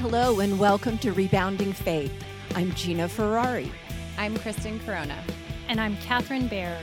Hello, 0.00 0.40
and 0.40 0.58
welcome 0.58 0.96
to 0.96 1.12
Rebounding 1.12 1.74
Faith. 1.74 2.24
I'm 2.54 2.72
Gina 2.72 3.06
Ferrari. 3.06 3.70
I'm 4.16 4.34
Kristen 4.38 4.80
Corona. 4.80 5.22
And 5.68 5.78
I'm 5.78 5.94
Catherine 5.98 6.48
Bear. 6.48 6.80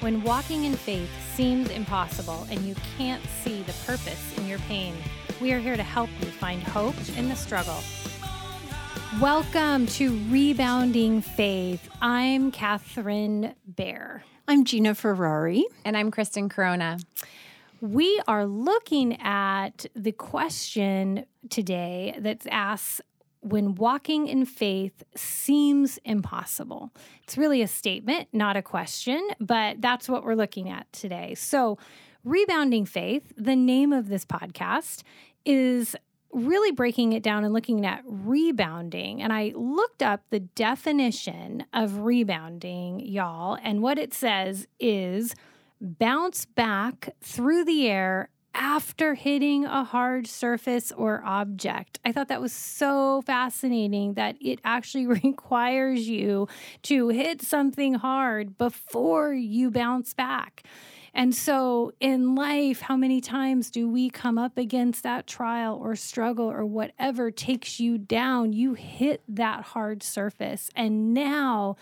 When 0.00 0.22
walking 0.22 0.66
in 0.66 0.74
faith 0.74 1.08
seems 1.34 1.70
impossible 1.70 2.46
and 2.50 2.60
you 2.60 2.74
can't 2.98 3.24
see 3.42 3.62
the 3.62 3.72
purpose 3.86 4.36
in 4.36 4.46
your 4.46 4.58
pain, 4.58 4.94
we 5.40 5.54
are 5.54 5.58
here 5.58 5.78
to 5.78 5.82
help 5.82 6.10
you 6.20 6.26
find 6.26 6.62
hope 6.62 6.94
in 7.16 7.30
the 7.30 7.36
struggle. 7.36 7.78
Welcome 9.18 9.86
to 9.86 10.20
Rebounding 10.28 11.22
Faith. 11.22 11.88
I'm 12.02 12.52
Catherine 12.52 13.54
Bear. 13.66 14.24
I'm 14.46 14.66
Gina 14.66 14.94
Ferrari. 14.94 15.64
And 15.86 15.96
I'm 15.96 16.10
Kristen 16.10 16.50
Corona. 16.50 16.98
We 17.80 18.20
are 18.26 18.44
looking 18.44 19.20
at 19.20 19.86
the 19.94 20.10
question 20.10 21.26
today 21.48 22.16
that's 22.18 22.46
asked 22.50 23.02
when 23.40 23.76
walking 23.76 24.26
in 24.26 24.44
faith 24.46 25.04
seems 25.14 25.98
impossible. 26.04 26.90
It's 27.22 27.38
really 27.38 27.62
a 27.62 27.68
statement, 27.68 28.28
not 28.32 28.56
a 28.56 28.62
question, 28.62 29.24
but 29.38 29.80
that's 29.80 30.08
what 30.08 30.24
we're 30.24 30.34
looking 30.34 30.68
at 30.68 30.92
today. 30.92 31.34
So, 31.36 31.78
Rebounding 32.24 32.84
Faith, 32.84 33.32
the 33.36 33.54
name 33.54 33.92
of 33.92 34.08
this 34.08 34.24
podcast, 34.24 35.04
is 35.44 35.94
really 36.32 36.72
breaking 36.72 37.12
it 37.12 37.22
down 37.22 37.44
and 37.44 37.54
looking 37.54 37.86
at 37.86 38.02
rebounding. 38.04 39.22
And 39.22 39.32
I 39.32 39.52
looked 39.54 40.02
up 40.02 40.22
the 40.30 40.40
definition 40.40 41.64
of 41.72 42.00
rebounding, 42.00 43.00
y'all, 43.00 43.56
and 43.62 43.82
what 43.82 43.98
it 43.98 44.12
says 44.12 44.66
is 44.80 45.34
bounce 45.80 46.44
back 46.44 47.10
through 47.20 47.64
the 47.64 47.88
air 47.88 48.30
after 48.54 49.14
hitting 49.14 49.64
a 49.64 49.84
hard 49.84 50.26
surface 50.26 50.90
or 50.92 51.22
object. 51.24 52.00
I 52.04 52.10
thought 52.12 52.28
that 52.28 52.40
was 52.40 52.52
so 52.52 53.22
fascinating 53.22 54.14
that 54.14 54.36
it 54.40 54.60
actually 54.64 55.06
requires 55.24 56.08
you 56.08 56.48
to 56.82 57.08
hit 57.08 57.42
something 57.42 57.94
hard 57.94 58.58
before 58.58 59.32
you 59.32 59.70
bounce 59.70 60.12
back. 60.12 60.64
And 61.14 61.34
so 61.34 61.92
in 62.00 62.34
life, 62.34 62.80
how 62.82 62.96
many 62.96 63.20
times 63.20 63.70
do 63.70 63.88
we 63.88 64.10
come 64.10 64.38
up 64.38 64.58
against 64.58 65.02
that 65.02 65.26
trial 65.26 65.78
or 65.80 65.96
struggle 65.96 66.50
or 66.50 66.64
whatever 66.66 67.30
takes 67.30 67.80
you 67.80 67.96
down? 67.98 68.52
You 68.52 68.74
hit 68.74 69.22
that 69.28 69.62
hard 69.62 70.02
surface, 70.02 70.70
and 70.76 71.14
now 71.14 71.76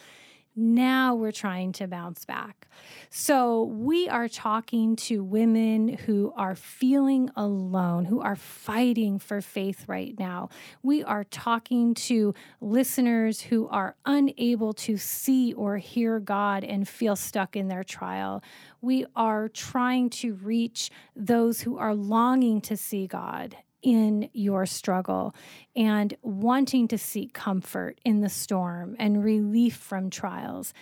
now 0.57 1.15
we're 1.15 1.33
trying 1.33 1.73
to 1.73 1.87
bounce 1.87 2.25
back. 2.25 2.67
So, 3.11 3.65
we 3.65 4.09
are 4.09 4.29
talking 4.29 4.97
to 4.97 5.23
women 5.23 5.89
who 5.89 6.33
are 6.37 6.55
feeling 6.55 7.31
alone, 7.37 8.07
who 8.07 8.21
are 8.21 8.37
fighting 8.37 9.19
for 9.19 9.41
faith 9.41 9.84
right 9.87 10.19
now. 10.19 10.49
We 10.83 11.05
are 11.05 11.25
talking 11.25 11.95
to 11.95 12.34
listeners 12.61 13.41
who 13.41 13.69
are 13.69 13.97
unable 14.05 14.73
to 14.75 14.97
see 14.97 15.53
or 15.53 15.79
hear 15.79 16.21
God 16.21 16.65
and 16.65 16.89
feel 16.89 17.17
stuck 17.17 17.57
in 17.57 17.69
their 17.69 17.84
trial. 17.84 18.43
We 18.81 19.07
are 19.15 19.49
trying 19.49 20.11
to 20.11 20.34
reach 20.34 20.91
those 21.15 21.61
who 21.61 21.79
are 21.79 21.95
longing 21.95 22.61
to 22.62 22.77
see 22.77 23.07
God 23.07 23.57
in 23.87 24.29
your 24.33 24.67
struggle 24.67 25.33
and 25.77 26.17
wanting 26.20 26.89
to 26.89 26.98
seek 26.98 27.33
comfort 27.33 28.01
in 28.05 28.20
the 28.20 28.28
storm 28.28 28.97
and 28.98 29.23
relief 29.23 29.77
from 29.77 30.11
trials. 30.11 30.75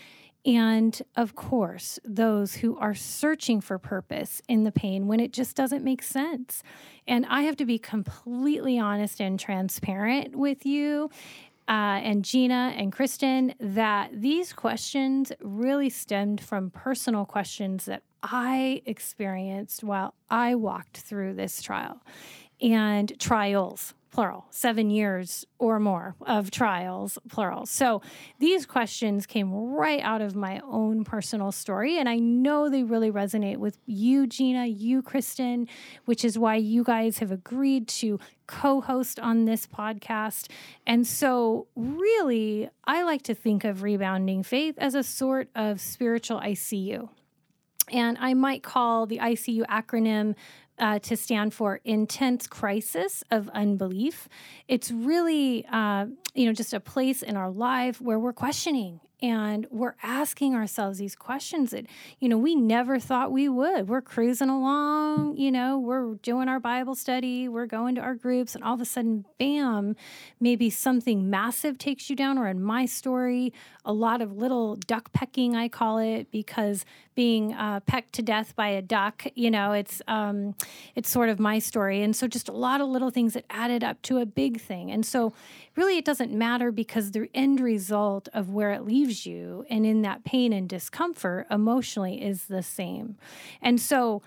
And 0.47 0.99
of 1.15 1.35
course, 1.35 1.99
those 2.03 2.55
who 2.55 2.79
are 2.79 2.95
searching 2.95 3.61
for 3.61 3.79
purpose 3.79 4.41
in 4.49 4.65
the 4.65 4.73
pain 4.73 5.07
when 5.07 5.21
it 5.21 5.35
just 5.35 5.55
doesn't 5.55 5.85
make 5.85 6.03
sense. 6.03 6.63
And 7.07 7.27
I 7.27 7.43
have 7.43 7.57
to 7.57 7.67
be 7.67 7.79
completely 7.79 8.79
honest 8.79 9.21
and 9.21 9.39
transparent 9.39 10.35
with 10.35 10.65
you. 10.65 11.11
Uh, 11.69 12.01
and 12.03 12.25
Gina 12.25 12.73
and 12.77 12.91
Kristen, 12.91 13.55
that 13.61 14.19
these 14.19 14.55
questions 14.55 15.31
really 15.41 15.91
stemmed 15.91 16.41
from 16.41 16.71
personal 16.71 17.27
questions 17.27 17.85
that 17.85 18.03
I 18.23 18.81
experienced 18.87 19.85
while 19.85 20.15
I 20.31 20.55
walked 20.55 20.99
through 20.99 21.35
this 21.35 21.61
trial 21.61 22.01
and 22.65 23.13
trials, 23.21 23.93
plural, 24.11 24.47
seven 24.51 24.89
years 24.89 25.45
or 25.59 25.79
more 25.79 26.15
of 26.23 26.51
trials, 26.51 27.19
plural. 27.29 27.67
So 27.67 28.01
these 28.39 28.65
questions 28.65 29.27
came 29.27 29.53
right 29.53 30.01
out 30.01 30.23
of 30.23 30.35
my 30.35 30.61
own 30.65 31.05
personal 31.05 31.53
story. 31.53 31.99
And 31.99 32.09
I 32.09 32.17
know 32.17 32.71
they 32.71 32.85
really 32.85 33.11
resonate 33.11 33.59
with 33.59 33.77
you, 33.85 34.27
Gina, 34.27 34.67
you, 34.67 35.03
Kristen, 35.03 35.69
which 36.07 36.25
is 36.25 36.39
why 36.39 36.57
you 36.57 36.85
guys 36.85 37.19
have 37.19 37.33
agreed 37.33 37.87
to 37.89 38.19
co 38.47 38.81
host 38.81 39.21
on 39.21 39.45
this 39.45 39.67
podcast. 39.67 40.49
And 40.87 41.07
so, 41.07 41.67
really, 41.77 42.71
I 42.87 43.03
like 43.03 43.23
to 43.23 43.35
think 43.35 43.65
of 43.65 43.83
Rebounding 43.83 44.43
Faith 44.43 44.77
as 44.79 44.95
a 44.95 45.03
sort 45.03 45.49
of 45.55 45.81
spiritual 45.81 46.41
ICU. 46.41 47.09
And 47.91 48.17
I 48.21 48.35
might 48.35 48.63
call 48.63 49.07
the 49.07 49.19
ICU 49.19 49.67
acronym 49.67 50.35
uh, 50.79 50.99
to 51.01 51.17
stand 51.17 51.55
for 51.55 51.81
intense 51.85 52.47
crisis 52.47 53.23
of 53.31 53.49
unbelief. 53.51 54.29
It's 54.67 54.91
really, 54.91 55.65
uh, 55.71 56.07
you 56.35 56.47
know, 56.47 56.53
just 56.53 56.73
a 56.73 56.81
place 56.81 57.23
in 57.23 57.37
our 57.37 57.51
life 57.51 58.01
where 58.01 58.19
we're 58.19 58.33
questioning 58.33 59.01
and 59.25 59.67
we're 59.71 59.95
asking 60.03 60.55
ourselves 60.55 60.99
these 60.99 61.15
questions 61.15 61.71
that 61.71 61.87
you 62.19 62.29
know 62.29 62.37
we 62.37 62.55
never 62.55 62.99
thought 62.99 63.33
we 63.33 63.49
would 63.49 63.89
we're 63.89 64.03
cruising 64.03 64.51
along 64.51 65.37
you 65.37 65.51
know 65.51 65.79
we're 65.79 66.15
doing 66.17 66.49
our 66.49 66.61
bible 66.61 66.95
study 66.95 67.49
we're 67.49 67.65
going 67.65 67.95
to 67.95 68.01
our 68.01 68.15
groups 68.15 68.55
and 68.55 68.63
all 68.63 68.75
of 68.75 68.81
a 68.81 68.85
sudden 68.85 69.25
bam 69.39 69.97
maybe 70.41 70.69
something 70.69 71.31
massive 71.31 71.79
takes 71.79 72.11
you 72.11 72.17
down 72.17 72.37
or 72.37 72.49
in 72.49 72.63
my 72.63 72.85
story 72.85 73.53
a 73.85 73.93
lot 73.93 74.21
of 74.21 74.37
little 74.37 74.77
duck 74.77 75.11
pecking 75.13 75.57
i 75.57 75.69
call 75.69 75.97
it 75.99 76.31
because 76.31 76.85
being 77.15 77.55
uh, 77.55 77.81
pecked 77.81 78.13
to 78.15 78.23
death 78.23 78.55
by 78.57 78.69
a 78.69 78.83
duck 78.83 79.25
you 79.35 79.51
know 79.51 79.73
it's 79.73 80.03
um, 80.09 80.55
it's 80.95 81.09
sort 81.09 81.29
of 81.29 81.39
my 81.39 81.59
story 81.59 82.03
and 82.03 82.15
so 82.15 82.27
just 82.27 82.49
a 82.49 82.53
lot 82.53 82.81
of 82.81 82.89
little 82.89 83.11
things 83.11 83.35
that 83.35 83.45
added 83.51 83.83
up 83.85 84.01
to 84.03 84.19
a 84.19 84.27
big 84.27 84.61
thing 84.61 84.91
and 84.91 85.05
so 85.05 85.33
really 85.77 85.99
it 85.99 86.05
doesn't 86.05 86.33
matter 86.33 86.71
because 86.71 87.11
the 87.11 87.29
end 87.35 87.61
result 87.61 88.29
of 88.33 88.51
where 88.51 88.73
it 88.73 88.85
leaves 88.85 89.27
you 89.27 89.65
and 89.71 89.85
in 89.85 90.03
that 90.03 90.25
pain 90.25 90.53
and 90.53 90.69
discomfort 90.69 91.47
emotionally 91.51 92.23
is 92.23 92.47
the 92.47 92.63
same. 92.63 93.17
And 93.61 93.81
so 93.81 94.23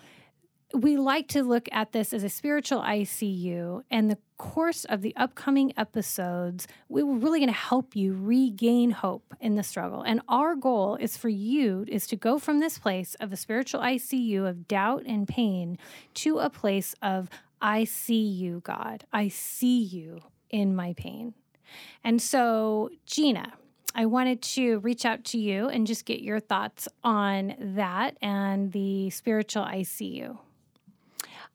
we 0.74 0.98
like 0.98 1.30
to 1.30 1.44
look 1.44 1.70
at 1.72 1.94
this 1.94 2.14
as 2.14 2.24
a 2.24 2.30
spiritual 2.30 2.82
ICU, 2.82 3.84
and 3.90 4.12
the 4.12 4.18
course 4.38 4.86
of 4.86 5.02
the 5.02 5.16
upcoming 5.16 5.74
episodes, 5.78 6.68
we 6.90 7.02
are 7.02 7.06
really 7.06 7.40
going 7.40 7.50
to 7.50 7.58
help 7.58 7.96
you 7.96 8.14
regain 8.14 8.92
hope 8.92 9.34
in 9.40 9.56
the 9.56 9.64
struggle. 9.64 10.02
And 10.02 10.22
our 10.28 10.56
goal 10.56 10.96
is 10.96 11.16
for 11.16 11.30
you 11.30 11.86
is 11.88 12.06
to 12.08 12.16
go 12.16 12.38
from 12.38 12.60
this 12.60 12.78
place 12.78 13.16
of 13.20 13.32
a 13.32 13.38
spiritual 13.38 13.82
ICU 13.82 14.48
of 14.48 14.68
doubt 14.68 15.04
and 15.06 15.28
pain 15.28 15.78
to 16.16 16.40
a 16.40 16.50
place 16.50 16.94
of 17.02 17.30
I 17.62 17.86
see 17.86 18.22
you, 18.22 18.62
God. 18.64 19.06
I 19.12 19.30
see 19.30 19.82
you 19.82 20.20
in 20.50 20.76
my 20.76 20.94
pain. 20.94 21.34
And 22.04 22.22
so, 22.22 22.90
Gina, 23.06 23.54
I 23.96 24.06
wanted 24.06 24.42
to 24.44 24.80
reach 24.80 25.06
out 25.06 25.24
to 25.26 25.40
you 25.40 25.70
and 25.70 25.88
just 25.88 26.06
get 26.06 26.22
your 26.22 26.40
thoughts 26.40 26.88
on 27.04 27.56
that 27.60 28.18
and 28.22 28.72
the 28.72 29.10
spiritual 29.10 29.64
ICU. 29.64 30.38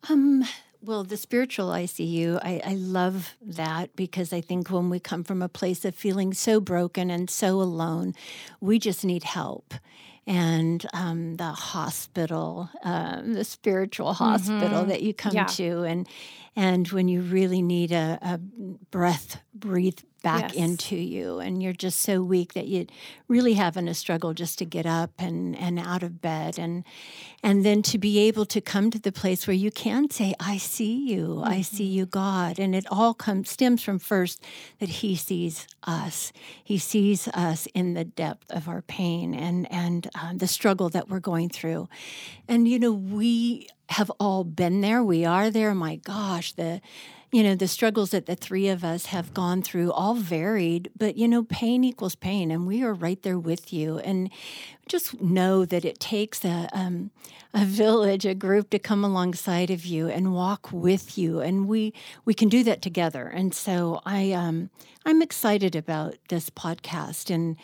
Um, 0.08 0.44
well, 0.80 1.04
the 1.04 1.16
spiritual 1.16 1.68
ICU, 1.68 2.40
I, 2.42 2.60
I, 2.64 2.74
love 2.74 3.36
that 3.40 3.94
because 3.94 4.32
I 4.32 4.40
think 4.40 4.68
when 4.68 4.90
we 4.90 4.98
come 4.98 5.22
from 5.22 5.40
a 5.40 5.48
place 5.48 5.84
of 5.84 5.94
feeling 5.94 6.34
so 6.34 6.60
broken 6.60 7.08
and 7.08 7.30
so 7.30 7.60
alone, 7.60 8.14
we 8.60 8.80
just 8.80 9.04
need 9.04 9.22
help. 9.22 9.74
And 10.26 10.84
um, 10.92 11.36
the 11.36 11.52
hospital, 11.52 12.68
um, 12.82 13.34
the 13.34 13.44
spiritual 13.44 14.12
hospital 14.14 14.80
mm-hmm. 14.80 14.88
that 14.88 15.02
you 15.02 15.14
come 15.14 15.34
yeah. 15.34 15.46
to, 15.46 15.82
and 15.82 16.08
and 16.54 16.86
when 16.88 17.08
you 17.08 17.22
really 17.22 17.60
need 17.60 17.90
a, 17.90 18.18
a 18.22 18.38
breath 18.38 19.40
breathe 19.52 19.98
back 20.22 20.54
yes. 20.54 20.54
into 20.54 20.96
you 20.96 21.38
and 21.38 21.62
you're 21.62 21.72
just 21.72 22.00
so 22.00 22.22
weak 22.22 22.54
that 22.54 22.68
you're 22.68 22.86
really 23.28 23.54
having 23.54 23.88
a 23.88 23.94
struggle 23.94 24.32
just 24.32 24.58
to 24.58 24.64
get 24.64 24.86
up 24.86 25.10
and, 25.18 25.56
and 25.58 25.78
out 25.78 26.02
of 26.02 26.20
bed. 26.20 26.58
And 26.58 26.84
and 27.44 27.64
then 27.64 27.82
to 27.82 27.98
be 27.98 28.20
able 28.20 28.46
to 28.46 28.60
come 28.60 28.90
to 28.92 29.00
the 29.00 29.10
place 29.10 29.48
where 29.48 29.56
you 29.56 29.72
can 29.72 30.08
say 30.10 30.32
i 30.38 30.56
see 30.56 30.94
you. 30.94 31.26
Mm-hmm. 31.26 31.44
i 31.44 31.60
see 31.60 31.84
you 31.84 32.06
god. 32.06 32.58
And 32.58 32.74
it 32.74 32.86
all 32.90 33.14
comes 33.14 33.50
stems 33.50 33.82
from 33.82 33.98
first 33.98 34.42
that 34.78 34.88
he 34.88 35.16
sees 35.16 35.66
us. 35.84 36.32
He 36.62 36.78
sees 36.78 37.28
us 37.28 37.66
in 37.74 37.94
the 37.94 38.04
depth 38.04 38.50
of 38.50 38.68
our 38.68 38.82
pain 38.82 39.34
and 39.34 39.70
and 39.72 40.08
uh, 40.14 40.32
the 40.34 40.46
struggle 40.46 40.88
that 40.90 41.08
we're 41.08 41.20
going 41.20 41.48
through. 41.48 41.88
And 42.48 42.68
you 42.68 42.78
know 42.78 42.92
we 42.92 43.68
have 43.88 44.10
all 44.18 44.44
been 44.44 44.80
there. 44.80 45.02
We 45.02 45.24
are 45.24 45.50
there. 45.50 45.74
My 45.74 45.96
gosh 45.96 46.52
the 46.52 46.80
you 47.32 47.42
know, 47.42 47.54
the 47.54 47.66
struggles 47.66 48.10
that 48.10 48.26
the 48.26 48.36
three 48.36 48.68
of 48.68 48.84
us 48.84 49.06
have 49.06 49.32
gone 49.32 49.62
through 49.62 49.90
all 49.90 50.14
varied, 50.14 50.90
but 50.94 51.16
you 51.16 51.26
know, 51.26 51.42
pain 51.44 51.82
equals 51.82 52.14
pain, 52.14 52.50
and 52.50 52.66
we 52.66 52.82
are 52.82 52.92
right 52.92 53.22
there 53.22 53.38
with 53.38 53.72
you. 53.72 53.98
And 54.00 54.30
just 54.86 55.18
know 55.22 55.64
that 55.64 55.86
it 55.86 55.98
takes 55.98 56.44
a 56.44 56.68
um, 56.74 57.10
a 57.54 57.64
village, 57.64 58.26
a 58.26 58.34
group 58.34 58.68
to 58.70 58.78
come 58.78 59.02
alongside 59.02 59.70
of 59.70 59.86
you 59.86 60.08
and 60.08 60.34
walk 60.34 60.70
with 60.72 61.16
you, 61.16 61.40
and 61.40 61.66
we 61.66 61.94
we 62.26 62.34
can 62.34 62.50
do 62.50 62.62
that 62.64 62.82
together. 62.82 63.26
And 63.26 63.54
so 63.54 64.02
I 64.04 64.32
um, 64.32 64.68
I'm 65.06 65.22
excited 65.22 65.74
about 65.74 66.16
this 66.28 66.50
podcast 66.50 67.34
and 67.34 67.56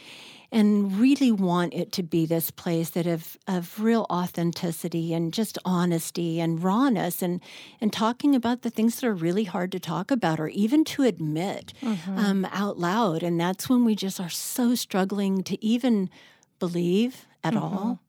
and 0.50 0.98
really 0.98 1.30
want 1.30 1.74
it 1.74 1.92
to 1.92 2.02
be 2.02 2.24
this 2.24 2.50
place 2.50 2.90
that 2.90 3.06
of 3.06 3.36
of 3.46 3.80
real 3.80 4.06
authenticity 4.10 5.12
and 5.12 5.32
just 5.32 5.58
honesty 5.64 6.40
and 6.40 6.62
rawness 6.62 7.22
and 7.22 7.40
and 7.80 7.92
talking 7.92 8.34
about 8.34 8.62
the 8.62 8.70
things 8.70 8.96
that 8.96 9.06
are 9.06 9.14
really 9.14 9.44
hard 9.44 9.70
to 9.72 9.80
talk 9.80 10.10
about 10.10 10.40
or 10.40 10.48
even 10.48 10.84
to 10.84 11.02
admit 11.02 11.72
mm-hmm. 11.82 12.18
um, 12.18 12.44
out 12.52 12.78
loud. 12.78 13.22
And 13.22 13.40
that's 13.40 13.68
when 13.68 13.84
we 13.84 13.94
just 13.94 14.20
are 14.20 14.30
so 14.30 14.74
struggling 14.74 15.42
to 15.44 15.62
even 15.64 16.10
believe 16.58 17.26
at 17.44 17.54
mm-hmm. 17.54 17.62
all 17.62 18.00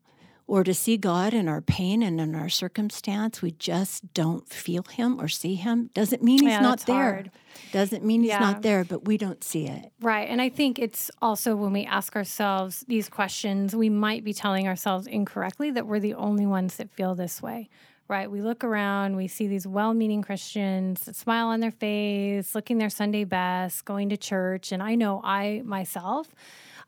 or 0.50 0.63
to 0.63 0.74
see 0.74 0.98
God 0.98 1.31
in 1.31 1.48
our 1.48 1.62
pain 1.62 2.01
and 2.01 2.19
in 2.19 2.34
our 2.34 2.50
circumstance, 2.50 3.40
we 3.40 3.51
just 3.51 4.16
don't 4.16 4.50
feel 4.50 4.81
Him 4.90 5.22
or 5.22 5.28
see 5.28 5.54
Him. 5.54 5.92
Doesn't 5.94 6.24
mean 6.24 6.40
He's 6.40 6.50
yeah, 6.50 6.60
not 6.60 6.80
there. 6.88 7.13
Hard. 7.13 7.31
Doesn't 7.72 8.04
mean 8.04 8.22
He's 8.22 8.30
yeah. 8.30 8.40
not 8.40 8.63
there, 8.63 8.84
but 8.84 9.06
we 9.06 9.16
don't 9.16 9.44
see 9.44 9.68
it. 9.68 9.92
Right. 10.01 10.28
And 10.28 10.42
I 10.42 10.50
think 10.50 10.80
it's 10.80 11.12
also 11.22 11.56
when 11.56 11.72
we 11.72 11.86
ask 11.86 12.16
ourselves 12.16 12.84
these 12.88 13.10
questions, 13.10 13.75
we 13.75 13.90
might 13.90 14.24
be 14.24 14.34
telling 14.34 14.68
ourselves 14.68 15.06
incorrectly 15.06 15.69
that 15.69 15.86
we're 15.86 16.00
the 16.00 16.16
only 16.16 16.48
ones 16.48 16.78
that 16.78 16.90
feel 16.90 17.13
this 17.13 17.44
way. 17.44 17.69
Right. 18.07 18.30
We 18.30 18.42
look 18.42 18.63
around, 18.63 19.18
we 19.18 19.28
see 19.28 19.45
these 19.45 19.68
well 19.68 19.94
meaning 19.94 20.24
Christians 20.24 21.02
that 21.02 21.16
smile 21.16 21.50
on 21.50 21.60
their 21.60 21.69
face, 21.69 22.56
looking 22.56 22.80
their 22.80 22.90
Sunday 22.90 23.24
best, 23.24 23.86
going 23.86 24.10
to 24.10 24.18
church. 24.18 24.72
And 24.72 24.81
I 24.81 24.95
know 24.95 25.22
I 25.24 25.62
myself, 25.63 26.28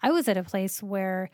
I 0.01 0.09
was 0.09 0.27
at 0.27 0.35
a 0.35 0.41
place 0.41 0.81
where 0.81 1.29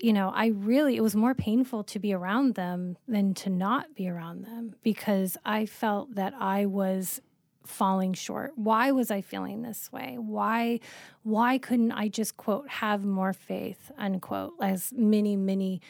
you 0.00 0.12
know, 0.12 0.32
I 0.34 0.48
really, 0.48 0.96
it 0.96 1.02
was 1.02 1.14
more 1.14 1.34
painful 1.34 1.84
to 1.84 1.98
be 1.98 2.12
around 2.12 2.54
them 2.54 2.96
than 3.06 3.34
to 3.34 3.50
not 3.50 3.94
be 3.94 4.08
around 4.08 4.44
them 4.44 4.74
because 4.82 5.36
I 5.44 5.66
felt 5.66 6.14
that 6.14 6.34
I 6.38 6.66
was 6.66 7.20
falling 7.66 8.14
short. 8.14 8.52
Why 8.56 8.90
was 8.90 9.10
I 9.10 9.20
feeling 9.20 9.62
this 9.62 9.92
way? 9.92 10.16
Why, 10.18 10.80
why 11.22 11.58
couldn't 11.58 11.92
I 11.92 12.08
just 12.08 12.36
quote, 12.36 12.68
have 12.68 13.04
more 13.04 13.32
faith, 13.32 13.90
unquote, 13.98 14.54
as 14.60 14.92
many, 14.96 15.36
many 15.36 15.80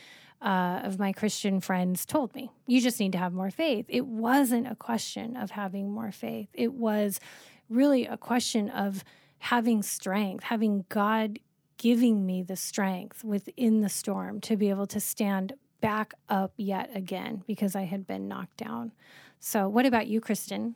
uh, 0.43 0.81
of 0.85 0.99
my 0.99 1.13
Christian 1.13 1.61
friends 1.61 2.07
told 2.07 2.35
me. 2.35 2.51
You 2.67 2.81
just 2.81 2.99
need 2.99 3.13
to 3.13 3.19
have 3.19 3.33
more 3.33 3.51
faith. 3.51 3.87
It 3.89 4.07
wasn't 4.07 4.67
a 4.67 4.75
question 4.75 5.37
of 5.37 5.51
having 5.51 5.91
more 5.91 6.13
faith, 6.13 6.49
it 6.55 6.73
was 6.73 7.21
really 7.69 8.07
a 8.07 8.17
question 8.17 8.69
of 8.69 9.05
having 9.39 9.83
strength, 9.83 10.45
having 10.45 10.85
God 10.89 11.39
giving 11.81 12.27
me 12.27 12.43
the 12.43 12.57
strength 12.57 13.25
within 13.25 13.81
the 13.81 13.89
storm 13.89 14.39
to 14.39 14.55
be 14.55 14.69
able 14.69 14.87
to 14.87 15.01
stand 15.01 15.55
back 15.81 16.13
up 16.29 16.53
yet 16.59 16.91
again 16.95 17.43
because 17.47 17.75
I 17.75 17.85
had 17.85 18.07
been 18.07 18.29
knocked 18.29 18.59
down. 18.59 18.93
So, 19.41 19.67
what 19.67 19.87
about 19.87 20.07
you, 20.07 20.21
Kristen? 20.21 20.75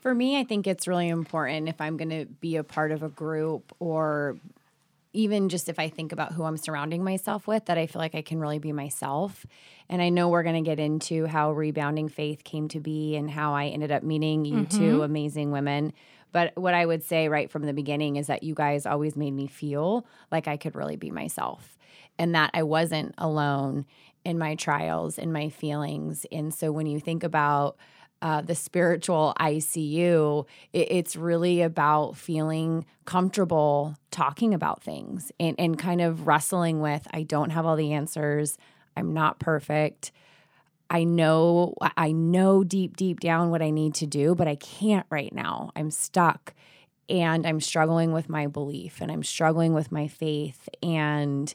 For 0.00 0.14
me, 0.14 0.38
I 0.38 0.44
think 0.44 0.66
it's 0.66 0.86
really 0.86 1.08
important 1.08 1.70
if 1.70 1.80
I'm 1.80 1.96
going 1.96 2.10
to 2.10 2.26
be 2.26 2.56
a 2.56 2.62
part 2.62 2.92
of 2.92 3.02
a 3.02 3.08
group 3.08 3.74
or 3.78 4.36
even 5.14 5.48
just 5.48 5.70
if 5.70 5.78
I 5.78 5.88
think 5.88 6.12
about 6.12 6.32
who 6.32 6.44
I'm 6.44 6.58
surrounding 6.58 7.02
myself 7.02 7.46
with, 7.46 7.64
that 7.64 7.78
I 7.78 7.86
feel 7.86 8.00
like 8.00 8.14
I 8.14 8.20
can 8.20 8.38
really 8.38 8.58
be 8.58 8.72
myself. 8.72 9.46
And 9.88 10.02
I 10.02 10.10
know 10.10 10.28
we're 10.28 10.42
going 10.42 10.62
to 10.62 10.68
get 10.68 10.78
into 10.78 11.24
how 11.24 11.52
rebounding 11.52 12.10
faith 12.10 12.44
came 12.44 12.68
to 12.68 12.80
be 12.80 13.16
and 13.16 13.30
how 13.30 13.54
I 13.54 13.68
ended 13.68 13.90
up 13.90 14.02
meeting 14.02 14.44
you 14.44 14.56
mm-hmm. 14.56 14.78
two 14.78 15.02
amazing 15.02 15.50
women. 15.50 15.94
But 16.34 16.56
what 16.56 16.74
I 16.74 16.84
would 16.84 17.04
say 17.04 17.28
right 17.28 17.48
from 17.48 17.62
the 17.62 17.72
beginning 17.72 18.16
is 18.16 18.26
that 18.26 18.42
you 18.42 18.56
guys 18.56 18.86
always 18.86 19.14
made 19.14 19.30
me 19.30 19.46
feel 19.46 20.04
like 20.32 20.48
I 20.48 20.56
could 20.56 20.74
really 20.74 20.96
be 20.96 21.12
myself 21.12 21.78
and 22.18 22.34
that 22.34 22.50
I 22.52 22.64
wasn't 22.64 23.14
alone 23.18 23.86
in 24.24 24.36
my 24.36 24.56
trials 24.56 25.16
and 25.16 25.32
my 25.32 25.48
feelings. 25.48 26.26
And 26.32 26.52
so 26.52 26.72
when 26.72 26.86
you 26.86 26.98
think 26.98 27.22
about 27.22 27.76
uh, 28.20 28.40
the 28.40 28.56
spiritual 28.56 29.32
ICU, 29.38 30.44
it, 30.72 30.88
it's 30.90 31.14
really 31.14 31.62
about 31.62 32.16
feeling 32.16 32.84
comfortable 33.04 33.96
talking 34.10 34.54
about 34.54 34.82
things 34.82 35.30
and, 35.38 35.54
and 35.56 35.78
kind 35.78 36.00
of 36.00 36.26
wrestling 36.26 36.80
with 36.80 37.06
I 37.12 37.22
don't 37.22 37.50
have 37.50 37.64
all 37.64 37.76
the 37.76 37.92
answers. 37.92 38.58
I'm 38.96 39.14
not 39.14 39.38
perfect. 39.38 40.10
I 40.90 41.04
know 41.04 41.74
I 41.96 42.12
know 42.12 42.62
deep 42.64 42.96
deep 42.96 43.20
down 43.20 43.50
what 43.50 43.62
I 43.62 43.70
need 43.70 43.94
to 43.96 44.06
do, 44.06 44.34
but 44.34 44.46
I 44.46 44.56
can't 44.56 45.06
right 45.10 45.32
now. 45.32 45.70
I'm 45.74 45.90
stuck 45.90 46.54
and 47.08 47.46
I'm 47.46 47.60
struggling 47.60 48.12
with 48.12 48.28
my 48.28 48.46
belief 48.46 49.00
and 49.00 49.10
I'm 49.10 49.22
struggling 49.22 49.74
with 49.74 49.92
my 49.92 50.08
faith 50.08 50.68
and 50.82 51.52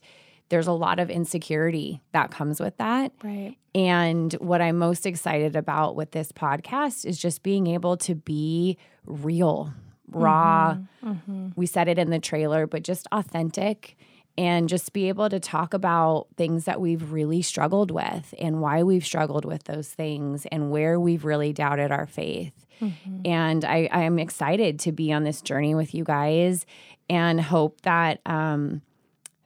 there's 0.50 0.68
a 0.68 0.74
lot 0.74 1.00
of 1.00 1.10
insecurity 1.10 2.02
that 2.12 2.32
comes 2.32 2.60
with 2.60 2.76
that. 2.78 3.12
Right. 3.24 3.56
And 3.76 4.34
what 4.34 4.62
I'm 4.62 4.78
most 4.78 5.06
excited 5.06 5.56
about 5.56 5.96
with 5.96 6.12
this 6.12 6.32
podcast 6.32 7.06
is 7.06 7.20
just 7.20 7.44
being 7.44 7.68
able 7.68 7.98
to 7.98 8.16
be 8.16 8.78
real, 9.06 9.72
raw. 10.12 10.74
Mm-hmm. 10.74 11.10
Mm-hmm. 11.10 11.48
We 11.56 11.68
said 11.68 11.88
it 11.88 12.00
in 12.00 12.10
the 12.10 12.20
trailer, 12.20 12.66
but 12.66 12.84
just 12.84 13.08
authentic 13.12 13.96
and 14.40 14.70
just 14.70 14.94
be 14.94 15.10
able 15.10 15.30
to 15.30 15.38
talk 15.38 15.74
about 15.74 16.28
things 16.38 16.64
that 16.64 16.80
we've 16.80 17.12
really 17.12 17.42
struggled 17.42 17.92
with 17.92 18.34
and 18.40 18.62
why 18.62 18.84
we've 18.84 19.06
struggled 19.06 19.44
with 19.44 19.66
those 19.66 19.90
things 19.90 20.46
and 20.46 20.72
where 20.72 20.98
we've 20.98 21.26
really 21.26 21.52
doubted 21.52 21.92
our 21.92 22.08
faith. 22.08 22.54
Mm-hmm. 22.80 23.20
And 23.26 23.66
I, 23.66 23.90
I 23.92 24.04
am 24.04 24.18
excited 24.18 24.80
to 24.80 24.94
be 24.94 25.12
on 25.12 25.26
this 25.26 25.42
journey 25.42 25.76
with 25.76 25.94
you 25.94 26.06
guys 26.06 26.66
and 27.10 27.42
hope 27.42 27.82
that 27.82 28.22
um, 28.26 28.82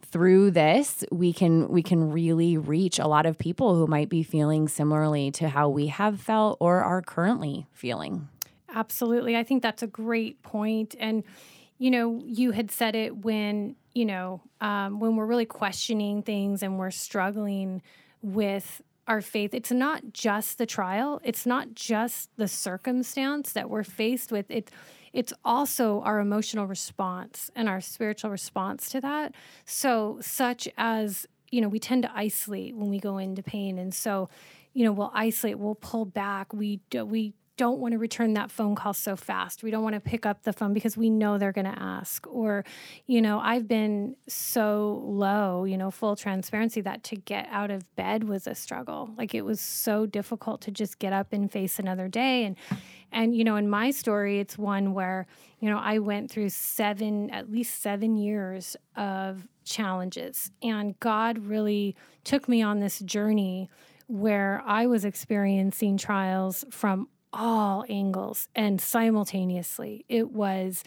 through 0.04 0.52
this 0.52 1.04
we 1.12 1.34
can 1.34 1.68
we 1.70 1.82
can 1.82 2.12
really 2.12 2.56
reach 2.56 3.00
a 3.00 3.08
lot 3.08 3.26
of 3.26 3.40
people 3.40 3.74
who 3.74 3.88
might 3.88 4.10
be 4.10 4.22
feeling 4.22 4.68
similarly 4.68 5.32
to 5.32 5.50
how 5.50 5.70
we 5.70 5.88
have 5.88 6.22
felt 6.22 6.56
or 6.60 6.84
are 6.84 7.02
currently 7.02 7.66
feeling. 7.72 8.30
Absolutely. 8.72 9.36
I 9.36 9.44
think 9.44 9.64
that's 9.64 9.82
a 9.82 9.88
great 9.88 10.44
point. 10.44 10.94
And 11.00 11.24
you 11.78 11.92
know, 11.92 12.22
you 12.26 12.52
had 12.52 12.72
said 12.72 12.96
it 12.96 13.24
when, 13.26 13.76
you 13.94 14.06
know, 14.06 14.42
um, 14.62 15.00
when 15.00 15.16
we're 15.16 15.26
really 15.26 15.46
questioning 15.46 16.22
things 16.22 16.64
and 16.64 16.78
we're 16.80 16.92
struggling 16.92 17.82
with 18.22 18.82
our 19.08 19.22
faith, 19.22 19.54
it's 19.54 19.72
not 19.72 20.14
just 20.14 20.58
the 20.58 20.66
trial, 20.66 21.20
it's 21.24 21.46
not 21.46 21.74
just 21.74 22.30
the 22.38 22.48
circumstance 22.48 23.52
that 23.54 23.70
we're 23.70 23.84
faced 23.84 24.32
with. 24.32 24.46
It's 24.50 24.72
it's 25.14 25.32
also 25.46 26.02
our 26.02 26.20
emotional 26.20 26.66
response 26.66 27.52
and 27.56 27.70
our 27.70 27.80
spiritual 27.80 28.32
response 28.32 28.90
to 28.90 29.02
that. 29.02 29.36
So, 29.64 30.18
such 30.22 30.68
as, 30.76 31.28
you 31.52 31.62
know, 31.62 31.70
we 31.70 31.80
tend 31.80 32.02
to 32.02 32.12
isolate 32.16 32.76
when 32.76 32.90
we 32.90 33.00
go 33.00 33.20
into 33.20 33.44
pain. 33.44 33.78
And 33.78 33.94
so, 33.94 34.30
you 34.74 34.84
know, 34.84 34.92
we'll 34.92 35.12
isolate, 35.14 35.60
we'll 35.60 35.76
pull 35.76 36.06
back, 36.06 36.52
we, 36.52 36.80
we 36.92 37.34
don't 37.56 37.80
want 37.80 37.92
to 37.92 37.98
return 37.98 38.34
that 38.34 38.50
phone 38.50 38.74
call 38.74 38.94
so 38.94 39.16
fast. 39.16 39.64
We 39.64 39.70
don't 39.70 39.84
want 39.84 39.94
to 39.94 40.00
pick 40.00 40.26
up 40.26 40.44
the 40.44 40.54
phone 40.54 40.74
because 40.74 40.98
we 40.98 41.10
know 41.10 41.38
they're 41.38 41.52
going 41.52 41.72
to 41.72 41.80
ask. 41.80 42.26
Or, 42.28 42.66
you 43.06 43.22
know, 43.22 43.40
I've 43.40 43.68
been 43.68 44.16
so 44.28 45.04
low, 45.06 45.64
you 45.64 45.78
know, 45.78 45.92
full 45.92 46.16
transparency 46.16 46.82
that 46.82 47.04
to 47.06 47.16
get 47.16 47.48
out 47.52 47.70
of 47.70 47.96
bed 47.96 48.24
was 48.24 48.48
a 48.48 48.56
struggle. 48.56 49.12
Like 49.18 49.36
it 49.36 49.44
was 49.44 49.62
so 49.62 50.06
difficult 50.06 50.62
to 50.62 50.72
just 50.72 50.98
get 50.98 51.14
up 51.14 51.32
and 51.32 51.52
face 51.52 51.78
another 51.78 52.08
day. 52.08 52.46
And, 52.46 52.56
and, 53.12 53.36
you 53.36 53.44
know, 53.44 53.56
in 53.56 53.70
my 53.70 53.92
story, 53.92 54.40
it's 54.40 54.58
one 54.58 54.94
where, 54.94 55.28
you 55.60 55.70
know, 55.70 55.78
I 55.78 56.00
went 56.00 56.32
through 56.32 56.50
seven, 56.50 57.30
at 57.30 57.52
least 57.52 57.82
seven 57.82 58.18
years 58.18 58.76
of 58.96 59.48
challenges. 59.64 60.50
And 60.64 61.00
God 61.00 61.38
really 61.38 61.96
took 62.24 62.50
me 62.50 62.64
on 62.64 62.80
this 62.80 63.00
journey 63.00 63.70
where 64.08 64.62
I 64.66 64.88
was 64.88 65.06
experiencing 65.06 65.98
trials 65.98 66.66
from 66.70 67.08
all 67.34 67.86
angles 67.90 68.48
and 68.56 68.80
simultaneously. 68.80 70.06
It 70.08 70.32
was 70.32 70.84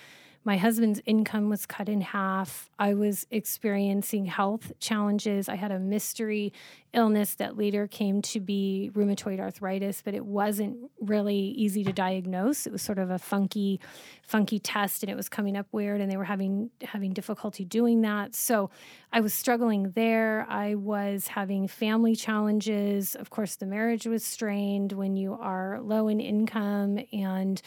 my 0.47 0.57
husband's 0.57 1.00
income 1.07 1.50
was 1.50 1.67
cut 1.67 1.88
in 1.88 2.00
half. 2.00 2.71
I 2.79 2.95
was 2.95 3.26
experiencing 3.33 4.26
health 4.26 4.71
challenges. 4.79 5.49
I 5.49 5.57
had 5.57 5.73
a 5.73 5.81
mystery 5.81 6.53
illness 6.93 7.35
that 7.35 7.59
later 7.59 7.88
came 7.88 8.23
to 8.23 8.38
be 8.38 8.93
rheumatoid 8.95 9.41
arthritis, 9.41 10.03
but 10.05 10.15
it 10.15 10.25
wasn't 10.25 10.79
really 11.00 11.35
easy 11.37 11.83
to 11.83 11.93
diagnose. 11.93 12.65
It 12.65 12.73
was 12.73 12.81
sort 12.81 13.00
of 13.00 13.11
a 13.11 13.19
funky, 13.19 13.81
funky 14.23 14.61
test, 14.61 15.03
and 15.03 15.11
it 15.11 15.17
was 15.17 15.29
coming 15.29 15.57
up 15.57 15.67
weird, 15.73 16.00
and 16.00 16.09
they 16.09 16.17
were 16.17 16.23
having 16.23 16.71
having 16.81 17.12
difficulty 17.12 17.65
doing 17.65 18.03
that. 18.03 18.37
So 18.37 18.71
I 19.12 19.21
was 19.21 19.35
struggling 19.35 19.91
there. 19.97 20.47
I 20.49 20.76
was 20.76 21.26
having 21.26 21.67
family 21.67 22.15
challenges. 22.15 23.17
Of 23.17 23.31
course, 23.31 23.57
the 23.57 23.67
marriage 23.67 24.07
was 24.07 24.25
strained 24.25 24.93
when 24.93 25.17
you 25.17 25.33
are 25.35 25.81
low 25.83 26.07
in 26.07 26.21
income 26.21 27.00
and 27.12 27.61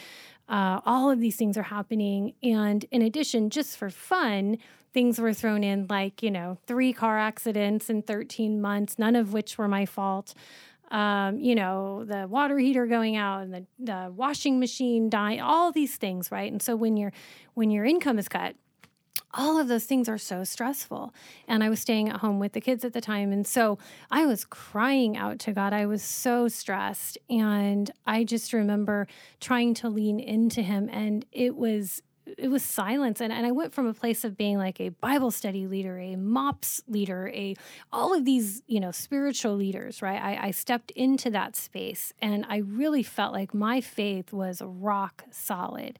uh, 0.50 0.80
all 0.84 1.10
of 1.10 1.20
these 1.20 1.36
things 1.36 1.56
are 1.56 1.64
happening. 1.64 2.34
And 2.42 2.84
in 2.90 3.02
addition, 3.02 3.50
just 3.50 3.78
for 3.78 3.90
fun, 3.90 4.58
things 4.92 5.18
were 5.20 5.32
thrown 5.32 5.64
in 5.64 5.86
like, 5.88 6.22
you 6.22 6.30
know, 6.32 6.58
three 6.66 6.92
car 6.92 7.18
accidents 7.18 7.88
in 7.88 8.02
13 8.02 8.60
months, 8.60 8.98
none 8.98 9.16
of 9.16 9.32
which 9.32 9.56
were 9.58 9.68
my 9.68 9.86
fault. 9.86 10.34
um, 10.90 11.38
you 11.38 11.54
know, 11.54 12.04
the 12.04 12.26
water 12.28 12.58
heater 12.58 12.86
going 12.86 13.16
out 13.16 13.42
and 13.42 13.54
the, 13.54 13.66
the 13.78 14.12
washing 14.14 14.58
machine 14.58 15.08
dying, 15.08 15.40
all 15.40 15.70
these 15.72 15.96
things, 15.96 16.32
right? 16.32 16.50
And 16.50 16.60
so 16.60 16.74
when 16.76 16.96
your 16.96 17.12
when 17.54 17.70
your 17.70 17.84
income 17.84 18.18
is 18.18 18.28
cut, 18.28 18.56
all 19.32 19.58
of 19.58 19.68
those 19.68 19.84
things 19.84 20.08
are 20.08 20.18
so 20.18 20.44
stressful. 20.44 21.14
And 21.46 21.62
I 21.62 21.68
was 21.68 21.80
staying 21.80 22.08
at 22.08 22.16
home 22.16 22.38
with 22.38 22.52
the 22.52 22.60
kids 22.60 22.84
at 22.84 22.92
the 22.92 23.00
time. 23.00 23.32
And 23.32 23.46
so 23.46 23.78
I 24.10 24.26
was 24.26 24.44
crying 24.44 25.16
out 25.16 25.38
to 25.40 25.52
God. 25.52 25.72
I 25.72 25.86
was 25.86 26.02
so 26.02 26.48
stressed. 26.48 27.18
And 27.28 27.90
I 28.06 28.24
just 28.24 28.52
remember 28.52 29.06
trying 29.40 29.74
to 29.74 29.88
lean 29.88 30.18
into 30.18 30.62
Him. 30.62 30.88
And 30.92 31.24
it 31.32 31.56
was 31.56 32.02
it 32.38 32.48
was 32.48 32.62
silence 32.62 33.20
and, 33.20 33.32
and 33.32 33.44
i 33.46 33.50
went 33.50 33.72
from 33.72 33.86
a 33.86 33.94
place 33.94 34.24
of 34.24 34.36
being 34.36 34.58
like 34.58 34.80
a 34.80 34.90
bible 34.90 35.30
study 35.30 35.66
leader 35.66 35.98
a 35.98 36.16
MOPS 36.16 36.82
leader 36.86 37.28
a 37.34 37.56
all 37.92 38.14
of 38.14 38.24
these 38.24 38.62
you 38.66 38.78
know 38.78 38.90
spiritual 38.90 39.56
leaders 39.56 40.02
right 40.02 40.20
I, 40.22 40.48
I 40.48 40.50
stepped 40.50 40.90
into 40.92 41.30
that 41.30 41.56
space 41.56 42.12
and 42.20 42.44
i 42.48 42.58
really 42.58 43.02
felt 43.02 43.32
like 43.32 43.54
my 43.54 43.80
faith 43.80 44.32
was 44.32 44.62
rock 44.64 45.24
solid 45.30 45.98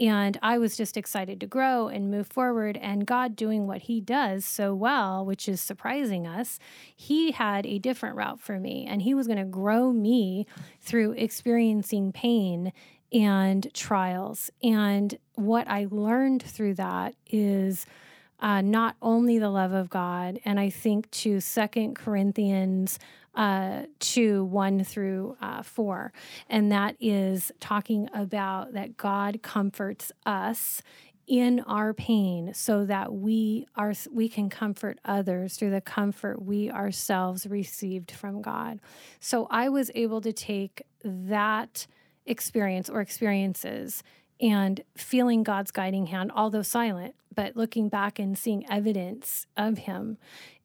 and 0.00 0.38
I 0.42 0.58
was 0.58 0.76
just 0.76 0.96
excited 0.96 1.40
to 1.40 1.46
grow 1.46 1.88
and 1.88 2.10
move 2.10 2.28
forward. 2.28 2.76
And 2.76 3.06
God 3.06 3.34
doing 3.34 3.66
what 3.66 3.82
He 3.82 4.00
does 4.00 4.44
so 4.44 4.74
well, 4.74 5.24
which 5.24 5.48
is 5.48 5.60
surprising 5.60 6.26
us, 6.26 6.58
He 6.94 7.32
had 7.32 7.66
a 7.66 7.78
different 7.78 8.16
route 8.16 8.40
for 8.40 8.58
me. 8.58 8.86
And 8.88 9.02
He 9.02 9.14
was 9.14 9.26
going 9.26 9.38
to 9.38 9.44
grow 9.44 9.92
me 9.92 10.46
through 10.80 11.12
experiencing 11.12 12.12
pain 12.12 12.72
and 13.12 13.72
trials. 13.74 14.50
And 14.62 15.18
what 15.34 15.66
I 15.68 15.86
learned 15.90 16.42
through 16.42 16.74
that 16.74 17.14
is 17.26 17.86
uh, 18.40 18.60
not 18.60 18.96
only 19.02 19.38
the 19.38 19.50
love 19.50 19.72
of 19.72 19.90
God, 19.90 20.38
and 20.44 20.60
I 20.60 20.70
think 20.70 21.10
to 21.10 21.40
Second 21.40 21.96
Corinthians 21.96 22.98
uh, 23.38 23.84
2 24.00 24.44
1 24.44 24.84
through 24.84 25.36
uh, 25.40 25.62
4. 25.62 26.12
And 26.50 26.72
that 26.72 26.96
is 27.00 27.52
talking 27.60 28.10
about 28.12 28.72
that 28.74 28.96
God 28.96 29.40
comforts 29.42 30.10
us 30.26 30.82
in 31.28 31.60
our 31.60 31.94
pain 31.94 32.52
so 32.54 32.84
that 32.86 33.12
we 33.12 33.66
are 33.76 33.92
we 34.10 34.28
can 34.28 34.48
comfort 34.48 34.98
others 35.04 35.56
through 35.56 35.70
the 35.70 35.80
comfort 35.80 36.42
we 36.42 36.70
ourselves 36.70 37.46
received 37.46 38.10
from 38.10 38.42
God. 38.42 38.80
So 39.20 39.46
I 39.50 39.68
was 39.68 39.90
able 39.94 40.20
to 40.22 40.32
take 40.32 40.82
that 41.04 41.86
experience 42.26 42.90
or 42.90 43.00
experiences 43.00 44.02
and 44.40 44.80
feeling 44.96 45.42
God's 45.42 45.70
guiding 45.70 46.06
hand, 46.06 46.32
although 46.34 46.62
silent, 46.62 47.14
but 47.34 47.56
looking 47.56 47.88
back 47.88 48.18
and 48.18 48.36
seeing 48.38 48.68
evidence 48.70 49.46
of 49.56 49.78
Him 49.78 50.16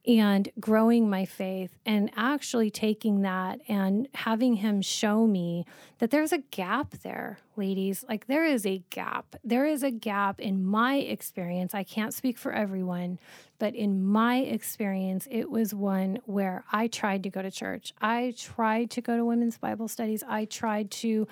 and 0.05 0.50
growing 0.60 1.10
my 1.10 1.25
faith 1.25 1.77
and 1.86 2.12
actually 2.15 2.69
taking 2.69 3.22
that 3.22 3.60
and 3.67 4.07
having 4.13 4.55
him 4.55 4.81
show 4.81 5.25
me 5.25 5.65
that 6.00 6.12
there's 6.12 6.33
a 6.33 6.39
gap 6.39 6.91
there, 7.03 7.39
ladies. 7.57 8.03
Like 8.07 8.27
there 8.27 8.45
is 8.45 8.65
a 8.65 8.83
gap. 8.89 9.36
There 9.43 9.65
is 9.65 9.83
a 9.83 9.91
gap 9.91 10.39
in 10.39 10.65
my 10.65 10.95
experience. 10.95 11.74
I 11.74 11.83
can't 11.83 12.13
speak 12.13 12.38
for 12.38 12.51
everyone, 12.51 13.19
but 13.63 13.75
in 13.75 14.03
my 14.03 14.39
experience, 14.39 15.25
it 15.31 15.50
was 15.50 15.74
one 15.74 16.19
where 16.25 16.65
I 16.72 16.88
tried 16.88 17.24
to 17.24 17.29
go 17.29 17.41
to 17.41 17.50
church. 17.50 17.93
I 18.01 18.33
tried 18.38 18.89
to 18.91 19.01
go 19.01 19.15
to 19.15 19.24
women's 19.24 19.57
Bible 19.57 19.88
studies. 19.88 20.24
I 20.27 20.43
tried 20.45 20.91
to, 20.91 21.27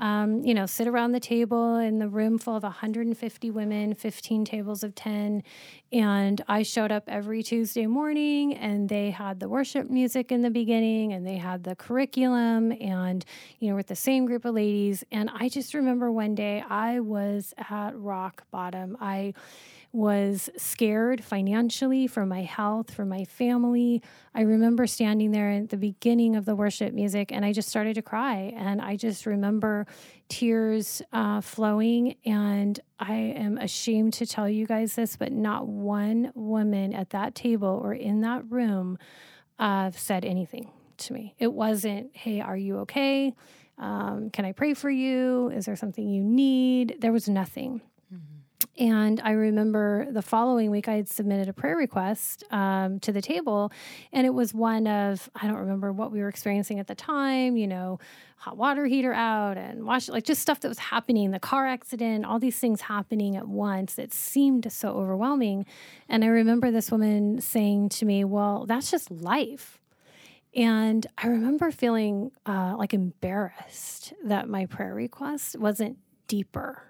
um, 0.00 0.44
you 0.44 0.52
know, 0.52 0.66
sit 0.66 0.88
around 0.88 1.12
the 1.12 1.20
table 1.20 1.76
in 1.76 2.00
the 2.00 2.08
room 2.08 2.38
full 2.38 2.56
of 2.56 2.64
150 2.64 3.50
women, 3.52 3.94
15 3.94 4.44
tables 4.44 4.82
of 4.82 4.96
10. 4.96 5.44
And 5.92 6.42
I 6.48 6.64
showed 6.64 6.90
up 6.90 7.04
every 7.06 7.44
Tuesday 7.44 7.86
morning, 7.86 8.54
and 8.54 8.88
they 8.88 9.10
had 9.10 9.38
the 9.38 9.48
worship 9.48 9.88
music 9.88 10.32
in 10.32 10.42
the 10.42 10.50
beginning, 10.50 11.12
and 11.12 11.24
they 11.24 11.36
had 11.36 11.62
the 11.62 11.76
curriculum, 11.76 12.72
and, 12.80 13.24
you 13.60 13.70
know, 13.70 13.76
with 13.76 13.86
the 13.86 13.94
same 13.94 14.26
group 14.26 14.44
of 14.44 14.54
ladies. 14.54 15.04
And 15.12 15.30
I 15.32 15.48
just 15.48 15.65
remember 15.74 16.10
one 16.10 16.34
day 16.34 16.62
I 16.68 17.00
was 17.00 17.54
at 17.70 17.96
rock 17.96 18.44
bottom. 18.50 18.96
I, 19.00 19.34
was 19.96 20.50
scared 20.58 21.24
financially 21.24 22.06
for 22.06 22.26
my 22.26 22.42
health, 22.42 22.92
for 22.92 23.06
my 23.06 23.24
family. 23.24 24.02
I 24.34 24.42
remember 24.42 24.86
standing 24.86 25.30
there 25.30 25.48
at 25.48 25.70
the 25.70 25.78
beginning 25.78 26.36
of 26.36 26.44
the 26.44 26.54
worship 26.54 26.92
music 26.92 27.32
and 27.32 27.46
I 27.46 27.54
just 27.54 27.70
started 27.70 27.94
to 27.94 28.02
cry. 28.02 28.52
And 28.54 28.82
I 28.82 28.96
just 28.96 29.24
remember 29.24 29.86
tears 30.28 31.00
uh, 31.14 31.40
flowing. 31.40 32.16
And 32.26 32.78
I 33.00 33.14
am 33.14 33.56
ashamed 33.56 34.12
to 34.14 34.26
tell 34.26 34.50
you 34.50 34.66
guys 34.66 34.96
this, 34.96 35.16
but 35.16 35.32
not 35.32 35.66
one 35.66 36.30
woman 36.34 36.92
at 36.92 37.10
that 37.10 37.34
table 37.34 37.80
or 37.82 37.94
in 37.94 38.20
that 38.20 38.42
room 38.50 38.98
uh, 39.58 39.92
said 39.92 40.26
anything 40.26 40.70
to 40.98 41.14
me. 41.14 41.34
It 41.38 41.54
wasn't, 41.54 42.14
hey, 42.14 42.42
are 42.42 42.56
you 42.56 42.80
okay? 42.80 43.32
Um, 43.78 44.30
can 44.30 44.44
I 44.44 44.52
pray 44.52 44.74
for 44.74 44.90
you? 44.90 45.50
Is 45.50 45.66
there 45.66 45.76
something 45.76 46.08
you 46.08 46.24
need? 46.24 46.96
There 47.00 47.12
was 47.12 47.28
nothing. 47.28 47.82
And 48.78 49.20
I 49.24 49.30
remember 49.30 50.06
the 50.10 50.20
following 50.20 50.70
week, 50.70 50.86
I 50.86 50.96
had 50.96 51.08
submitted 51.08 51.48
a 51.48 51.52
prayer 51.54 51.76
request 51.76 52.44
um, 52.50 53.00
to 53.00 53.12
the 53.12 53.22
table, 53.22 53.72
and 54.12 54.26
it 54.26 54.34
was 54.34 54.52
one 54.52 54.86
of, 54.86 55.30
I 55.34 55.46
don't 55.46 55.56
remember 55.56 55.92
what 55.92 56.12
we 56.12 56.20
were 56.20 56.28
experiencing 56.28 56.78
at 56.78 56.86
the 56.86 56.94
time, 56.94 57.56
you 57.56 57.66
know, 57.66 57.98
hot 58.36 58.58
water 58.58 58.84
heater 58.84 59.14
out 59.14 59.56
and 59.56 59.84
wash, 59.84 60.10
like 60.10 60.24
just 60.24 60.42
stuff 60.42 60.60
that 60.60 60.68
was 60.68 60.78
happening, 60.78 61.30
the 61.30 61.40
car 61.40 61.66
accident, 61.66 62.26
all 62.26 62.38
these 62.38 62.58
things 62.58 62.82
happening 62.82 63.34
at 63.34 63.48
once 63.48 63.94
that 63.94 64.12
seemed 64.12 64.70
so 64.70 64.90
overwhelming. 64.90 65.64
And 66.08 66.22
I 66.22 66.28
remember 66.28 66.70
this 66.70 66.90
woman 66.90 67.40
saying 67.40 67.88
to 67.90 68.04
me, 68.04 68.24
Well, 68.24 68.66
that's 68.66 68.90
just 68.90 69.10
life. 69.10 69.78
And 70.56 71.06
I 71.18 71.28
remember 71.28 71.70
feeling 71.70 72.32
uh, 72.46 72.74
like 72.78 72.94
embarrassed 72.94 74.14
that 74.24 74.48
my 74.48 74.66
prayer 74.66 74.94
request 74.94 75.58
wasn't 75.58 75.98
deeper 76.26 76.82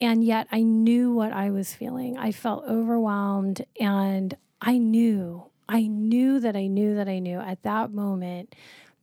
and 0.00 0.24
yet 0.24 0.46
I 0.50 0.62
knew 0.62 1.12
what 1.12 1.32
I 1.32 1.50
was 1.50 1.74
feeling. 1.74 2.16
I 2.16 2.32
felt 2.32 2.64
overwhelmed 2.64 3.64
and 3.78 4.34
I 4.60 4.78
knew, 4.78 5.44
I 5.68 5.86
knew 5.86 6.40
that 6.40 6.56
I 6.56 6.66
knew 6.66 6.94
that 6.94 7.08
I 7.08 7.18
knew 7.18 7.38
at 7.38 7.62
that 7.62 7.92
moment 7.92 8.54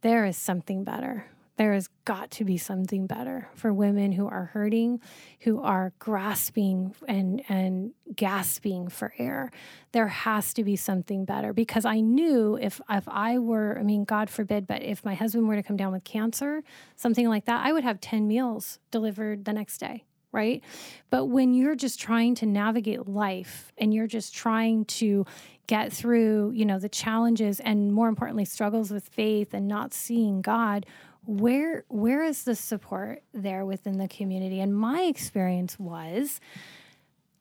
there 0.01 0.25
is 0.25 0.38
something 0.38 0.84
better. 0.84 1.27
There 1.57 1.73
has 1.73 1.89
got 2.05 2.31
to 2.31 2.45
be 2.45 2.57
something 2.57 3.07
better 3.07 3.49
for 3.55 3.73
women 3.73 4.11
who 4.11 4.27
are 4.27 4.45
hurting, 4.45 5.01
who 5.41 5.61
are 5.61 5.91
grasping 5.99 6.95
and, 7.07 7.41
and 7.49 7.91
gasping 8.15 8.89
for 8.89 9.13
air. 9.17 9.51
There 9.91 10.07
has 10.07 10.53
to 10.53 10.63
be 10.63 10.75
something 10.75 11.25
better 11.25 11.53
because 11.53 11.83
I 11.83 11.99
knew 11.99 12.57
if, 12.61 12.79
if 12.89 13.07
I 13.07 13.39
were, 13.39 13.77
I 13.79 13.83
mean, 13.83 14.03
God 14.05 14.29
forbid, 14.29 14.67
but 14.67 14.83
if 14.83 15.03
my 15.03 15.15
husband 15.15 15.47
were 15.47 15.55
to 15.55 15.63
come 15.63 15.77
down 15.77 15.91
with 15.91 16.03
cancer, 16.03 16.63
something 16.95 17.27
like 17.27 17.45
that, 17.45 17.65
I 17.65 17.73
would 17.73 17.83
have 17.83 17.99
10 17.99 18.27
meals 18.27 18.79
delivered 18.91 19.45
the 19.45 19.53
next 19.53 19.79
day 19.79 20.03
right? 20.31 20.63
But 21.09 21.25
when 21.25 21.53
you're 21.53 21.75
just 21.75 21.99
trying 21.99 22.35
to 22.35 22.45
navigate 22.45 23.07
life 23.07 23.71
and 23.77 23.93
you're 23.93 24.07
just 24.07 24.35
trying 24.35 24.85
to 24.85 25.25
get 25.67 25.91
through, 25.91 26.51
you 26.51 26.65
know, 26.65 26.79
the 26.79 26.89
challenges 26.89 27.59
and 27.59 27.93
more 27.93 28.07
importantly 28.07 28.45
struggles 28.45 28.91
with 28.91 29.07
faith 29.07 29.53
and 29.53 29.67
not 29.67 29.93
seeing 29.93 30.41
God, 30.41 30.85
where 31.27 31.84
where 31.89 32.24
is 32.24 32.46
the 32.46 32.55
support 32.55 33.22
there 33.34 33.65
within 33.65 33.98
the 33.98 34.07
community? 34.07 34.62
And 34.62 34.75
my 34.75 35.01
experience 35.01 35.77
was 35.77 36.39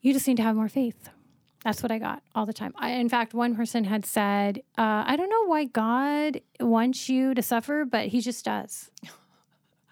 you 0.01 0.13
just 0.13 0.27
need 0.27 0.37
to 0.37 0.43
have 0.43 0.55
more 0.55 0.69
faith. 0.69 1.09
That's 1.63 1.81
what 1.81 1.91
I 1.91 1.97
got 1.97 2.21
all 2.35 2.45
the 2.45 2.53
time. 2.53 2.73
I, 2.77 2.91
in 2.91 3.09
fact, 3.09 3.33
one 3.33 3.55
person 3.55 3.83
had 3.83 4.05
said, 4.05 4.59
uh, 4.77 5.03
I 5.05 5.15
don't 5.15 5.29
know 5.29 5.47
why 5.47 5.65
God 5.65 6.39
wants 6.59 7.09
you 7.09 7.33
to 7.33 7.41
suffer, 7.41 7.83
but 7.83 8.07
he 8.07 8.21
just 8.21 8.45
does. 8.45 8.91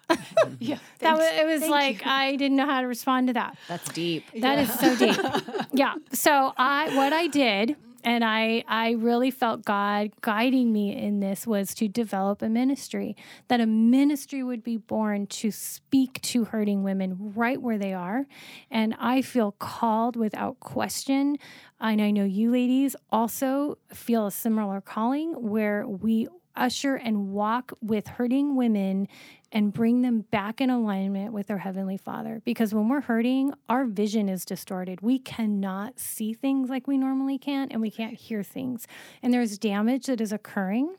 yeah, 0.58 0.78
that 1.00 1.16
was, 1.16 1.26
it 1.26 1.46
was 1.46 1.60
Thank 1.60 1.70
like 1.70 2.04
you. 2.04 2.10
I 2.10 2.36
didn't 2.36 2.56
know 2.56 2.66
how 2.66 2.80
to 2.80 2.86
respond 2.86 3.26
to 3.26 3.32
that. 3.34 3.58
That's 3.68 3.88
deep. 3.92 4.24
That 4.40 4.58
yeah. 4.58 4.60
is 4.60 4.78
so 4.78 4.96
deep. 4.96 5.66
yeah. 5.72 5.94
So 6.12 6.52
I 6.56 6.94
what 6.96 7.12
I 7.12 7.26
did 7.26 7.76
and 8.06 8.24
I 8.24 8.62
I 8.68 8.92
really 8.92 9.32
felt 9.32 9.64
God 9.64 10.12
guiding 10.20 10.72
me 10.72 10.96
in 10.96 11.18
this 11.18 11.44
was 11.44 11.74
to 11.74 11.88
develop 11.88 12.40
a 12.40 12.48
ministry 12.48 13.16
that 13.48 13.60
a 13.60 13.66
ministry 13.66 14.44
would 14.44 14.62
be 14.62 14.76
born 14.76 15.26
to 15.26 15.50
speak 15.50 16.22
to 16.22 16.44
hurting 16.44 16.84
women 16.84 17.32
right 17.34 17.60
where 17.60 17.78
they 17.78 17.92
are. 17.92 18.26
And 18.70 18.94
I 19.00 19.22
feel 19.22 19.52
called 19.58 20.14
without 20.14 20.60
question. 20.60 21.36
And 21.80 22.00
I 22.00 22.12
know 22.12 22.24
you 22.24 22.52
ladies 22.52 22.94
also 23.10 23.76
feel 23.92 24.28
a 24.28 24.30
similar 24.30 24.80
calling 24.80 25.32
where 25.32 25.86
we 25.86 26.28
usher 26.56 26.96
and 26.96 27.28
walk 27.28 27.72
with 27.80 28.06
hurting 28.06 28.56
women 28.56 29.08
and 29.52 29.72
bring 29.72 30.02
them 30.02 30.22
back 30.30 30.60
in 30.60 30.70
alignment 30.70 31.32
with 31.32 31.50
our 31.50 31.58
Heavenly 31.58 31.96
Father. 31.96 32.42
Because 32.44 32.74
when 32.74 32.88
we're 32.88 33.02
hurting, 33.02 33.52
our 33.68 33.84
vision 33.84 34.28
is 34.28 34.44
distorted. 34.44 35.00
We 35.00 35.18
cannot 35.18 35.98
see 35.98 36.32
things 36.34 36.68
like 36.68 36.86
we 36.86 36.98
normally 36.98 37.38
can, 37.38 37.68
and 37.70 37.80
we 37.80 37.90
can't 37.90 38.14
hear 38.14 38.42
things. 38.42 38.86
And 39.22 39.32
there's 39.32 39.58
damage 39.58 40.06
that 40.06 40.20
is 40.20 40.32
occurring 40.32 40.96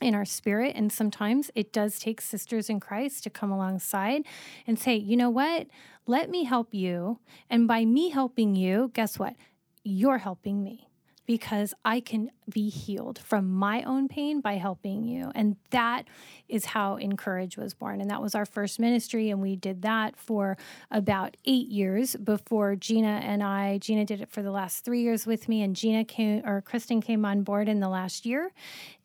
in 0.00 0.14
our 0.14 0.24
spirit. 0.24 0.74
And 0.76 0.92
sometimes 0.92 1.50
it 1.54 1.72
does 1.72 1.98
take 1.98 2.20
sisters 2.20 2.68
in 2.68 2.80
Christ 2.80 3.24
to 3.24 3.30
come 3.30 3.50
alongside 3.50 4.22
and 4.66 4.78
say, 4.78 4.96
you 4.96 5.16
know 5.16 5.30
what? 5.30 5.68
Let 6.06 6.28
me 6.28 6.44
help 6.44 6.74
you. 6.74 7.20
And 7.48 7.66
by 7.66 7.84
me 7.84 8.10
helping 8.10 8.54
you, 8.54 8.90
guess 8.94 9.18
what? 9.18 9.36
You're 9.84 10.18
helping 10.18 10.62
me. 10.62 10.88
Because 11.26 11.74
I 11.84 12.00
can 12.00 12.30
be 12.48 12.68
healed 12.68 13.18
from 13.18 13.52
my 13.52 13.82
own 13.82 14.08
pain 14.08 14.40
by 14.40 14.54
helping 14.54 15.04
you. 15.04 15.32
And 15.34 15.56
that 15.70 16.04
is 16.48 16.66
how 16.66 16.96
Encourage 16.96 17.56
was 17.56 17.74
born. 17.74 18.00
And 18.00 18.10
that 18.10 18.22
was 18.22 18.34
our 18.34 18.46
first 18.46 18.78
ministry. 18.78 19.30
And 19.30 19.42
we 19.42 19.56
did 19.56 19.82
that 19.82 20.16
for 20.16 20.56
about 20.90 21.36
eight 21.44 21.68
years 21.68 22.14
before 22.16 22.76
Gina 22.76 23.20
and 23.24 23.42
I, 23.42 23.78
Gina 23.78 24.04
did 24.04 24.20
it 24.20 24.30
for 24.30 24.42
the 24.42 24.52
last 24.52 24.84
three 24.84 25.00
years 25.02 25.26
with 25.26 25.48
me, 25.48 25.62
and 25.62 25.74
Gina 25.74 26.04
came, 26.04 26.42
or 26.46 26.60
Kristen 26.62 27.00
came 27.00 27.24
on 27.24 27.42
board 27.42 27.68
in 27.68 27.80
the 27.80 27.88
last 27.88 28.24
year. 28.24 28.52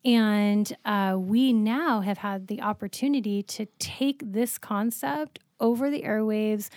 And 0.04 0.74
uh, 0.84 1.16
we 1.18 1.52
now 1.52 2.00
have 2.00 2.18
had 2.18 2.46
the 2.46 2.60
opportunity 2.62 3.42
to 3.44 3.66
take 3.78 4.22
this 4.24 4.58
concept 4.58 5.40
over 5.60 5.90
the 5.90 6.02
airwaves 6.02 6.68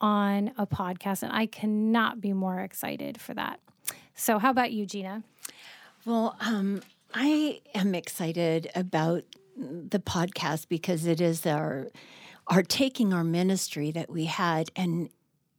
on 0.00 0.52
a 0.58 0.66
podcast. 0.66 1.22
And 1.22 1.32
I 1.32 1.46
cannot 1.46 2.20
be 2.20 2.32
more 2.32 2.60
excited 2.60 3.20
for 3.20 3.34
that. 3.34 3.60
So, 4.14 4.38
how 4.38 4.50
about 4.50 4.72
you, 4.72 4.86
Gina? 4.86 5.22
Well, 6.04 6.36
um, 6.40 6.82
I 7.12 7.60
am 7.74 7.94
excited 7.94 8.70
about 8.74 9.24
the 9.56 10.00
podcast 10.00 10.68
because 10.68 11.06
it 11.06 11.20
is 11.20 11.46
our 11.46 11.88
our 12.48 12.62
taking 12.62 13.12
our 13.12 13.24
ministry 13.24 13.90
that 13.92 14.10
we 14.10 14.26
had 14.26 14.70
and 14.76 15.08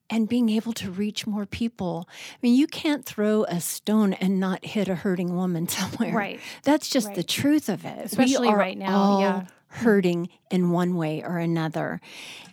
and 0.09 0.29
being 0.29 0.49
able 0.49 0.73
to 0.73 0.91
reach 0.91 1.25
more 1.25 1.47
people. 1.47 2.07
I 2.09 2.37
mean, 2.43 2.55
you 2.55 2.67
can't 2.67 3.03
throw 3.03 3.43
a 3.45 3.59
stone 3.59 4.13
and 4.13 4.39
not 4.39 4.63
hit 4.63 4.87
a 4.87 4.95
hurting 4.95 5.35
woman 5.35 5.67
somewhere. 5.69 6.13
Right. 6.13 6.39
That's 6.63 6.89
just 6.89 7.07
right. 7.07 7.15
the 7.15 7.23
truth 7.23 7.69
of 7.69 7.85
it. 7.85 8.05
Especially 8.05 8.53
right 8.53 8.77
now. 8.77 9.19
yeah 9.19 9.45
hurting 9.75 10.29
in 10.51 10.69
one 10.69 10.95
way 10.95 11.21
or 11.21 11.37
another. 11.37 11.99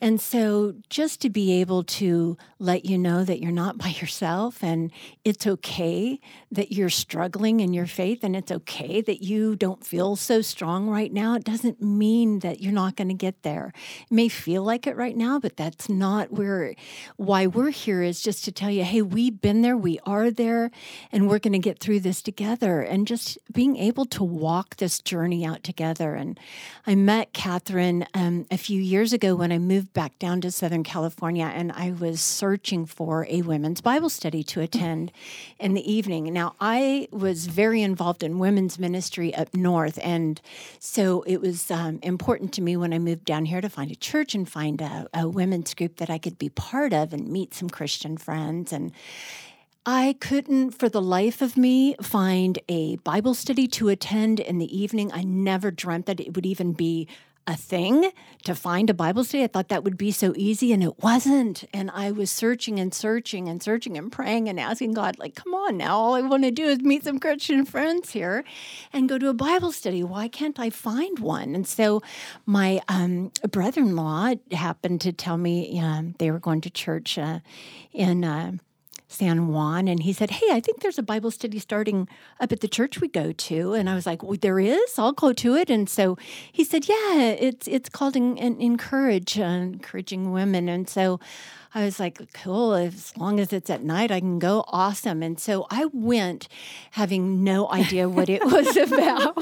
And 0.01 0.21
so 0.21 0.75
just 0.89 1.21
to 1.21 1.31
be 1.31 1.61
able 1.61 1.85
to 1.85 2.37
let 2.59 2.85
you 2.85 2.99
know 2.99 3.23
that 3.23 3.41
you're 3.41 3.53
not 3.53 3.79
by 3.79 3.89
yourself 3.89 4.63
and 4.63 4.91
it's 5.25 5.47
okay 5.47 6.19
that 6.51 6.73
you're 6.73 6.91
struggling 6.91 7.61
in 7.61 7.73
your 7.73 7.87
faith 7.87 8.25
and 8.25 8.35
it's 8.35 8.51
okay 8.51 9.01
that 9.03 9.23
you 9.23 9.55
don't 9.55 9.85
feel 9.85 10.17
so 10.17 10.41
strong 10.41 10.89
right 10.89 11.13
now, 11.13 11.35
it 11.35 11.45
doesn't 11.45 11.81
mean 11.81 12.41
that 12.41 12.61
you're 12.61 12.73
not 12.73 12.97
going 12.97 13.09
to 13.09 13.15
get 13.15 13.43
there. 13.43 13.73
It 14.11 14.13
may 14.13 14.29
feel 14.29 14.65
like 14.65 14.87
it 14.87 14.97
right 14.97 15.17
now, 15.17 15.39
but 15.39 15.57
that's 15.57 15.89
not 15.89 16.33
where 16.33 16.75
why 17.17 17.47
we're 17.47 17.71
here 17.71 18.03
is 18.03 18.21
just 18.21 18.45
to 18.47 18.53
tell 18.53 18.71
you, 18.71 18.85
hey, 18.85 19.03
we've 19.03 19.41
been 19.41 19.63
there, 19.63 19.77
we 19.77 20.01
are 20.05 20.31
there, 20.31 20.71
and 21.13 21.29
we're 21.29 21.39
going 21.39 21.53
to 21.53 21.59
get 21.59 21.79
through 21.79 22.01
this 22.01 22.23
together 22.23 22.81
and 22.81 23.07
just 23.07 23.39
being 23.53 23.77
able 23.77 24.07
to 24.07 24.25
walk 24.25 24.77
this 24.77 25.01
journey 25.01 25.45
out 25.45 25.63
together. 25.63 26.15
And 26.15 26.41
I 26.87 26.95
met 26.95 27.12
Catherine 27.33 28.07
um, 28.15 28.47
a 28.51 28.57
few 28.57 28.81
years 28.81 29.13
ago 29.13 29.35
when 29.35 29.53
I 29.53 29.59
moved 29.59 29.93
back 29.93 30.19
down 30.19 30.41
to 30.41 30.51
Southern 30.51 30.83
California 30.83 31.45
and 31.45 31.71
I 31.73 31.91
was 31.91 32.21
searching 32.21 32.87
for 32.87 33.27
a 33.29 33.43
women's 33.43 33.81
Bible 33.81 34.09
study 34.09 34.43
to 34.45 34.61
attend 34.61 35.13
in 35.59 35.75
the 35.75 35.93
evening. 35.93 36.33
Now, 36.33 36.55
I 36.59 37.09
was 37.11 37.49
very 37.49 37.83
involved 37.83 38.23
in 38.23 38.39
women's 38.39 38.79
ministry 38.79 39.35
up 39.35 39.55
north, 39.55 39.99
and 40.03 40.41
so 40.79 41.23
it 41.27 41.41
was 41.41 41.71
um, 41.71 41.99
important 42.03 42.53
to 42.55 42.63
me 42.63 42.77
when 42.77 42.95
I 42.95 42.99
moved 42.99 43.27
down 43.27 43.45
here 43.45 43.61
to 43.61 43.69
find 43.69 43.91
a 43.91 43.97
church 43.97 44.35
and 44.35 44.49
find 44.49 44.81
a, 44.81 45.07
a 45.13 45.29
women's 45.29 45.75
group 45.75 45.97
that 45.97 46.09
I 46.09 46.19
could 46.19 46.39
be 46.39 46.49
part 46.49 46.93
of 46.95 47.13
and 47.13 47.29
meet 47.29 47.53
some 47.53 47.69
Christian 47.69 48.17
friends. 48.17 48.73
And 48.73 48.91
I 49.85 50.15
couldn't, 50.21 50.71
for 50.73 50.89
the 50.89 51.03
life 51.03 51.43
of 51.43 51.57
me, 51.57 51.97
find 52.01 52.61
a 52.69 52.97
Bible 52.99 53.35
study 53.35 53.67
to 53.69 53.89
attend 53.89 54.39
in 54.39 54.59
the 54.59 54.79
evening. 54.79 55.11
I 55.13 55.25
never 55.25 55.73
dreamt 55.73 56.07
that 56.07 56.21
it 56.21 56.37
would 56.37 56.47
even 56.47 56.73
be 56.73 57.09
a 57.49 57.57
thing 57.57 58.13
to 58.45 58.55
find 58.55 58.89
a 58.89 58.95
Bible 58.95 59.25
study. 59.25 59.43
I 59.43 59.49
thought 59.49 59.71
that 59.71 59.83
would 59.83 59.97
be 59.97 60.13
so 60.13 60.35
easy, 60.37 60.73
and 60.73 60.85
it 60.85 61.03
wasn't. 61.03 61.65
And 61.75 61.91
I 61.91 62.13
was 62.13 62.31
searching 62.31 62.79
and 62.79 62.95
searching 62.95 63.49
and 63.49 63.61
searching 63.61 63.99
and 63.99 64.13
praying 64.13 64.49
and 64.49 64.61
asking 64.61 64.93
God, 64.93 65.19
like, 65.19 65.35
come 65.35 65.53
on 65.53 65.79
now, 65.79 65.99
all 65.99 66.15
I 66.15 66.21
want 66.21 66.45
to 66.45 66.53
do 66.53 66.67
is 66.67 66.79
meet 66.79 67.03
some 67.03 67.19
Christian 67.19 67.65
friends 67.65 68.11
here 68.11 68.45
and 68.93 69.09
go 69.09 69.19
to 69.19 69.31
a 69.31 69.35
Bible 69.35 69.73
study. 69.73 70.05
Why 70.05 70.29
can't 70.29 70.61
I 70.61 70.71
find 70.71 71.19
one? 71.19 71.57
And 71.57 71.67
so 71.67 72.03
my 72.47 72.81
um, 72.87 73.33
brother 73.51 73.81
in 73.81 73.97
law 73.97 74.33
happened 74.53 75.01
to 75.01 75.13
tell 75.13 75.39
me 75.39 75.81
um, 75.81 76.15
they 76.21 76.31
were 76.31 76.39
going 76.39 76.61
to 76.61 76.71
church 76.71 77.19
uh, 77.19 77.41
in. 77.93 78.25
Uh, 78.25 78.53
San 79.13 79.49
Juan, 79.49 79.89
and 79.89 80.03
he 80.03 80.13
said, 80.13 80.31
"Hey, 80.31 80.47
I 80.51 80.61
think 80.61 80.81
there's 80.81 80.99
a 80.99 81.03
Bible 81.03 81.31
study 81.31 81.59
starting 81.59 82.09
up 82.41 82.51
at 82.53 82.61
the 82.61 82.69
church 82.69 83.01
we 83.01 83.09
go 83.09 83.33
to." 83.33 83.75
And 83.75 83.89
I 83.89 83.95
was 83.95 84.07
like, 84.07 84.23
well, 84.23 84.39
"There 84.41 84.59
is? 84.59 84.99
I'll 84.99 85.13
go 85.13 85.33
to 85.33 85.55
it." 85.55 85.71
And 85.71 85.89
so 85.89 86.17
he 86.51 86.65
said, 86.65 86.89
"Yeah, 86.89 87.21
it's 87.21 87.69
it's 87.69 87.89
called 87.89 88.17
en- 88.17 88.39
en- 88.39 88.61
Encourage, 88.61 89.39
uh, 89.39 89.43
encouraging 89.45 90.33
women." 90.33 90.69
And 90.69 90.89
so 90.89 91.21
I 91.75 91.85
was 91.85 91.99
like, 91.99 92.21
cool, 92.35 92.75
as 92.75 93.17
long 93.17 93.41
as 93.41 93.53
it's 93.53 93.71
at 93.71 93.83
night, 93.83 94.11
I 94.11 94.21
can 94.21 94.39
go. 94.39 94.65
Awesome. 94.69 95.23
And 95.23 95.41
so 95.41 95.67
I 95.71 95.87
went 95.87 96.49
having 96.91 97.43
no 97.45 97.71
idea 97.71 98.09
what 98.09 98.29
it 98.29 98.45
was 98.45 98.77
about. 98.93 99.35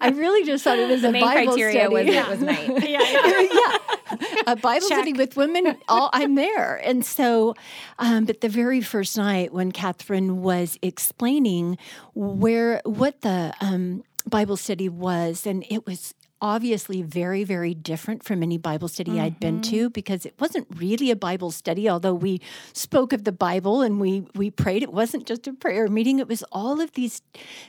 I 0.00 0.12
really 0.14 0.44
just 0.44 0.62
thought 0.62 0.78
it 0.78 0.88
was 0.88 1.02
the 1.02 1.08
a 1.08 1.12
main 1.12 1.22
Bible 1.22 1.52
criteria 1.54 1.80
study. 1.80 1.94
was 1.94 2.14
it 2.14 2.28
was 2.28 2.40
night. 2.40 2.68
yeah, 2.88 3.00
yeah. 3.00 3.78
yeah, 4.12 4.42
a 4.46 4.56
Bible 4.56 4.88
Check. 4.88 4.98
study 4.98 5.12
with 5.14 5.36
women. 5.36 5.76
All 5.88 6.10
I'm 6.12 6.34
there, 6.34 6.76
and 6.76 7.04
so, 7.04 7.54
um, 7.98 8.26
but 8.26 8.42
the 8.42 8.48
very 8.48 8.80
first 8.82 9.16
night 9.16 9.52
when 9.52 9.72
Catherine 9.72 10.42
was 10.42 10.78
explaining 10.82 11.78
where 12.14 12.82
what 12.84 13.22
the 13.22 13.54
um, 13.60 14.04
Bible 14.26 14.56
study 14.56 14.88
was, 14.88 15.46
and 15.46 15.64
it 15.70 15.86
was 15.86 16.14
obviously 16.44 17.00
very 17.00 17.42
very 17.42 17.72
different 17.72 18.22
from 18.22 18.42
any 18.42 18.58
bible 18.58 18.88
study 18.88 19.18
i'd 19.18 19.40
been 19.40 19.60
mm-hmm. 19.60 19.70
to 19.70 19.90
because 19.90 20.26
it 20.26 20.34
wasn't 20.38 20.66
really 20.76 21.10
a 21.10 21.16
bible 21.16 21.50
study 21.50 21.88
although 21.88 22.12
we 22.12 22.38
spoke 22.74 23.14
of 23.14 23.24
the 23.24 23.32
bible 23.32 23.80
and 23.82 24.00
we 24.00 24.26
we 24.34 24.50
prayed. 24.50 24.82
It 24.82 24.92
wasn't 24.92 25.26
just 25.26 25.46
a 25.46 25.52
prayer 25.52 25.88
meeting. 25.88 26.18
It 26.18 26.28
was 26.28 26.42
all 26.52 26.80
of 26.80 26.92
these 26.92 27.22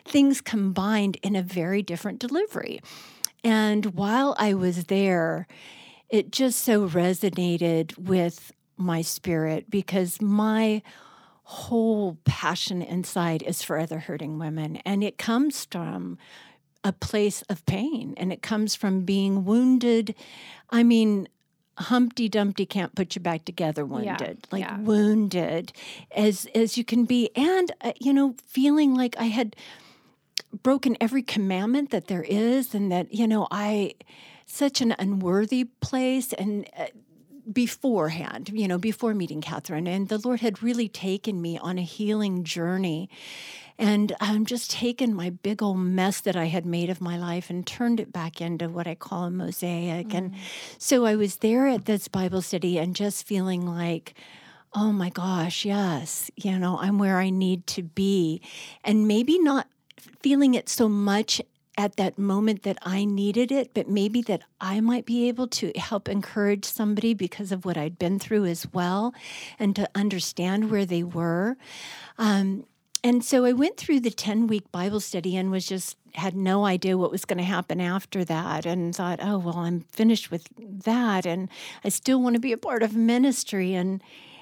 things 0.05 0.41
combined 0.41 1.17
in 1.21 1.35
a 1.35 1.41
very 1.41 1.81
different 1.81 2.19
delivery. 2.19 2.79
And 3.43 3.95
while 3.95 4.35
i 4.37 4.53
was 4.53 4.85
there 4.85 5.47
it 6.09 6.31
just 6.31 6.59
so 6.61 6.87
resonated 6.87 7.97
with 7.97 8.51
my 8.77 9.01
spirit 9.01 9.69
because 9.69 10.21
my 10.21 10.81
whole 11.43 12.17
passion 12.25 12.81
inside 12.81 13.43
is 13.43 13.61
for 13.61 13.79
other 13.79 13.99
hurting 13.99 14.37
women. 14.39 14.77
And 14.77 15.03
it 15.03 15.17
comes 15.17 15.65
from 15.71 16.17
a 16.85 16.93
place 16.93 17.41
of 17.49 17.65
pain 17.65 18.13
and 18.15 18.31
it 18.31 18.41
comes 18.41 18.75
from 18.75 19.01
being 19.01 19.43
wounded. 19.43 20.15
I 20.69 20.83
mean 20.83 21.27
humpty 21.77 22.29
dumpty 22.29 22.65
can't 22.65 22.95
put 22.95 23.15
you 23.15 23.21
back 23.21 23.43
together 23.43 23.85
wounded 23.85 24.47
like 24.49 24.61
yeah. 24.61 24.79
wounded 24.79 25.73
as 26.15 26.47
as 26.55 26.77
you 26.77 26.85
can 26.85 27.03
be. 27.03 27.29
And 27.35 27.69
uh, 27.81 27.91
you 27.99 28.13
know 28.13 28.35
feeling 28.47 28.95
like 28.95 29.17
i 29.19 29.25
had 29.25 29.57
broken 30.63 30.95
every 31.01 31.21
commandment 31.21 31.91
that 31.91 32.07
there 32.07 32.23
is 32.23 32.73
and 32.73 32.91
that 32.91 33.13
you 33.13 33.27
know 33.27 33.47
i 33.51 33.93
such 34.45 34.79
an 34.79 34.95
unworthy 34.99 35.65
place 35.81 36.33
and 36.33 36.69
uh, 36.77 36.85
beforehand 37.51 38.49
you 38.53 38.67
know 38.67 38.77
before 38.77 39.13
meeting 39.13 39.41
catherine 39.41 39.87
and 39.87 40.07
the 40.07 40.17
lord 40.17 40.39
had 40.39 40.63
really 40.63 40.87
taken 40.87 41.41
me 41.41 41.57
on 41.57 41.77
a 41.77 41.83
healing 41.83 42.43
journey 42.43 43.09
and 43.77 44.15
I'm 44.21 44.45
just 44.45 44.71
taken 44.71 45.13
my 45.13 45.29
big 45.29 45.61
old 45.61 45.79
mess 45.79 46.21
that 46.21 46.35
I 46.35 46.45
had 46.45 46.65
made 46.65 46.89
of 46.89 47.01
my 47.01 47.17
life 47.17 47.49
and 47.49 47.65
turned 47.65 47.99
it 47.99 48.13
back 48.13 48.39
into 48.39 48.69
what 48.69 48.87
I 48.87 48.95
call 48.95 49.25
a 49.25 49.31
mosaic. 49.31 50.13
And 50.13 50.33
so 50.77 51.05
I 51.05 51.15
was 51.15 51.37
there 51.37 51.67
at 51.67 51.85
this 51.85 52.07
Bible 52.07 52.41
study 52.41 52.77
and 52.77 52.95
just 52.95 53.27
feeling 53.27 53.67
like, 53.67 54.13
oh 54.73 54.91
my 54.91 55.09
gosh, 55.09 55.65
yes, 55.65 56.31
you 56.35 56.57
know, 56.57 56.77
I'm 56.79 56.99
where 56.99 57.17
I 57.17 57.29
need 57.29 57.67
to 57.67 57.83
be. 57.83 58.41
And 58.83 59.07
maybe 59.07 59.39
not 59.39 59.67
feeling 60.21 60.53
it 60.53 60.69
so 60.69 60.87
much 60.87 61.41
at 61.77 61.97
that 61.97 62.17
moment 62.17 62.63
that 62.63 62.77
I 62.81 63.03
needed 63.03 63.51
it, 63.51 63.73
but 63.73 63.89
maybe 63.89 64.21
that 64.23 64.43
I 64.61 64.79
might 64.79 65.05
be 65.05 65.27
able 65.27 65.47
to 65.47 65.73
help 65.75 66.07
encourage 66.07 66.63
somebody 66.63 67.13
because 67.13 67.51
of 67.51 67.65
what 67.65 67.77
I'd 67.77 67.99
been 67.99 68.19
through 68.19 68.45
as 68.45 68.65
well 68.71 69.13
and 69.59 69.75
to 69.75 69.89
understand 69.93 70.71
where 70.71 70.85
they 70.85 71.03
were. 71.03 71.57
Um, 72.17 72.65
and 73.05 73.23
so 73.23 73.45
I 73.45 73.53
went 73.53 73.77
through 73.77 73.99
the 73.99 74.09
10 74.09 74.47
week 74.47 74.71
Bible 74.71 74.99
study 74.99 75.37
and 75.37 75.51
was 75.51 75.67
just 75.67 75.95
had 76.15 76.35
no 76.35 76.65
idea 76.65 76.97
what 76.97 77.11
was 77.11 77.23
going 77.23 77.37
to 77.37 77.43
happen 77.43 77.79
after 77.79 78.25
that 78.25 78.65
and 78.65 78.95
thought, 78.95 79.19
oh, 79.21 79.37
well, 79.37 79.59
I'm 79.59 79.81
finished 79.91 80.31
with 80.31 80.47
that. 80.57 81.27
And 81.27 81.47
I 81.83 81.89
still 81.89 82.19
want 82.19 82.33
to 82.33 82.39
be 82.39 82.51
a 82.51 82.57
part 82.57 82.81
of 82.81 82.95
ministry. 82.95 83.75
And 83.75 84.01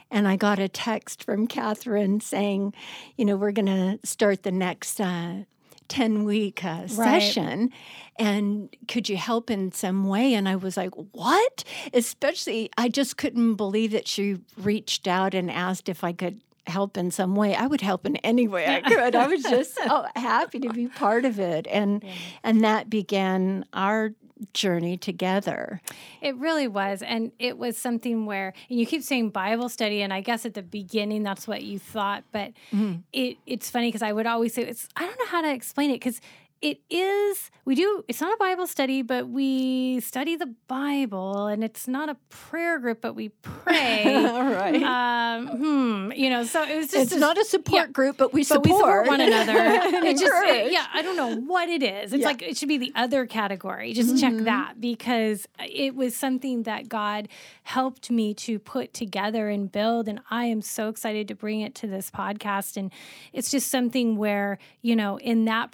and 0.10 0.30
I 0.30 0.38
got 0.38 0.60
a 0.60 0.70
text 0.70 1.26
from 1.26 1.46
Catherine 1.46 2.22
saying, 2.22 2.74
you 3.18 3.26
know, 3.26 3.36
we're 3.36 3.52
going 3.52 3.66
to 3.66 4.00
start 4.08 4.44
the 4.44 4.52
next 4.52 5.02
uh, 5.02 5.44
10 5.90 6.24
week 6.24 6.64
uh, 6.64 6.88
session. 6.88 7.70
And 8.18 8.74
could 8.88 9.10
you 9.10 9.18
help 9.18 9.52
in 9.52 9.74
some 9.74 10.08
way? 10.08 10.36
And 10.36 10.48
I 10.48 10.56
was 10.56 10.78
like, 10.78 10.94
what? 11.12 11.66
Especially, 11.94 12.70
I 12.78 12.88
just 12.88 13.18
couldn't 13.18 13.56
believe 13.56 13.92
that 13.92 14.08
she 14.08 14.38
reached 14.56 15.06
out 15.06 15.34
and 15.34 15.52
asked 15.52 15.90
if 15.90 16.02
I 16.04 16.14
could 16.14 16.40
help 16.68 16.98
in 16.98 17.12
some 17.12 17.36
way 17.36 17.56
i 17.56 17.68
would 17.68 17.82
help 17.82 18.06
in 18.06 18.16
any 18.18 18.48
way 18.48 18.68
i 18.68 18.82
could 18.90 19.16
i 19.16 19.28
was 19.28 19.44
just 19.44 19.76
so 19.76 20.06
happy 20.16 20.60
to 20.60 20.70
be 20.70 20.88
part 20.88 21.26
of 21.26 21.40
it 21.40 21.68
and 21.68 22.04
and 22.44 22.64
that 22.64 22.90
began 22.90 23.66
our 23.74 24.14
journey 24.54 24.98
together. 24.98 25.82
It 26.22 26.36
really 26.36 26.68
was. 26.68 27.02
And 27.02 27.32
it 27.40 27.58
was 27.58 27.78
something 27.78 28.26
where, 28.26 28.54
and 28.70 28.80
you 28.80 28.86
keep 28.86 29.04
saying 29.04 29.30
Bible 29.30 29.70
study, 29.70 30.02
and 30.02 30.14
I 30.14 30.22
guess 30.22 30.46
at 30.46 30.54
the 30.54 30.62
beginning 30.62 31.24
that's 31.24 31.48
what 31.48 31.64
you 31.64 31.80
thought, 31.80 32.24
but 32.32 32.52
mm-hmm. 32.72 32.96
it, 33.14 33.38
it's 33.46 33.70
funny 33.70 33.88
because 33.88 34.02
I 34.02 34.12
would 34.12 34.26
always 34.26 34.54
say, 34.54 34.64
it's, 34.64 34.88
I 34.96 35.06
don't 35.06 35.18
know 35.20 35.28
how 35.28 35.42
to 35.42 35.54
explain 35.54 35.92
it 35.92 35.96
because 35.96 36.20
it 36.64 36.80
is 36.90 37.52
we 37.66 37.76
do 37.76 38.06
it's 38.08 38.22
not 38.22 38.34
a 38.34 38.38
bible 38.38 38.66
study 38.66 39.02
but 39.02 39.28
we 39.28 40.00
study 40.00 40.38
the 40.38 40.52
bible 40.70 41.48
and 41.48 41.62
it's 41.62 41.90
not 41.90 42.08
a 42.08 42.16
prayer 42.30 42.80
group 42.80 43.02
but 43.02 43.14
we 43.14 43.30
pray. 43.30 44.30
Right. 44.54 44.84
Um, 44.84 45.48
hmm 45.48 46.12
you 46.16 46.30
know 46.30 46.44
so 46.46 46.64
it 46.64 46.78
was 46.78 46.88
just 46.88 47.12
it's 47.12 47.12
a, 47.14 47.20
not 47.20 47.38
a 47.38 47.44
support 47.44 47.88
yeah, 47.88 47.92
group 47.92 48.18
but 48.18 48.34
we 48.34 48.44
support, 48.44 48.64
but 48.64 48.72
we 48.72 48.78
support 48.78 49.08
one 49.08 49.22
another. 49.22 49.54
It 50.04 50.18
just 50.18 50.34
it, 50.46 50.72
yeah 50.72 50.86
i 50.94 51.02
don't 51.02 51.18
know 51.18 51.36
what 51.36 51.68
it 51.70 51.84
is. 51.84 52.14
It's 52.14 52.22
yeah. 52.22 52.28
like 52.28 52.42
it 52.42 52.58
should 52.58 52.70
be 52.70 52.78
the 52.78 52.92
other 52.96 53.26
category. 53.26 53.94
Just 53.94 54.16
mm-hmm. 54.16 54.38
check 54.38 54.46
that 54.46 54.80
because 54.80 55.48
it 55.60 55.96
was 55.96 56.16
something 56.16 56.64
that 56.64 56.88
god 56.88 57.28
helped 57.64 58.10
me 58.10 58.34
to 58.36 58.60
put 58.60 58.94
together 58.94 59.50
and 59.50 59.72
build 59.72 60.08
and 60.08 60.22
i 60.30 60.46
am 60.46 60.62
so 60.62 60.88
excited 60.88 61.28
to 61.28 61.36
bring 61.36 61.60
it 61.60 61.76
to 61.76 61.88
this 61.88 62.10
podcast. 62.10 62.78
And 62.78 62.92
it's 63.34 63.52
just 63.52 63.70
something 63.70 64.16
where 64.16 64.60
you 64.82 64.96
know 64.96 65.18
in 65.18 65.46
that 65.46 65.72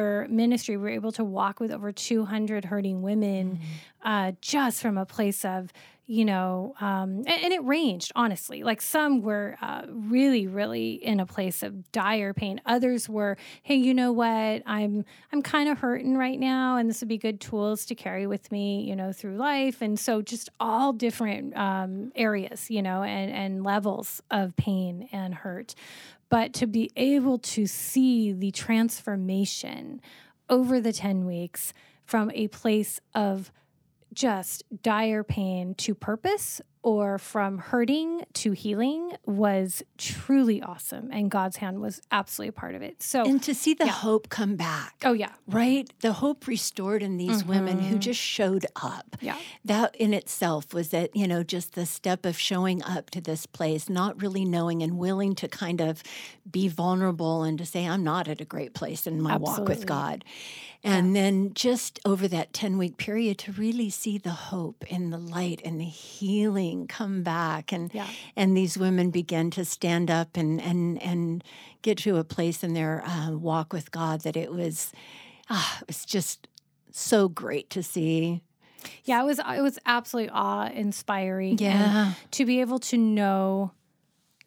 particular 0.00 0.26
ministry, 0.28 0.76
we 0.76 0.82
were 0.82 0.88
able 0.88 1.12
to 1.12 1.24
walk 1.24 1.60
with 1.60 1.70
over 1.70 1.92
200 1.92 2.64
hurting 2.66 3.02
women 3.02 3.56
mm-hmm. 3.56 4.08
uh, 4.08 4.32
just 4.40 4.80
from 4.80 4.96
a 4.98 5.06
place 5.06 5.44
of, 5.44 5.72
you 6.06 6.24
know, 6.24 6.74
um, 6.80 7.18
and, 7.18 7.28
and, 7.28 7.52
it 7.52 7.62
ranged 7.62 8.10
honestly. 8.16 8.64
Like 8.64 8.82
some 8.82 9.22
were 9.22 9.56
uh, 9.62 9.82
really, 9.88 10.48
really 10.48 10.92
in 10.94 11.20
a 11.20 11.26
place 11.26 11.62
of 11.62 11.92
dire 11.92 12.34
pain. 12.34 12.60
Others 12.66 13.08
were, 13.08 13.36
hey, 13.62 13.76
you 13.76 13.94
know 13.94 14.10
what? 14.10 14.62
I'm 14.66 15.04
I'm 15.32 15.40
kind 15.40 15.68
of 15.68 15.78
hurting 15.78 16.16
right 16.16 16.38
now, 16.38 16.78
and 16.78 16.90
this 16.90 17.00
would 17.00 17.08
be 17.08 17.18
good 17.18 17.40
tools 17.40 17.86
to 17.86 17.94
carry 17.94 18.26
with 18.26 18.50
me, 18.50 18.82
you 18.82 18.96
know, 18.96 19.12
through 19.12 19.36
life. 19.36 19.82
And 19.82 20.00
so, 20.00 20.20
just 20.20 20.48
all 20.58 20.92
different 20.92 21.56
um, 21.56 22.10
areas, 22.16 22.70
you 22.70 22.82
know, 22.82 23.04
and 23.04 23.30
and 23.30 23.62
levels 23.62 24.20
of 24.32 24.56
pain 24.56 25.08
and 25.12 25.32
hurt 25.32 25.76
but 26.30 26.54
to 26.54 26.66
be 26.66 26.90
able 26.96 27.38
to 27.38 27.66
see 27.66 28.32
the 28.32 28.50
transformation 28.52 30.00
over 30.48 30.80
the 30.80 30.92
10 30.92 31.26
weeks 31.26 31.74
from 32.04 32.30
a 32.32 32.48
place 32.48 33.00
of 33.14 33.52
just 34.12 34.64
dire 34.82 35.22
pain 35.22 35.74
to 35.74 35.94
purpose 35.94 36.60
or 36.82 37.18
from 37.18 37.58
hurting 37.58 38.24
to 38.32 38.52
healing 38.52 39.12
was 39.26 39.82
truly 39.98 40.62
awesome 40.62 41.10
and 41.12 41.30
god's 41.30 41.56
hand 41.56 41.80
was 41.80 42.00
absolutely 42.10 42.48
a 42.48 42.52
part 42.52 42.74
of 42.74 42.82
it 42.82 43.02
so 43.02 43.24
and 43.24 43.42
to 43.42 43.54
see 43.54 43.74
the 43.74 43.84
yeah. 43.84 43.92
hope 43.92 44.28
come 44.28 44.56
back 44.56 44.94
oh 45.04 45.12
yeah 45.12 45.32
right 45.46 45.92
the 46.00 46.14
hope 46.14 46.46
restored 46.46 47.02
in 47.02 47.16
these 47.16 47.42
mm-hmm. 47.42 47.50
women 47.50 47.78
who 47.80 47.98
just 47.98 48.20
showed 48.20 48.64
up 48.76 49.16
yeah 49.20 49.36
that 49.64 49.94
in 49.96 50.14
itself 50.14 50.72
was 50.72 50.88
that 50.88 51.14
you 51.14 51.28
know 51.28 51.42
just 51.42 51.74
the 51.74 51.84
step 51.84 52.24
of 52.24 52.38
showing 52.38 52.82
up 52.84 53.10
to 53.10 53.20
this 53.20 53.46
place 53.46 53.88
not 53.88 54.20
really 54.22 54.44
knowing 54.44 54.82
and 54.82 54.98
willing 54.98 55.34
to 55.34 55.48
kind 55.48 55.80
of 55.80 56.02
be 56.50 56.66
vulnerable 56.66 57.42
and 57.42 57.58
to 57.58 57.66
say 57.66 57.86
i'm 57.86 58.02
not 58.02 58.26
at 58.26 58.40
a 58.40 58.44
great 58.44 58.72
place 58.74 59.06
in 59.06 59.20
my 59.20 59.32
absolutely. 59.32 59.60
walk 59.60 59.68
with 59.68 59.86
god 59.86 60.24
and 60.82 61.14
yeah. 61.14 61.22
then 61.22 61.52
just 61.54 62.00
over 62.04 62.26
that 62.26 62.52
10 62.52 62.78
week 62.78 62.96
period 62.96 63.38
to 63.38 63.52
really 63.52 63.90
see 63.90 64.16
the 64.16 64.30
hope 64.30 64.84
and 64.90 65.12
the 65.12 65.18
light 65.18 65.60
and 65.64 65.80
the 65.80 65.84
healing 65.84 66.69
come 66.86 67.22
back 67.22 67.72
and 67.72 67.92
yeah. 67.94 68.06
and 68.36 68.56
these 68.56 68.76
women 68.76 69.10
begin 69.10 69.50
to 69.52 69.64
stand 69.64 70.10
up 70.10 70.36
and 70.36 70.60
and 70.60 71.02
and 71.02 71.44
get 71.82 71.98
to 71.98 72.16
a 72.16 72.24
place 72.24 72.62
in 72.62 72.74
their 72.74 73.02
uh, 73.06 73.30
walk 73.32 73.72
with 73.72 73.90
God 73.90 74.22
that 74.22 74.36
it 74.36 74.52
was 74.52 74.92
ah, 75.48 75.78
it 75.80 75.86
was 75.86 76.04
just 76.04 76.48
so 76.90 77.28
great 77.28 77.70
to 77.70 77.82
see. 77.82 78.42
Yeah, 79.04 79.22
it 79.22 79.26
was 79.26 79.38
it 79.38 79.62
was 79.62 79.78
absolutely 79.86 80.30
awe 80.30 80.68
inspiring. 80.68 81.58
Yeah. 81.58 82.14
to 82.30 82.44
be 82.46 82.60
able 82.60 82.78
to 82.80 82.96
know 82.96 83.72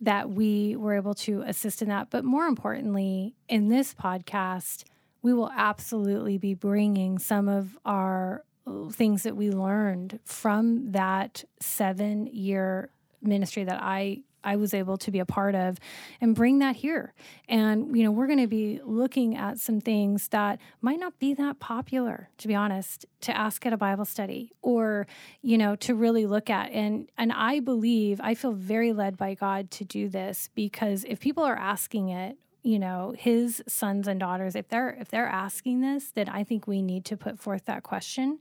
that 0.01 0.29
we 0.29 0.75
were 0.75 0.95
able 0.95 1.13
to 1.13 1.41
assist 1.43 1.81
in 1.81 1.87
that. 1.87 2.09
But 2.09 2.25
more 2.25 2.45
importantly, 2.45 3.35
in 3.47 3.69
this 3.69 3.93
podcast, 3.93 4.83
we 5.21 5.33
will 5.33 5.51
absolutely 5.55 6.37
be 6.37 6.53
bringing 6.53 7.17
some 7.19 7.47
of 7.47 7.77
our 7.85 8.39
uh, 8.39 8.52
things 8.91 9.23
that 9.23 9.35
we 9.35 9.51
learned 9.51 10.19
from 10.25 10.91
that 10.91 11.43
seven 11.59 12.27
year 12.27 12.89
ministry 13.21 13.63
that 13.63 13.81
I 13.81 14.23
I 14.43 14.57
was 14.57 14.73
able 14.73 14.97
to 14.97 15.11
be 15.11 15.19
a 15.19 15.25
part 15.25 15.55
of 15.55 15.79
and 16.19 16.35
bring 16.35 16.59
that 16.59 16.75
here. 16.75 17.13
And, 17.47 17.95
you 17.95 18.03
know, 18.03 18.11
we're 18.11 18.27
going 18.27 18.39
to 18.39 18.47
be 18.47 18.81
looking 18.83 19.37
at 19.37 19.57
some 19.59 19.79
things 19.79 20.27
that 20.29 20.59
might 20.81 20.99
not 20.99 21.17
be 21.19 21.33
that 21.35 21.59
popular, 21.59 22.29
to 22.39 22.47
be 22.47 22.55
honest, 22.55 23.05
to 23.21 23.35
ask 23.35 23.65
at 23.65 23.73
a 23.73 23.77
Bible 23.77 24.05
study 24.05 24.51
or, 24.61 25.07
you 25.41 25.57
know, 25.57 25.75
to 25.77 25.95
really 25.95 26.25
look 26.25 26.49
at. 26.49 26.71
And, 26.71 27.09
and 27.17 27.31
I 27.31 27.59
believe, 27.59 28.19
I 28.21 28.35
feel 28.35 28.51
very 28.51 28.93
led 28.93 29.17
by 29.17 29.33
God 29.33 29.71
to 29.71 29.85
do 29.85 30.09
this 30.09 30.49
because 30.55 31.05
if 31.07 31.19
people 31.19 31.43
are 31.43 31.55
asking 31.55 32.09
it, 32.09 32.37
you 32.63 32.79
know 32.79 33.13
his 33.17 33.61
sons 33.67 34.07
and 34.07 34.19
daughters 34.19 34.55
if 34.55 34.67
they're 34.69 34.91
if 34.99 35.09
they're 35.09 35.27
asking 35.27 35.81
this 35.81 36.11
then 36.15 36.29
i 36.29 36.43
think 36.43 36.65
we 36.65 36.81
need 36.81 37.05
to 37.05 37.17
put 37.17 37.39
forth 37.39 37.65
that 37.65 37.83
question. 37.83 38.39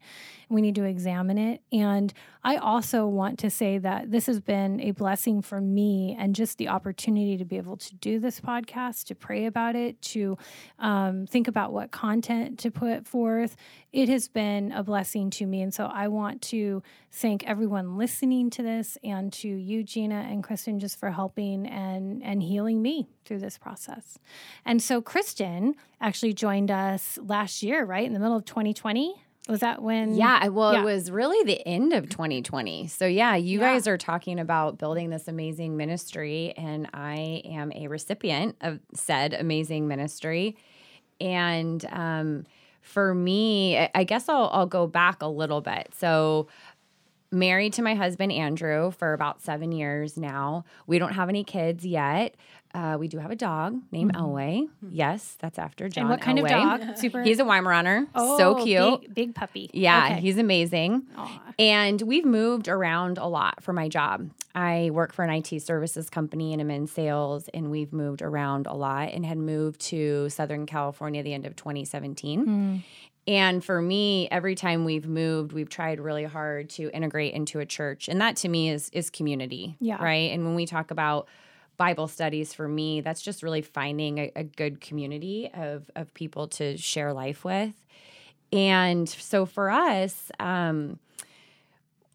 We 0.48 0.60
need 0.60 0.74
to 0.74 0.84
examine 0.84 1.38
it. 1.38 1.62
And 1.72 2.12
i 2.44 2.56
also 2.56 3.06
want 3.06 3.38
to 3.40 3.50
say 3.50 3.78
that 3.78 4.10
this 4.10 4.26
has 4.26 4.40
been 4.40 4.80
a 4.80 4.90
blessing 4.92 5.42
for 5.42 5.60
me 5.60 6.16
and 6.18 6.34
just 6.34 6.58
the 6.58 6.68
opportunity 6.68 7.36
to 7.36 7.44
be 7.44 7.56
able 7.56 7.76
to 7.76 7.94
do 7.96 8.18
this 8.18 8.40
podcast 8.40 9.04
to 9.04 9.14
pray 9.14 9.46
about 9.46 9.76
it 9.76 10.00
to 10.02 10.36
um, 10.78 11.26
think 11.26 11.48
about 11.48 11.72
what 11.72 11.90
content 11.90 12.58
to 12.60 12.70
put 12.70 13.06
forth 13.06 13.56
it 13.92 14.08
has 14.08 14.26
been 14.26 14.72
a 14.72 14.82
blessing 14.82 15.28
to 15.30 15.46
me. 15.46 15.60
And 15.60 15.72
so 15.72 15.84
I 15.84 16.08
want 16.08 16.40
to 16.42 16.82
thank 17.10 17.46
everyone 17.46 17.98
listening 17.98 18.48
to 18.50 18.62
this 18.62 18.96
and 19.04 19.32
to 19.34 19.48
you, 19.48 19.84
Gina 19.84 20.26
and 20.30 20.42
Kristen, 20.42 20.78
just 20.78 20.98
for 20.98 21.10
helping 21.10 21.66
and, 21.66 22.22
and 22.22 22.42
healing 22.42 22.80
me 22.80 23.08
through 23.26 23.40
this 23.40 23.58
process. 23.58 24.18
And 24.64 24.82
so 24.82 25.02
Kristen 25.02 25.74
actually 26.00 26.32
joined 26.32 26.70
us 26.70 27.18
last 27.22 27.62
year, 27.62 27.84
right? 27.84 28.06
In 28.06 28.14
the 28.14 28.18
middle 28.18 28.36
of 28.36 28.46
2020. 28.46 29.14
Was 29.48 29.58
that 29.58 29.82
when? 29.82 30.14
Yeah, 30.14 30.46
well, 30.48 30.72
yeah. 30.72 30.80
it 30.80 30.84
was 30.84 31.10
really 31.10 31.44
the 31.44 31.66
end 31.66 31.92
of 31.92 32.08
2020. 32.08 32.86
So, 32.86 33.06
yeah, 33.06 33.34
you 33.34 33.58
yeah. 33.58 33.72
guys 33.72 33.88
are 33.88 33.98
talking 33.98 34.38
about 34.38 34.78
building 34.78 35.10
this 35.10 35.26
amazing 35.26 35.76
ministry, 35.76 36.54
and 36.56 36.88
I 36.94 37.42
am 37.44 37.72
a 37.74 37.88
recipient 37.88 38.54
of 38.60 38.78
said 38.94 39.34
amazing 39.34 39.88
ministry. 39.88 40.56
And, 41.20 41.84
um, 41.90 42.46
for 42.82 43.14
me, 43.14 43.88
I 43.94 44.04
guess 44.04 44.28
I'll, 44.28 44.50
I'll 44.52 44.66
go 44.66 44.86
back 44.86 45.22
a 45.22 45.28
little 45.28 45.60
bit. 45.60 45.94
So, 45.96 46.48
married 47.30 47.72
to 47.72 47.82
my 47.82 47.94
husband 47.94 48.30
Andrew 48.30 48.90
for 48.90 49.14
about 49.14 49.40
seven 49.40 49.72
years 49.72 50.18
now. 50.18 50.64
We 50.86 50.98
don't 50.98 51.14
have 51.14 51.30
any 51.30 51.44
kids 51.44 51.84
yet. 51.84 52.34
Uh, 52.74 52.96
we 52.98 53.06
do 53.06 53.18
have 53.18 53.30
a 53.30 53.36
dog 53.36 53.78
named 53.90 54.14
mm-hmm. 54.14 54.24
Elway. 54.24 54.62
Mm-hmm. 54.62 54.88
Yes, 54.90 55.36
that's 55.40 55.58
after 55.58 55.88
John. 55.88 56.02
And 56.02 56.10
what 56.10 56.20
kind 56.20 56.38
Elway. 56.38 56.74
of 56.74 56.80
dog? 56.80 56.96
Super. 56.96 57.22
He's 57.22 57.38
a 57.38 57.44
Weimaraner. 57.44 58.06
Oh, 58.14 58.38
so 58.38 58.64
cute. 58.64 59.00
Big, 59.02 59.14
big 59.14 59.34
puppy. 59.34 59.70
Yeah, 59.74 60.06
okay. 60.06 60.20
he's 60.20 60.38
amazing. 60.38 61.02
Aww. 61.16 61.40
And 61.58 62.00
we've 62.00 62.24
moved 62.24 62.68
around 62.68 63.18
a 63.18 63.26
lot 63.26 63.62
for 63.62 63.72
my 63.72 63.88
job. 63.88 64.30
I 64.54 64.90
work 64.92 65.12
for 65.12 65.24
an 65.24 65.30
IT 65.30 65.60
services 65.62 66.08
company 66.08 66.52
and 66.52 66.62
I'm 66.62 66.70
in 66.70 66.86
sales, 66.86 67.48
and 67.52 67.70
we've 67.70 67.92
moved 67.92 68.22
around 68.22 68.66
a 68.66 68.74
lot 68.74 69.12
and 69.12 69.24
had 69.24 69.38
moved 69.38 69.80
to 69.82 70.28
Southern 70.30 70.66
California 70.66 71.20
at 71.20 71.24
the 71.24 71.34
end 71.34 71.46
of 71.46 71.56
2017. 71.56 72.46
Mm. 72.46 72.82
And 73.26 73.64
for 73.64 73.80
me, 73.80 74.28
every 74.30 74.54
time 74.54 74.84
we've 74.84 75.06
moved, 75.06 75.52
we've 75.52 75.68
tried 75.68 76.00
really 76.00 76.24
hard 76.24 76.70
to 76.70 76.90
integrate 76.90 77.34
into 77.34 77.60
a 77.60 77.66
church. 77.66 78.08
And 78.08 78.20
that 78.20 78.36
to 78.36 78.48
me 78.48 78.70
is 78.70 78.88
is 78.92 79.10
community. 79.10 79.76
Yeah. 79.78 80.02
Right. 80.02 80.32
And 80.32 80.44
when 80.44 80.54
we 80.54 80.66
talk 80.66 80.90
about 80.90 81.28
Bible 81.76 82.08
studies 82.08 82.54
for 82.54 82.68
me, 82.68 83.00
that's 83.00 83.22
just 83.22 83.42
really 83.42 83.62
finding 83.62 84.18
a, 84.18 84.32
a 84.36 84.44
good 84.44 84.80
community 84.80 85.50
of 85.54 85.90
of 85.96 86.12
people 86.14 86.48
to 86.48 86.76
share 86.76 87.12
life 87.12 87.44
with. 87.44 87.74
And 88.52 89.08
so 89.08 89.46
for 89.46 89.70
us, 89.70 90.30
um, 90.38 90.98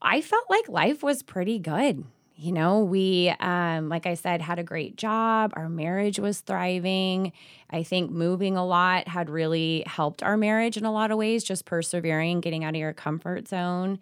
I 0.01 0.21
felt 0.21 0.45
like 0.49 0.69
life 0.69 1.01
was 1.01 1.23
pretty 1.23 1.57
good 1.59 2.05
you 2.39 2.51
know, 2.51 2.81
we, 2.81 3.33
um, 3.39 3.89
like 3.89 4.05
I 4.05 4.13
said, 4.13 4.41
had 4.41 4.59
a 4.59 4.63
great 4.63 4.95
job. 4.95 5.53
Our 5.55 5.69
marriage 5.69 6.19
was 6.19 6.41
thriving. 6.41 7.33
I 7.71 7.81
think 7.81 8.11
moving 8.11 8.55
a 8.55 8.65
lot 8.65 9.07
had 9.07 9.27
really 9.27 9.83
helped 9.87 10.21
our 10.21 10.37
marriage 10.37 10.77
in 10.77 10.85
a 10.85 10.91
lot 10.91 11.09
of 11.09 11.17
ways, 11.17 11.43
just 11.43 11.65
persevering, 11.65 12.41
getting 12.41 12.63
out 12.63 12.75
of 12.75 12.79
your 12.79 12.93
comfort 12.93 13.47
zone. 13.47 13.97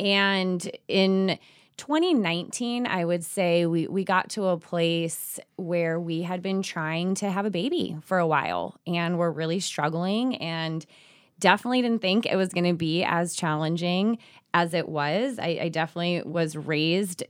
And 0.00 0.68
in 0.88 1.38
2019, 1.78 2.86
I 2.86 3.04
would 3.04 3.24
say 3.24 3.64
we, 3.64 3.86
we 3.86 4.04
got 4.04 4.28
to 4.30 4.46
a 4.46 4.58
place 4.58 5.40
where 5.56 5.98
we 5.98 6.22
had 6.22 6.42
been 6.42 6.60
trying 6.60 7.14
to 7.16 7.30
have 7.30 7.46
a 7.46 7.50
baby 7.50 7.96
for 8.02 8.18
a 8.18 8.26
while 8.26 8.78
and 8.86 9.16
we're 9.16 9.30
really 9.30 9.60
struggling 9.60 10.36
and 10.36 10.84
definitely 11.38 11.80
didn't 11.80 12.02
think 12.02 12.26
it 12.26 12.36
was 12.36 12.50
going 12.50 12.64
to 12.64 12.74
be 12.74 13.04
as 13.04 13.34
challenging 13.34 14.18
as 14.52 14.74
it 14.74 14.88
was. 14.88 15.38
I, 15.38 15.58
I 15.62 15.68
definitely 15.68 16.22
was 16.22 16.56
raised 16.56 17.22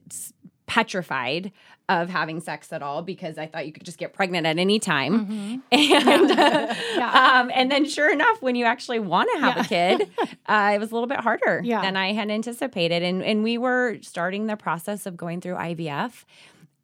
petrified 0.67 1.53
of 1.89 2.11
having 2.11 2.41
sex 2.41 2.73
at 2.73 2.83
all 2.83 3.03
because 3.03 3.39
I 3.39 3.47
thought 3.47 3.67
you 3.67 3.73
could 3.73 3.85
just 3.85 3.97
get 3.97 4.13
pregnant 4.13 4.47
at 4.47 4.59
any 4.59 4.79
time. 4.79 5.27
Mm-hmm. 5.27 5.57
And 6.09 6.31
uh, 6.31 6.75
yeah. 6.97 7.41
um, 7.41 7.51
and 7.55 7.71
then 7.71 7.89
sure 7.89 8.13
enough, 8.13 8.43
when 8.43 8.57
you 8.57 8.65
actually 8.65 8.99
want 8.99 9.31
to 9.35 9.41
have 9.41 9.57
yeah. 9.57 9.63
a 9.63 9.97
kid, 9.97 10.11
uh, 10.47 10.73
it 10.75 10.79
was 10.79 10.91
a 10.91 10.95
little 10.95 11.07
bit 11.07 11.21
harder 11.21 11.61
yeah. 11.65 11.81
than 11.83 11.97
I 11.97 12.13
had 12.13 12.31
anticipated. 12.31 13.03
And 13.03 13.23
and 13.23 13.43
we 13.43 13.59
were 13.59 13.99
starting 14.03 14.47
the 14.47 14.57
process 14.57 15.07
of 15.07 15.17
going 15.17 15.41
through 15.41 15.55
IVF. 15.55 16.25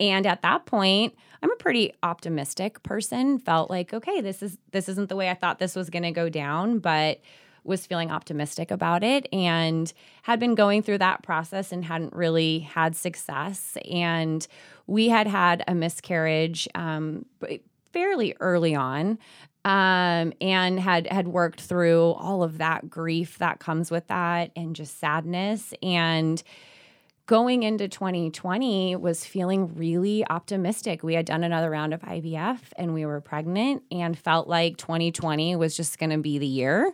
And 0.00 0.26
at 0.26 0.42
that 0.42 0.66
point, 0.66 1.14
I'm 1.42 1.50
a 1.50 1.56
pretty 1.56 1.92
optimistic 2.02 2.82
person. 2.82 3.38
Felt 3.38 3.70
like, 3.70 3.92
okay, 3.92 4.20
this 4.20 4.42
is 4.42 4.58
this 4.72 4.88
isn't 4.88 5.08
the 5.08 5.16
way 5.16 5.28
I 5.30 5.34
thought 5.34 5.58
this 5.58 5.76
was 5.76 5.90
going 5.90 6.04
to 6.04 6.12
go 6.12 6.28
down, 6.28 6.78
but 6.78 7.20
was 7.64 7.86
feeling 7.86 8.10
optimistic 8.10 8.70
about 8.70 9.02
it 9.02 9.26
and 9.32 9.92
had 10.22 10.38
been 10.38 10.54
going 10.54 10.82
through 10.82 10.98
that 10.98 11.22
process 11.22 11.72
and 11.72 11.84
hadn't 11.84 12.12
really 12.12 12.60
had 12.60 12.94
success. 12.94 13.76
And 13.90 14.46
we 14.86 15.08
had 15.08 15.26
had 15.26 15.64
a 15.66 15.74
miscarriage 15.74 16.68
um, 16.74 17.24
fairly 17.92 18.34
early 18.40 18.74
on. 18.74 19.18
Um, 19.66 20.34
and 20.42 20.78
had 20.78 21.06
had 21.06 21.26
worked 21.26 21.62
through 21.62 22.10
all 22.18 22.42
of 22.42 22.58
that 22.58 22.90
grief 22.90 23.38
that 23.38 23.60
comes 23.60 23.90
with 23.90 24.06
that 24.08 24.50
and 24.54 24.76
just 24.76 25.00
sadness 25.00 25.72
and 25.82 26.42
going 27.26 27.62
into 27.62 27.88
2020 27.88 28.96
was 28.96 29.24
feeling 29.24 29.74
really 29.74 30.26
optimistic. 30.28 31.02
We 31.02 31.14
had 31.14 31.24
done 31.26 31.42
another 31.42 31.70
round 31.70 31.94
of 31.94 32.02
IVF 32.02 32.58
and 32.76 32.92
we 32.92 33.06
were 33.06 33.20
pregnant 33.20 33.82
and 33.90 34.18
felt 34.18 34.48
like 34.48 34.76
2020 34.76 35.56
was 35.56 35.76
just 35.76 35.98
going 35.98 36.10
to 36.10 36.18
be 36.18 36.38
the 36.38 36.46
year. 36.46 36.92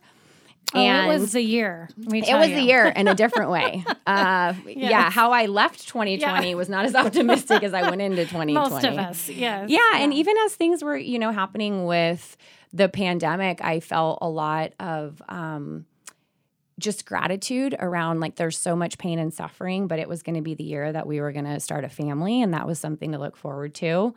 Oh, 0.74 0.78
and 0.78 1.06
it 1.06 1.18
was 1.20 1.34
a 1.34 1.42
year. 1.42 1.88
It 1.98 2.36
was 2.36 2.48
you. 2.48 2.56
a 2.56 2.60
year 2.60 2.86
in 2.86 3.08
a 3.08 3.14
different 3.14 3.50
way. 3.50 3.84
Uh, 4.06 4.54
yes. 4.66 4.90
Yeah, 4.90 5.08
how 5.08 5.30
I 5.30 5.46
left 5.46 5.86
2020 5.86 6.48
yeah. 6.48 6.54
was 6.56 6.68
not 6.68 6.84
as 6.84 6.94
optimistic 6.96 7.62
as 7.62 7.72
I 7.72 7.88
went 7.88 8.02
into 8.02 8.24
2020. 8.24 8.52
Most 8.54 8.84
of 8.84 8.98
us, 8.98 9.28
yes. 9.28 9.70
Yeah, 9.70 9.78
yeah, 9.92 10.02
and 10.02 10.12
even 10.12 10.36
as 10.38 10.56
things 10.56 10.82
were, 10.82 10.96
you 10.96 11.20
know, 11.20 11.30
happening 11.30 11.84
with 11.84 12.36
the 12.72 12.88
pandemic, 12.88 13.62
I 13.62 13.78
felt 13.78 14.18
a 14.20 14.28
lot 14.28 14.72
of 14.80 15.22
um, 15.28 15.86
just 16.80 17.06
gratitude 17.06 17.76
around 17.78 18.18
like 18.18 18.34
there's 18.34 18.58
so 18.58 18.74
much 18.74 18.98
pain 18.98 19.20
and 19.20 19.32
suffering, 19.32 19.86
but 19.86 20.00
it 20.00 20.08
was 20.08 20.24
going 20.24 20.36
to 20.36 20.42
be 20.42 20.54
the 20.54 20.64
year 20.64 20.92
that 20.92 21.06
we 21.06 21.20
were 21.20 21.30
going 21.30 21.44
to 21.44 21.60
start 21.60 21.84
a 21.84 21.88
family, 21.88 22.42
and 22.42 22.52
that 22.52 22.66
was 22.66 22.80
something 22.80 23.12
to 23.12 23.18
look 23.18 23.36
forward 23.36 23.74
to. 23.76 24.12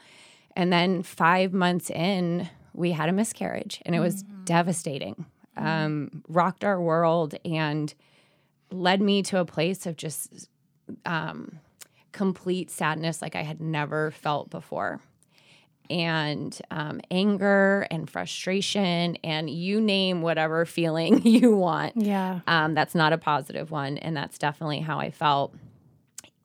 And 0.56 0.74
then 0.74 1.04
five 1.04 1.54
months 1.54 1.92
in, 1.92 2.50
we 2.74 2.94
had 2.94 3.10
a 3.10 3.14
miscarriage, 3.14 3.80
and 3.86 3.94
it 3.96 4.00
was 4.00 4.24
mm-hmm. 4.24 4.46
devastating 4.46 5.26
um, 5.56 6.24
rocked 6.28 6.64
our 6.64 6.82
world 6.82 7.36
and 7.46 7.94
led 8.72 9.02
me 9.02 9.22
to 9.24 9.40
a 9.40 9.46
place 9.46 9.86
of 9.86 9.96
just 9.98 10.50
um, 11.06 11.60
complete 12.12 12.72
sadness 12.72 13.22
like 13.22 13.36
I 13.36 13.44
had 13.44 13.62
never 13.62 14.12
felt 14.12 14.50
before. 14.50 15.02
And 15.90 16.58
um, 16.72 17.02
anger 17.12 17.86
and 17.92 18.10
frustration, 18.10 19.18
and 19.24 19.50
you 19.50 19.82
name 19.82 20.22
whatever 20.22 20.66
feeling 20.66 21.22
you 21.28 21.56
want. 21.56 21.98
Yeah. 21.98 22.40
Um, 22.48 22.74
that's 22.74 22.96
not 22.96 23.14
a 23.14 23.18
positive 23.18 23.70
one. 23.70 23.98
And 23.98 24.16
that's 24.16 24.38
definitely 24.38 24.80
how 24.80 25.00
I 25.00 25.12
felt. 25.12 25.54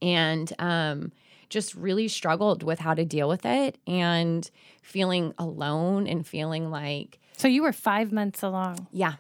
And 0.03 0.53
um, 0.59 1.13
just 1.49 1.75
really 1.75 2.09
struggled 2.09 2.63
with 2.63 2.81
how 2.81 2.95
to 2.95 3.05
deal 3.05 3.29
with 3.29 3.47
it 3.47 3.79
and 3.87 4.51
feeling 4.83 5.35
alone 5.39 6.07
and 6.07 6.27
feeling 6.27 6.71
like, 6.71 7.21
so 7.39 7.47
you 7.47 7.63
were 7.63 7.73
five 7.73 8.13
months 8.13 8.43
along. 8.43 8.89
Yeah. 8.93 9.15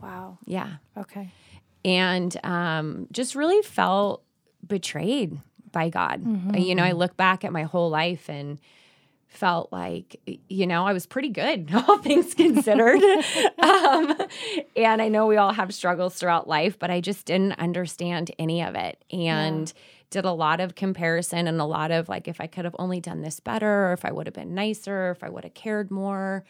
Wow. 0.00 0.38
Yeah. 0.46 0.74
Okay. 0.96 1.30
And 1.84 2.34
um, 2.44 3.08
just 3.10 3.34
really 3.34 3.60
felt 3.62 4.22
betrayed 4.66 5.38
by 5.72 5.88
God. 5.88 6.24
Mm-hmm. 6.24 6.54
You 6.54 6.76
know, 6.76 6.84
I 6.84 6.92
look 6.92 7.16
back 7.16 7.44
at 7.44 7.52
my 7.52 7.64
whole 7.64 7.90
life 7.90 8.30
and 8.30 8.60
felt 9.26 9.72
like, 9.72 10.20
you 10.48 10.66
know, 10.68 10.86
I 10.86 10.92
was 10.92 11.04
pretty 11.06 11.30
good, 11.30 11.68
all 11.88 11.98
things 11.98 12.32
considered. 12.34 13.02
um, 13.58 14.16
and 14.76 15.02
I 15.02 15.08
know 15.08 15.26
we 15.26 15.36
all 15.36 15.52
have 15.52 15.74
struggles 15.74 16.14
throughout 16.14 16.46
life, 16.46 16.78
but 16.78 16.92
I 16.92 17.00
just 17.00 17.26
didn't 17.26 17.58
understand 17.58 18.30
any 18.38 18.62
of 18.62 18.76
it. 18.76 19.04
And 19.10 19.68
yeah. 19.68 19.82
did 20.10 20.24
a 20.24 20.32
lot 20.32 20.60
of 20.60 20.76
comparison 20.76 21.48
and 21.48 21.60
a 21.60 21.64
lot 21.64 21.90
of 21.90 22.08
like, 22.08 22.28
if 22.28 22.40
I 22.40 22.46
could 22.46 22.64
have 22.64 22.76
only 22.78 23.00
done 23.00 23.22
this 23.22 23.40
better, 23.40 23.88
or 23.88 23.92
if 23.94 24.04
I 24.04 24.12
would 24.12 24.28
have 24.28 24.34
been 24.34 24.54
nicer, 24.54 25.10
if 25.10 25.24
I 25.24 25.28
would 25.28 25.42
have 25.42 25.54
cared 25.54 25.90
more 25.90 26.44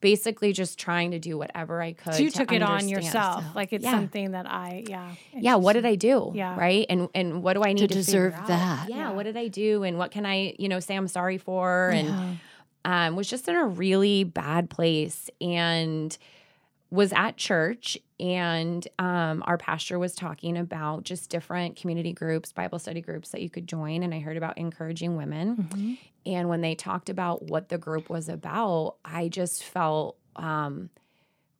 basically 0.00 0.52
just 0.52 0.78
trying 0.78 1.10
to 1.10 1.18
do 1.18 1.36
whatever 1.36 1.82
I 1.82 1.92
could. 1.92 2.14
So 2.14 2.22
you 2.22 2.30
to 2.30 2.38
took 2.38 2.52
it 2.52 2.62
on 2.62 2.88
yourself, 2.88 3.44
so, 3.44 3.50
like 3.54 3.72
it's 3.72 3.84
yeah. 3.84 3.92
something 3.92 4.32
that 4.32 4.46
I, 4.50 4.84
yeah, 4.86 5.14
yeah. 5.32 5.54
What 5.56 5.74
did 5.74 5.86
I 5.86 5.94
do? 5.94 6.32
Yeah, 6.34 6.58
right. 6.58 6.86
And 6.88 7.08
and 7.14 7.42
what 7.42 7.54
do 7.54 7.62
I 7.62 7.72
need 7.72 7.80
to, 7.80 7.88
to 7.88 7.94
deserve 7.94 8.34
that? 8.46 8.88
Yeah, 8.88 8.96
yeah, 8.96 9.10
What 9.12 9.24
did 9.24 9.36
I 9.36 9.48
do? 9.48 9.82
And 9.82 9.98
what 9.98 10.10
can 10.10 10.26
I, 10.26 10.54
you 10.58 10.68
know, 10.68 10.80
say 10.80 10.96
I'm 10.96 11.08
sorry 11.08 11.38
for? 11.38 11.90
And 11.90 12.38
um, 12.84 13.16
was 13.16 13.28
just 13.28 13.48
in 13.48 13.56
a 13.56 13.66
really 13.66 14.24
bad 14.24 14.70
place 14.70 15.28
and 15.40 16.16
was 16.90 17.12
at 17.12 17.36
church 17.36 17.96
and 18.18 18.86
um, 18.98 19.44
our 19.46 19.56
pastor 19.56 19.98
was 19.98 20.14
talking 20.14 20.56
about 20.56 21.04
just 21.04 21.30
different 21.30 21.76
community 21.76 22.12
groups 22.12 22.52
bible 22.52 22.78
study 22.78 23.00
groups 23.00 23.30
that 23.30 23.42
you 23.42 23.48
could 23.48 23.66
join 23.68 24.02
and 24.02 24.12
i 24.12 24.18
heard 24.18 24.36
about 24.36 24.58
encouraging 24.58 25.16
women 25.16 25.56
mm-hmm. 25.56 25.94
And 26.26 26.48
when 26.48 26.60
they 26.60 26.74
talked 26.74 27.08
about 27.08 27.44
what 27.44 27.68
the 27.68 27.78
group 27.78 28.10
was 28.10 28.28
about, 28.28 28.96
I 29.04 29.28
just 29.28 29.64
felt 29.64 30.16
um, 30.36 30.90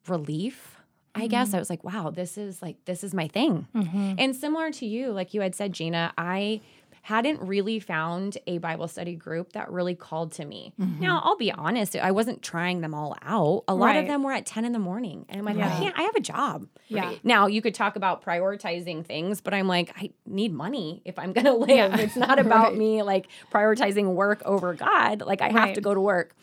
relief. 0.07 0.77
I 1.15 1.21
mm-hmm. 1.21 1.29
guess 1.29 1.55
I 1.55 1.59
was 1.59 1.71
like, 1.71 1.83
wow, 1.83 2.11
this 2.11 2.39
is 2.39 2.63
like, 2.63 2.85
this 2.85 3.03
is 3.03 3.15
my 3.15 3.27
thing. 3.29 3.67
Mm-hmm. 3.75 4.15
And 4.19 4.37
similar 4.37 4.71
to 4.73 4.87
you, 4.87 5.13
like 5.13 5.35
you 5.35 5.41
had 5.41 5.55
said, 5.55 5.73
Gina, 5.73 6.13
I 6.17 6.61
hadn't 7.03 7.41
really 7.41 7.81
found 7.81 8.39
a 8.47 8.59
Bible 8.59 8.89
study 8.89 9.15
group 9.15 9.53
that 9.53 9.71
really 9.71 9.95
called 9.95 10.33
to 10.33 10.45
me. 10.45 10.75
Mm-hmm. 10.81 11.01
Now, 11.01 11.21
I'll 11.25 11.37
be 11.37 11.51
honest, 11.51 11.97
I 11.97 12.11
wasn't 12.11 12.43
trying 12.43 12.81
them 12.81 12.95
all 12.95 13.17
out. 13.23 13.65
A 13.69 13.75
lot 13.75 13.87
right. 13.87 13.97
of 13.99 14.07
them 14.07 14.23
were 14.23 14.33
at 14.33 14.47
10 14.47 14.65
in 14.65 14.73
the 14.73 14.79
morning. 14.79 15.25
And 15.29 15.39
I'm 15.39 15.45
like, 15.45 15.57
yeah. 15.57 15.75
I 15.75 15.81
can't, 15.81 15.99
I 15.99 16.03
have 16.03 16.15
a 16.15 16.21
job. 16.21 16.67
Yeah. 16.89 17.15
Now, 17.23 17.47
you 17.47 17.63
could 17.63 17.75
talk 17.75 17.97
about 17.97 18.25
prioritizing 18.25 19.05
things, 19.05 19.41
but 19.41 19.55
I'm 19.55 19.67
like, 19.67 19.93
I 19.97 20.11
need 20.27 20.53
money 20.53 21.03
if 21.05 21.19
I'm 21.19 21.33
going 21.33 21.45
to 21.47 21.55
live. 21.55 21.69
Yeah. 21.69 21.97
It's 21.99 22.17
not 22.17 22.39
about 22.39 22.71
right. 22.71 22.79
me 22.79 23.03
like 23.03 23.29
prioritizing 23.53 24.15
work 24.15 24.43
over 24.45 24.75
God. 24.75 25.23
Like, 25.23 25.41
I 25.41 25.49
have 25.49 25.75
to 25.75 25.81
go 25.81 25.95
to 25.95 26.01
work. 26.01 26.35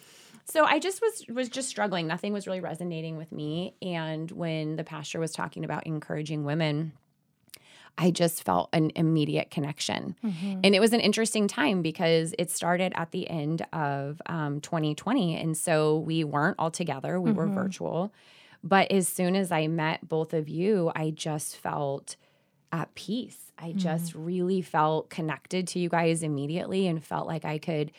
So 0.50 0.64
I 0.64 0.80
just 0.80 1.02
was 1.02 1.26
was 1.28 1.50
just 1.50 1.68
struggling. 1.68 2.08
Nothing 2.08 2.32
was 2.32 2.48
really 2.48 2.62
resonating 2.62 3.18
with 3.18 3.34
me. 3.34 3.76
And 3.82 4.32
when 4.32 4.78
the 4.78 4.84
pastor 4.86 5.20
was 5.20 5.34
talking 5.34 5.66
about 5.66 5.86
encouraging 5.86 6.46
women, 6.46 6.94
I 7.98 8.12
just 8.12 8.44
felt 8.44 8.70
an 8.74 8.92
immediate 8.96 9.50
connection. 9.50 10.16
Mm-hmm. 10.24 10.60
And 10.64 10.76
it 10.76 10.80
was 10.80 10.94
an 10.94 11.00
interesting 11.00 11.48
time 11.48 11.82
because 11.82 12.36
it 12.38 12.52
started 12.52 12.94
at 12.96 13.12
the 13.12 13.30
end 13.30 13.66
of 13.74 14.22
um, 14.28 14.62
2020. 14.62 15.36
And 15.36 15.58
so 15.58 15.98
we 16.00 16.24
weren't 16.24 16.58
all 16.60 16.72
together, 16.72 17.20
we 17.20 17.32
mm-hmm. 17.32 17.40
were 17.40 17.48
virtual. 17.48 18.14
But 18.64 18.92
as 18.92 19.08
soon 19.08 19.36
as 19.36 19.52
I 19.52 19.68
met 19.68 20.08
both 20.08 20.34
of 20.34 20.50
you, 20.50 20.92
I 20.96 21.12
just 21.12 21.58
felt 21.58 22.16
at 22.72 22.94
peace. 22.96 23.52
I 23.58 23.70
mm-hmm. 23.70 23.78
just 23.80 24.14
really 24.14 24.62
felt 24.62 25.10
connected 25.10 25.68
to 25.70 25.80
you 25.80 25.90
guys 25.90 26.22
immediately 26.22 26.88
and 26.88 27.04
felt 27.04 27.28
like 27.28 27.46
I 27.46 27.58
could 27.58 27.92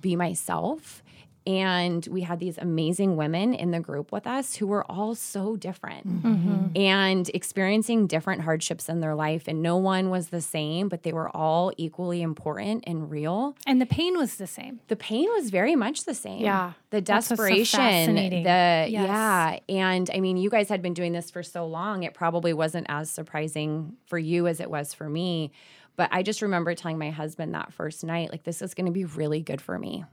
be 0.00 0.16
myself 0.16 1.02
and 1.46 2.06
we 2.10 2.22
had 2.22 2.40
these 2.40 2.56
amazing 2.56 3.16
women 3.16 3.52
in 3.52 3.70
the 3.70 3.80
group 3.80 4.12
with 4.12 4.26
us 4.26 4.56
who 4.56 4.66
were 4.66 4.90
all 4.90 5.14
so 5.14 5.56
different 5.56 6.22
mm-hmm. 6.22 6.66
and 6.74 7.28
experiencing 7.34 8.06
different 8.06 8.42
hardships 8.42 8.88
in 8.88 9.00
their 9.00 9.14
life. 9.14 9.46
And 9.46 9.60
no 9.60 9.76
one 9.76 10.08
was 10.08 10.28
the 10.28 10.40
same 10.40 10.88
but 10.88 11.02
they 11.02 11.12
were 11.12 11.34
all 11.36 11.72
equally 11.76 12.22
important 12.22 12.84
and 12.86 13.10
real. 13.10 13.56
And 13.66 13.80
the 13.80 13.86
pain 13.86 14.16
was 14.16 14.36
the 14.36 14.46
same. 14.46 14.80
The 14.88 14.96
pain 14.96 15.28
was 15.34 15.50
very 15.50 15.76
much 15.76 16.04
the 16.04 16.14
same. 16.14 16.40
Yeah. 16.40 16.72
The 16.90 17.02
desperation 17.02 18.06
so 18.06 18.12
the 18.14 18.40
yes. 18.42 18.90
yeah. 18.90 19.58
And 19.68 20.10
i 20.14 20.20
mean 20.20 20.36
you 20.36 20.48
guys 20.48 20.68
had 20.68 20.80
been 20.80 20.94
doing 20.94 21.12
this 21.12 21.30
for 21.30 21.42
so 21.42 21.66
long 21.66 22.04
it 22.04 22.14
probably 22.14 22.54
wasn't 22.54 22.86
as 22.88 23.10
surprising 23.10 23.96
for 24.06 24.18
you 24.18 24.46
as 24.46 24.60
it 24.60 24.70
was 24.70 24.94
for 24.94 25.08
me. 25.10 25.52
But 25.96 26.08
i 26.10 26.22
just 26.22 26.40
remember 26.40 26.74
telling 26.74 26.98
my 26.98 27.10
husband 27.10 27.54
that 27.54 27.72
first 27.72 28.02
night 28.02 28.30
like 28.32 28.44
this 28.44 28.62
is 28.62 28.72
going 28.72 28.86
to 28.86 28.92
be 28.92 29.04
really 29.04 29.42
good 29.42 29.60
for 29.60 29.78
me 29.78 30.04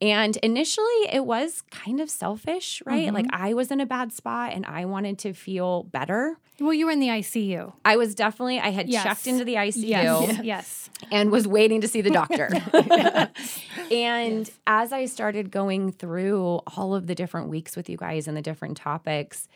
and 0.00 0.36
initially, 0.38 1.08
it 1.10 1.24
was 1.24 1.62
kind 1.70 2.00
of 2.00 2.10
selfish, 2.10 2.82
right? 2.84 3.06
Mm-hmm. 3.06 3.14
Like 3.14 3.26
I 3.30 3.54
was 3.54 3.70
in 3.70 3.80
a 3.80 3.86
bad 3.86 4.12
spot 4.12 4.52
and 4.52 4.66
I 4.66 4.84
wanted 4.84 5.18
to 5.20 5.32
feel 5.32 5.84
better. 5.84 6.36
Well, 6.60 6.74
you 6.74 6.86
were 6.86 6.92
in 6.92 7.00
the 7.00 7.08
ICU. 7.08 7.72
I 7.84 7.96
was 7.96 8.14
definitely, 8.14 8.60
I 8.60 8.70
had 8.70 8.90
yes. 8.90 9.04
checked 9.04 9.26
into 9.26 9.44
the 9.44 9.54
ICU. 9.54 9.88
Yes. 9.88 10.40
yes. 10.42 10.90
And 11.10 11.30
was 11.30 11.48
waiting 11.48 11.80
to 11.80 11.88
see 11.88 12.02
the 12.02 12.10
doctor. 12.10 12.50
and 13.90 14.46
yes. 14.46 14.50
as 14.66 14.92
I 14.92 15.06
started 15.06 15.50
going 15.50 15.92
through 15.92 16.60
all 16.76 16.94
of 16.94 17.06
the 17.06 17.14
different 17.14 17.48
weeks 17.48 17.74
with 17.74 17.88
you 17.88 17.96
guys 17.96 18.28
and 18.28 18.36
the 18.36 18.42
different 18.42 18.76
topics, 18.76 19.48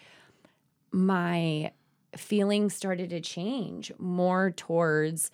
my 0.91 1.73
feelings 2.17 2.75
started 2.75 3.11
to 3.11 3.21
change 3.21 3.93
more 3.99 4.51
towards 4.51 5.31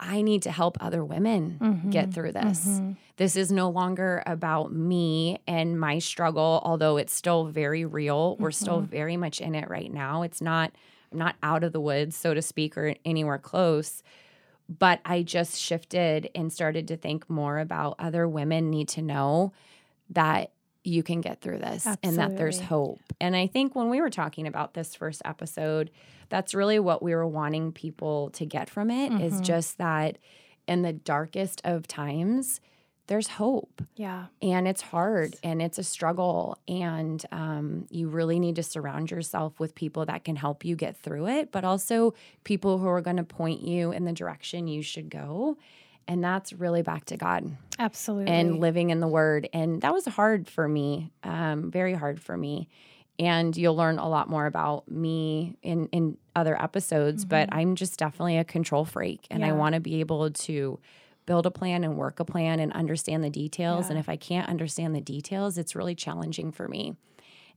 I 0.00 0.22
need 0.22 0.42
to 0.42 0.52
help 0.52 0.78
other 0.80 1.04
women 1.04 1.58
mm-hmm. 1.60 1.90
get 1.90 2.14
through 2.14 2.32
this. 2.32 2.66
Mm-hmm. 2.66 2.92
This 3.16 3.34
is 3.34 3.50
no 3.50 3.68
longer 3.68 4.22
about 4.26 4.72
me 4.72 5.38
and 5.46 5.78
my 5.78 5.98
struggle, 5.98 6.60
although 6.64 6.98
it's 6.98 7.12
still 7.12 7.46
very 7.46 7.84
real. 7.84 8.36
We're 8.36 8.52
still 8.52 8.78
mm-hmm. 8.78 8.90
very 8.90 9.16
much 9.16 9.40
in 9.40 9.54
it 9.56 9.68
right 9.68 9.92
now. 9.92 10.22
It's 10.22 10.40
not, 10.40 10.70
I'm 11.10 11.18
not 11.18 11.34
out 11.42 11.64
of 11.64 11.72
the 11.72 11.80
woods, 11.80 12.16
so 12.16 12.32
to 12.32 12.42
speak, 12.42 12.78
or 12.78 12.94
anywhere 13.04 13.38
close. 13.38 14.02
but 14.68 15.00
I 15.04 15.22
just 15.22 15.58
shifted 15.58 16.30
and 16.34 16.52
started 16.52 16.88
to 16.88 16.96
think 16.96 17.28
more 17.30 17.58
about 17.58 17.96
other 17.98 18.28
women 18.28 18.68
need 18.70 18.88
to 18.90 19.02
know 19.02 19.52
that 20.10 20.52
you 20.88 21.02
can 21.02 21.20
get 21.20 21.40
through 21.40 21.58
this 21.58 21.86
and 22.02 22.16
that 22.18 22.36
there's 22.36 22.60
hope. 22.60 23.00
And 23.20 23.36
I 23.36 23.46
think 23.46 23.74
when 23.74 23.88
we 23.90 24.00
were 24.00 24.10
talking 24.10 24.46
about 24.46 24.74
this 24.74 24.94
first 24.94 25.22
episode, 25.24 25.90
that's 26.28 26.54
really 26.54 26.78
what 26.78 27.02
we 27.02 27.14
were 27.14 27.26
wanting 27.26 27.72
people 27.72 28.30
to 28.30 28.44
get 28.46 28.68
from 28.68 28.90
it 28.90 29.12
is 29.20 29.34
Mhm. 29.40 29.44
just 29.44 29.78
that 29.78 30.18
in 30.66 30.82
the 30.82 30.92
darkest 30.92 31.60
of 31.64 31.86
times, 31.86 32.60
there's 33.06 33.28
hope 33.28 33.80
Yeah. 33.96 34.26
and 34.42 34.68
it's 34.68 34.82
hard 34.82 35.34
and 35.42 35.62
it's 35.62 35.78
a 35.78 35.82
struggle 35.82 36.58
and 36.68 37.24
um, 37.32 37.86
you 37.90 38.08
really 38.10 38.38
need 38.38 38.56
to 38.56 38.62
surround 38.62 39.10
yourself 39.10 39.58
with 39.58 39.74
people 39.74 40.04
that 40.04 40.24
can 40.24 40.36
help 40.36 40.62
you 40.62 40.76
get 40.76 40.94
through 40.94 41.26
it 41.28 41.50
but 41.50 41.64
also 41.64 42.12
people 42.44 42.76
who 42.76 42.86
are 42.86 43.00
going 43.00 43.16
to 43.16 43.24
point 43.24 43.62
you 43.62 43.92
in 43.92 44.04
the 44.04 44.12
direction 44.12 44.68
you 44.68 44.82
should 44.82 45.08
go 45.08 45.56
and 46.08 46.24
that's 46.24 46.52
really 46.52 46.82
back 46.82 47.04
to 47.04 47.16
god 47.16 47.44
Absolutely. 47.78 48.32
and 48.32 48.58
living 48.58 48.90
in 48.90 48.98
the 49.00 49.06
word 49.06 49.48
and 49.52 49.80
that 49.82 49.92
was 49.92 50.06
hard 50.06 50.48
for 50.48 50.66
me 50.66 51.12
um, 51.22 51.70
very 51.70 51.94
hard 51.94 52.20
for 52.20 52.36
me 52.36 52.68
and 53.20 53.56
you'll 53.56 53.76
learn 53.76 53.98
a 53.98 54.08
lot 54.08 54.28
more 54.28 54.46
about 54.46 54.90
me 54.90 55.56
in 55.62 55.86
in 55.92 56.16
other 56.34 56.60
episodes 56.60 57.24
but 57.24 57.48
i'm 57.52 57.76
just 57.76 57.98
definitely 57.98 58.38
a 58.38 58.44
control 58.44 58.84
freak 58.84 59.26
and 59.30 59.44
i 59.44 59.48
Mm-hmm. 59.50 59.58
Want 59.58 59.74
to 59.74 59.80
be 59.80 60.00
able 60.00 60.30
to 60.30 60.78
build 61.26 61.44
a 61.46 61.50
plan 61.50 61.84
and 61.84 61.96
work 61.96 62.20
a 62.20 62.24
plan 62.24 62.58
and 62.58 62.72
understand 62.72 63.22
the 63.22 63.30
details 63.30 63.86
Yeah. 63.86 63.90
and 63.90 63.98
if 64.00 64.08
i 64.08 64.16
can't 64.16 64.48
understand 64.48 64.94
the 64.94 65.00
details 65.00 65.58
it's 65.58 65.76
really 65.76 65.94
challenging 65.94 66.50
for 66.52 66.66
me 66.68 66.96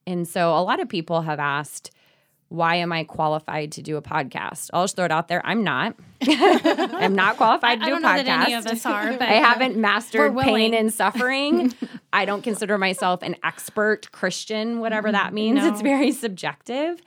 and 0.06 0.28
so 0.28 0.50
a 0.58 0.62
lot 0.62 0.80
of 0.80 0.90
people 0.90 1.22
have 1.22 1.40
asked 1.40 1.92
why 2.52 2.76
am 2.76 2.92
I 2.92 3.06
qualified 3.06 3.72
to 3.74 3.82
do 3.82 3.96
a 3.96 4.02
podcast? 4.02 4.72
I'll 4.74 4.84
just 4.84 4.98
throw 4.98 5.06
it 5.06 5.12
out 5.12 5.30
there. 5.30 5.42
I'm 5.46 5.64
not. 5.64 5.96
I'm 6.22 7.16
not 7.16 7.38
qualified 7.38 7.80
to 7.80 7.86
I 7.86 7.88
do 7.88 7.92
don't 7.92 8.00
a 8.00 8.02
know 8.02 8.10
podcast. 8.10 8.26
that 8.26 8.48
any 8.48 8.54
of 8.56 8.68
us 8.68 8.86
are, 8.86 9.14
but 9.14 9.22
I 9.22 9.36
haven't 9.36 9.78
mastered 9.78 10.38
pain 10.38 10.74
and 10.74 10.94
suffering. 10.94 11.74
I 12.14 12.26
don't 12.26 12.44
consider 12.44 12.78
myself 12.78 13.22
an 13.22 13.38
expert 13.42 14.12
Christian, 14.12 14.82
whatever 14.82 15.08
mm-hmm. 15.08 15.14
that 15.14 15.34
means. 15.34 15.60
No. 15.60 15.70
It's 15.70 15.82
very 15.82 16.12
subjective. 16.12 17.02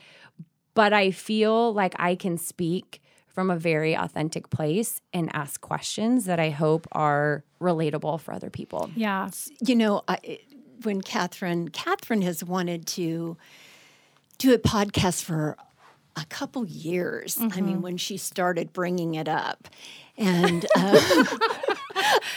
But 0.73 0.95
I 0.95 1.11
feel 1.11 1.75
like 1.75 1.95
I 1.99 2.15
can 2.15 2.39
speak 2.39 3.03
from 3.29 3.51
a 3.51 3.57
very 3.57 3.95
authentic 3.95 4.49
place 4.49 5.03
and 5.13 5.29
ask 5.35 5.61
questions 5.61 6.25
that 6.25 6.41
I 6.41 6.49
hope 6.49 6.87
are 6.93 7.45
relatable 7.61 8.19
for 8.21 8.33
other 8.33 8.49
people. 8.49 8.91
yeah. 8.97 9.29
You 9.61 9.77
know, 9.77 10.05
I, 10.09 10.39
when 10.85 11.03
Catherine, 11.03 11.69
Catherine 11.69 12.23
has 12.23 12.43
wanted 12.43 12.87
to 12.87 13.37
do 14.39 14.53
a 14.55 14.59
podcast 14.59 15.23
for 15.25 15.57
a 16.17 16.25
couple 16.27 16.65
years. 16.67 17.39
I 17.41 17.45
Mm-hmm. 17.45 17.67
mean, 17.67 17.83
when 17.83 17.97
she 17.97 18.17
started 18.17 18.73
bringing 18.73 19.15
it 19.15 19.29
up, 19.29 19.69
and 20.17 20.65
uh, 20.77 21.01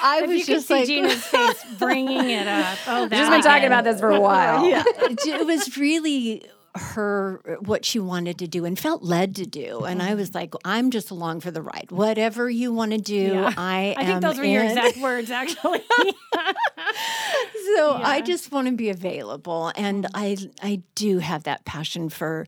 I 0.02 0.22
If 0.24 0.28
was 0.28 0.40
you 0.40 0.46
could 0.46 0.54
just 0.56 0.68
see 0.68 0.74
like, 0.74 0.86
Gina's 0.88 1.24
face 1.26 1.64
bringing 1.78 2.30
it 2.30 2.48
up. 2.48 2.78
Oh, 2.88 3.04
I've 3.04 3.12
just 3.12 3.32
been 3.32 3.42
talking 3.42 3.66
about 3.68 3.84
this 3.84 4.00
for 4.00 4.10
a 4.10 4.20
while. 4.20 4.68
yeah, 4.68 4.84
it, 4.86 5.20
it 5.28 5.46
was 5.46 5.78
really 5.78 6.44
her 6.76 7.42
what 7.62 7.84
she 7.86 8.00
wanted 8.00 8.38
to 8.38 8.48
do 8.48 8.64
and 8.66 8.78
felt 8.78 9.02
led 9.02 9.36
to 9.36 9.46
do 9.46 9.84
and 9.86 10.02
i 10.02 10.14
was 10.14 10.36
like 10.36 10.54
i'm 10.64 10.92
just 10.92 11.10
along 11.10 11.40
for 11.40 11.50
the 11.50 11.62
ride 11.62 11.88
whatever 11.90 12.50
you 12.50 12.72
want 12.72 12.92
to 12.92 12.98
do 13.00 13.34
Yeah. 13.34 13.54
i 13.58 13.96
I 13.98 14.06
think 14.06 14.22
those 14.22 14.38
were 14.38 14.44
your 14.44 14.64
exact 14.64 14.98
words, 14.98 15.32
actually. 15.32 15.82
so 17.76 17.94
i 18.04 18.22
just 18.22 18.52
want 18.52 18.68
to 18.68 18.74
be 18.74 18.90
available 18.90 19.72
and 19.76 20.08
i 20.14 20.38
i 20.62 20.82
do 20.96 21.20
have 21.20 21.44
that 21.44 21.66
passion 21.66 22.10
for 22.10 22.46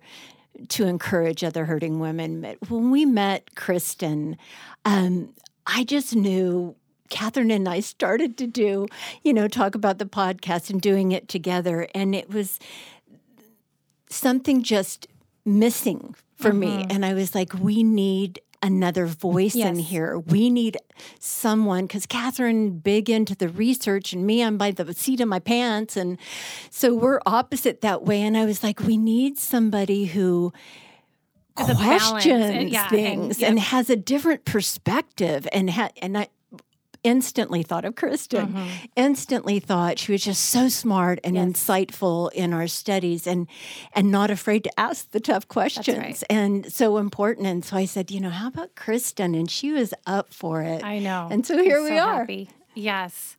to 0.67 0.86
encourage 0.86 1.43
other 1.43 1.65
hurting 1.65 1.99
women 1.99 2.41
but 2.41 2.58
when 2.69 2.91
we 2.91 3.05
met 3.05 3.55
kristen 3.55 4.38
um, 4.86 5.34
i 5.65 5.84
just 5.84 6.15
knew 6.15 6.75
Catherine 7.10 7.49
and 7.49 7.67
I 7.67 7.79
started 7.79 8.38
to 8.38 8.45
do, 8.45 8.86
you 9.23 9.34
know, 9.34 9.47
talk 9.47 9.73
about 9.73 9.97
the 9.97 10.05
podcast 10.05 10.69
and 10.69 10.79
doing 10.79 11.12
it 11.12 11.27
together. 11.27 11.88
And 11.95 12.13
it 12.13 12.29
was 12.29 12.60
something 14.09 14.63
just 14.63 15.07
missing 15.45 16.15
for 16.35 16.53
me. 16.53 16.67
Mm-hmm. 16.67 16.91
And 16.91 17.05
I 17.05 17.13
was 17.13 17.35
like, 17.35 17.53
we 17.53 17.83
need 17.83 18.39
another 18.61 19.05
voice 19.05 19.55
in 19.55 19.75
here. 19.79 20.19
We 20.19 20.49
need 20.49 20.77
someone 21.19 21.85
because 21.85 22.05
Catherine 22.05 22.79
big 22.79 23.09
into 23.09 23.33
the 23.35 23.47
research 23.47 24.11
and 24.11 24.25
me, 24.27 24.43
I'm 24.43 24.57
by 24.57 24.71
the 24.71 24.93
seat 24.93 25.21
of 25.21 25.27
my 25.29 25.39
pants. 25.39 25.95
And 25.95 26.17
so 26.69 26.93
we're 26.93 27.21
opposite 27.25 27.81
that 27.81 28.03
way. 28.03 28.21
And 28.21 28.35
I 28.37 28.45
was 28.45 28.61
like, 28.63 28.81
we 28.81 28.97
need 28.97 29.37
somebody 29.37 30.05
who 30.05 30.51
Has 31.57 31.69
a 31.69 31.73
balance 31.73 32.09
questions 32.09 32.43
and- 32.43 32.69
yeah, 32.69 32.81
and- 32.83 32.89
things 32.89 33.39
yep. 33.39 33.49
and 33.49 33.59
has 33.59 33.89
a 33.89 33.95
different 33.95 34.43
perspective 34.43 35.47
and 35.53 35.69
ha- 35.69 35.91
and 36.01 36.17
I 36.17 36.27
instantly 37.03 37.63
thought 37.63 37.85
of 37.85 37.95
Kristen. 37.95 38.47
Mm-hmm. 38.49 38.67
Instantly 38.95 39.59
thought 39.59 39.99
she 39.99 40.12
was 40.12 40.23
just 40.23 40.45
so 40.45 40.69
smart 40.69 41.19
and 41.23 41.35
insightful 41.35 42.31
in 42.33 42.53
our 42.53 42.67
studies 42.67 43.27
and 43.27 43.47
and 43.93 44.12
not 44.12 44.29
afraid 44.29 44.63
to 44.65 44.79
ask 44.79 45.12
the 45.12 45.19
tough 45.19 45.47
questions 45.47 45.97
right. 45.97 46.23
and 46.29 46.71
so 46.71 46.97
important. 46.97 47.47
And 47.47 47.63
so 47.63 47.77
I 47.77 47.85
said, 47.85 48.12
you 48.12 48.19
know, 48.19 48.29
how 48.29 48.47
about 48.47 48.75
Kristen? 48.75 49.35
And 49.35 49.49
she 49.49 49.71
was 49.71 49.93
up 50.05 50.33
for 50.33 50.62
it. 50.62 50.83
I 50.83 50.99
know. 50.99 51.27
And 51.31 51.45
so 51.45 51.62
here 51.62 51.77
I'm 51.77 51.83
we 51.83 51.89
so 51.89 51.97
are. 51.97 52.19
Happy. 52.19 52.49
Yes. 52.75 53.38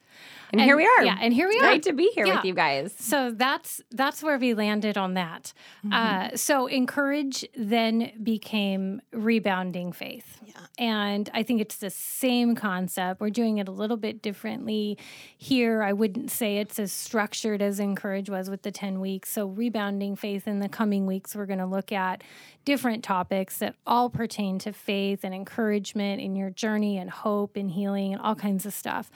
And, 0.53 0.61
here 0.61 0.77
we 0.77 0.85
are. 0.85 1.05
Yeah, 1.05 1.17
and 1.21 1.33
here 1.33 1.49
we 1.49 1.55
It's 1.55 1.63
are. 1.63 1.69
Great 1.69 1.83
to 1.85 1.93
be 1.93 2.11
here 2.15 2.27
Yeah. 2.27 2.37
with 2.37 2.45
you 2.45 2.55
guys. 2.55 2.95
So 2.99 3.31
that's 3.31 3.81
that's 3.91 4.23
where 4.23 4.39
we 4.39 4.55
landed 4.55 4.99
on 4.99 5.15
that. 5.15 5.53
Uh, 5.91 6.31
so 6.37 6.67
encourage 6.67 7.45
then 7.57 8.13
became 8.23 9.01
rebounding 9.13 9.93
faith, 9.93 10.41
yeah. 10.45 10.53
and 10.79 11.31
I 11.33 11.43
think 11.43 11.61
it's 11.61 11.77
the 11.77 11.91
same 11.91 12.55
concept. 12.55 13.21
We're 13.21 13.31
doing 13.31 13.59
it 13.59 13.69
a 13.69 13.73
little 13.73 13.97
bit 13.97 14.23
differently 14.23 14.99
here. 15.37 15.83
I 15.83 15.93
wouldn't 15.93 16.31
say 16.31 16.59
it's 16.59 16.79
as 16.79 16.93
structured 16.93 17.63
as 17.63 17.79
encourage 17.81 18.29
was 18.29 18.51
with 18.51 18.63
the 18.63 18.71
ten 18.73 19.01
weeks. 19.01 19.31
So 19.31 19.47
rebounding 19.47 20.17
faith 20.17 20.49
in 20.49 20.61
the 20.61 20.69
coming 20.69 21.07
weeks, 21.07 21.35
we're 21.37 21.47
going 21.47 21.59
to 21.61 21.67
look 21.67 21.93
at 21.93 22.23
different 22.65 23.03
topics 23.03 23.59
that 23.59 23.75
all 23.87 24.11
pertain 24.11 24.59
to 24.59 24.73
faith 24.73 25.21
and 25.25 25.35
encouragement 25.35 26.21
in 26.21 26.37
your 26.37 26.51
journey 26.51 26.99
and 26.99 27.09
hope 27.09 27.57
and 27.57 27.71
healing 27.71 28.13
and 28.13 28.21
all 28.21 28.35
kinds 28.35 28.67
of 28.67 28.75
stuff. 28.75 29.11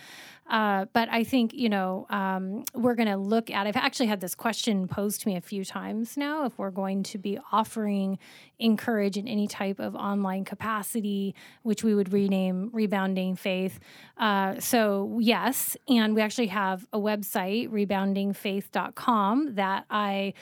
Uh, 0.48 0.86
but 0.92 1.08
I 1.10 1.23
think, 1.24 1.52
you 1.52 1.68
know, 1.68 2.06
um, 2.10 2.64
we're 2.74 2.94
going 2.94 3.08
to 3.08 3.16
look 3.16 3.50
at, 3.50 3.66
I've 3.66 3.76
actually 3.76 4.06
had 4.06 4.20
this 4.20 4.34
question 4.34 4.86
posed 4.86 5.22
to 5.22 5.28
me 5.28 5.36
a 5.36 5.40
few 5.40 5.64
times 5.64 6.16
now 6.16 6.44
if 6.44 6.58
we're 6.58 6.70
going 6.70 7.02
to 7.04 7.18
be 7.18 7.38
offering 7.52 8.18
encourage 8.58 9.16
in 9.16 9.26
any 9.26 9.46
type 9.46 9.80
of 9.80 9.94
online 9.94 10.44
capacity, 10.44 11.34
which 11.62 11.82
we 11.82 11.94
would 11.94 12.12
rename 12.12 12.70
Rebounding 12.72 13.36
Faith. 13.36 13.80
Uh, 14.16 14.60
so, 14.60 15.18
yes. 15.20 15.76
And 15.88 16.14
we 16.14 16.22
actually 16.22 16.48
have 16.48 16.86
a 16.92 16.98
website, 16.98 17.70
reboundingfaith.com, 17.70 19.54
that 19.54 19.84
I 19.90 20.34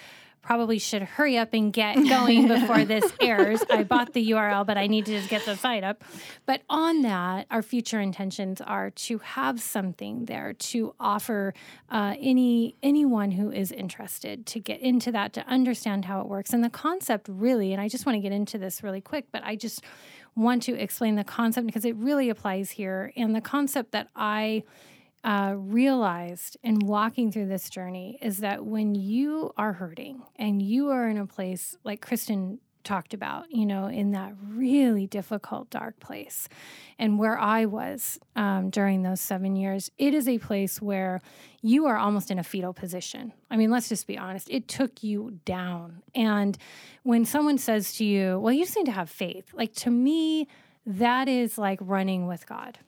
probably 0.43 0.79
should 0.79 1.03
hurry 1.03 1.39
up 1.39 1.55
and 1.55 1.73
get 1.73 1.95
going 1.95 2.49
before 2.49 2.85
this 2.85 3.13
airs. 3.21 3.63
I 3.71 3.85
bought 3.85 4.13
the 4.13 4.31
URL, 4.33 4.67
but 4.67 4.77
I 4.77 4.89
need 4.89 5.07
to 5.07 5.13
just 5.13 5.31
get 5.31 5.45
the 5.47 5.57
site 5.57 5.85
up. 5.85 6.03
But 6.47 6.63
on 6.69 7.03
that, 7.03 7.47
our 7.51 7.63
future 7.63 8.01
intentions 8.01 8.61
are 8.61 8.91
to 8.91 9.19
have 9.19 9.61
something 9.63 10.27
there 10.27 10.53
to 10.53 10.95
offer 10.99 11.55
uh, 11.91 12.15
any 12.19 12.75
anyone 12.83 13.31
who 13.31 13.53
is 13.53 13.71
interested 13.71 14.45
to 14.47 14.61
get 14.61 14.81
into 14.81 15.13
that 15.13 15.33
to 15.35 15.47
understand 15.47 16.05
how 16.07 16.21
it 16.21 16.27
works 16.27 16.53
and 16.53 16.65
the 16.65 16.71
concept 16.71 17.29
really. 17.29 17.73
And 17.73 17.81
I 17.81 17.89
just 17.89 18.05
want 18.05 18.17
to 18.17 18.21
get 18.21 18.33
into 18.33 18.59
this 18.59 18.83
really 18.83 19.01
quick, 19.01 19.27
but 19.31 19.43
I 19.45 19.57
just 19.57 19.83
want 20.35 20.63
to 20.65 20.75
explain 20.75 21.15
the 21.15 21.25
concept 21.25 21.67
because 21.67 21.85
it 21.85 21.95
really 21.97 22.29
applies 22.31 22.73
here. 22.73 23.13
And 23.17 23.35
the 23.35 23.41
concept 23.41 23.93
that 23.93 24.09
I 24.17 24.65
uh, 25.25 25.55
realized 25.57 26.57
in 26.63 26.81
walking 26.81 27.31
through 27.31 27.47
this 27.47 27.71
journey 27.71 28.19
is 28.21 28.39
that 28.39 28.65
when 28.65 28.95
you 28.95 29.53
are 29.57 29.75
hurting 29.75 30.23
and 30.37 30.61
you 30.61 30.91
are 30.91 31.09
in 31.09 31.19
a 31.19 31.27
place 31.27 31.77
like 31.85 32.01
Kristen 32.01 32.59
talked 32.85 33.15
about, 33.15 33.51
you 33.51 33.65
know, 33.65 33.87
in 33.87 34.11
that 34.13 34.33
really 34.45 35.07
difficult, 35.07 35.71
dark 35.71 36.01
place, 36.01 36.49
and 36.99 37.19
where 37.19 37.39
I 37.39 37.65
was 37.65 38.19
um, 38.35 38.71
during 38.71 39.03
those 39.03 39.21
seven 39.21 39.55
years, 39.55 39.91
it 39.99 40.15
is 40.15 40.29
a 40.29 40.39
place 40.39 40.83
where 40.83 41.21
you 41.61 41.87
are 41.87 41.97
almost 41.97 42.31
in 42.31 42.39
a 42.39 42.43
fetal 42.43 42.73
position. 42.73 43.33
I 43.51 43.57
mean, 43.57 43.71
let's 43.71 43.89
just 43.89 44.07
be 44.07 44.19
honest, 44.19 44.51
it 44.51 44.69
took 44.69 45.03
you 45.03 45.39
down. 45.45 46.03
And 46.15 46.59
when 47.05 47.25
someone 47.25 47.59
says 47.59 47.93
to 47.99 48.05
you, 48.05 48.39
well, 48.41 48.53
you 48.53 48.65
just 48.65 48.77
need 48.77 48.87
to 48.87 48.93
have 48.93 49.11
faith, 49.11 49.53
like 49.55 49.75
to 49.77 49.91
me, 49.91 50.49
that 50.85 51.29
is 51.29 51.59
like 51.59 51.79
running 51.81 52.27
with 52.27 52.47
God. 52.47 52.79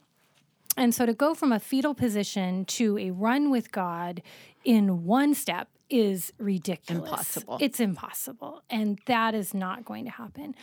And 0.77 0.95
so 0.95 1.07
to 1.07 1.15
go 1.15 1.35
from 1.35 1.53
a 1.53 1.61
fetal 1.61 1.95
position 1.95 2.65
to 2.67 2.99
a 2.99 3.11
run 3.11 3.51
with 3.51 3.71
God 3.71 4.23
in 4.65 5.05
one 5.05 5.35
step 5.35 5.69
is 5.89 6.33
ridiculous. 6.39 7.11
Impossible. 7.11 7.59
It's 7.61 7.81
impossible. 7.81 8.63
And 8.71 8.99
that 9.07 9.35
is 9.35 9.55
not 9.55 9.85
going 9.85 10.05
to 10.05 10.11
happen. 10.11 10.55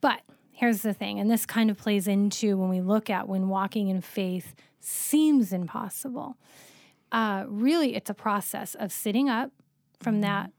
But 0.00 0.20
here's 0.52 0.82
the 0.82 0.94
thing, 0.94 1.18
and 1.18 1.30
this 1.30 1.44
kind 1.46 1.70
of 1.70 1.76
plays 1.76 2.06
into 2.06 2.56
when 2.56 2.68
we 2.68 2.80
look 2.80 3.10
at 3.10 3.28
when 3.28 3.48
walking 3.48 3.88
in 3.88 4.00
faith 4.00 4.54
seems 4.80 5.52
impossible. 5.52 6.36
Uh, 7.10 7.44
really, 7.48 7.94
it's 7.94 8.10
a 8.10 8.14
process 8.14 8.74
of 8.74 8.92
sitting 8.92 9.28
up 9.28 9.50
from 10.00 10.20
that 10.20 10.50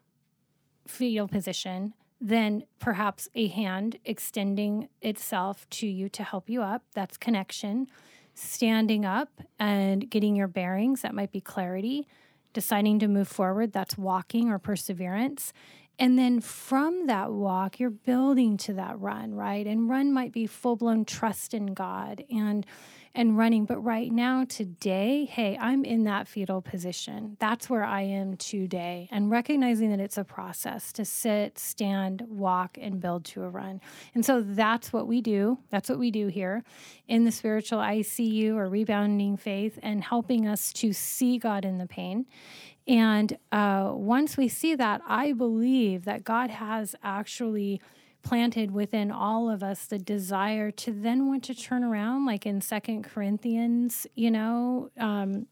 fetal 0.88 1.28
position, 1.28 1.93
then 2.20 2.64
perhaps 2.80 3.28
a 3.36 3.47
hand 3.47 3.97
extending 4.05 4.89
itself 5.01 5.70
to 5.70 5.88
you 5.88 6.10
to 6.10 6.24
help 6.24 6.49
you 6.49 6.62
up. 6.62 6.84
That's 6.93 7.18
connection. 7.18 7.88
Standing 8.40 9.04
up 9.04 9.42
and 9.58 10.08
getting 10.12 10.36
your 10.36 10.48
bearings, 10.48 11.02
that 11.02 11.16
might 11.16 11.32
be 11.32 11.42
clarity. 11.42 12.08
Deciding 12.54 13.00
to 13.00 13.08
move 13.08 13.28
forward, 13.28 13.74
that's 13.74 13.98
walking 13.98 14.52
or 14.52 14.60
perseverance. 14.60 15.54
And 15.98 16.20
then 16.20 16.40
from 16.40 17.08
that 17.08 17.32
walk, 17.32 17.80
you're 17.80 17.90
building 17.90 18.56
to 18.58 18.74
that 18.74 19.00
run, 19.00 19.34
right? 19.34 19.66
And 19.66 19.90
run 19.90 20.14
might 20.14 20.32
be 20.34 20.46
full 20.46 20.76
blown 20.76 21.04
trust 21.04 21.56
in 21.56 21.74
God 21.74 22.24
and 22.30 22.64
and 23.18 23.36
running. 23.36 23.65
But 23.65 23.84
right 23.84 24.11
now, 24.11 24.45
today, 24.45 25.26
hey, 25.26 25.57
I'm 25.59 25.84
in 25.84 26.03
that 26.03 26.28
fetal 26.28 26.61
position. 26.61 27.36
That's 27.39 27.68
where 27.68 27.84
I 27.84 28.03
am 28.03 28.38
today. 28.38 29.09
And 29.11 29.32
recognizing 29.32 29.89
that 29.89 29.99
it's 29.99 30.20
a 30.20 30.24
process 30.24 30.93
to 30.93 31.03
sit, 31.03 31.57
stand, 31.57 32.24
walk, 32.30 32.78
and 32.80 33.01
build 33.01 33.26
to 33.26 33.43
a 33.43 33.49
run. 33.49 33.82
And 34.13 34.24
so 34.24 34.41
that's 34.41 34.93
what 34.93 35.07
we 35.07 35.20
do. 35.20 35.57
That's 35.72 35.89
what 35.89 35.97
we 35.97 36.11
do 36.11 36.28
here 36.28 36.63
in 37.07 37.26
the 37.26 37.32
spiritual 37.32 37.80
ICU 37.80 38.55
or 38.55 38.70
rebounding 38.70 39.36
faith 39.36 39.80
and 39.82 40.03
helping 40.03 40.47
us 40.47 40.72
to 40.74 40.93
see 40.93 41.39
God 41.39 41.65
in 41.65 41.80
the 41.80 41.88
pain 41.88 42.28
and 42.88 43.38
uh, 43.51 43.91
once 43.93 44.38
we 44.38 44.47
see 44.47 44.74
that, 44.76 45.01
I 45.05 45.34
believe 45.34 46.05
that 46.05 46.24
God 46.24 46.49
has 46.49 46.95
actually 47.03 47.82
planted 48.28 48.72
within 48.72 49.10
all 49.10 49.50
of 49.50 49.64
us 49.64 49.86
the 49.86 49.98
desire 49.98 50.70
to 50.70 50.92
then 50.92 51.28
want 51.28 51.46
to 51.46 51.56
turn 51.56 51.82
around, 51.82 52.26
like 52.26 52.46
in 52.46 52.60
Second 52.60 53.04
Corinthians, 53.04 54.06
you 54.16 54.30
know. 54.30 54.90
Um, 55.00 55.48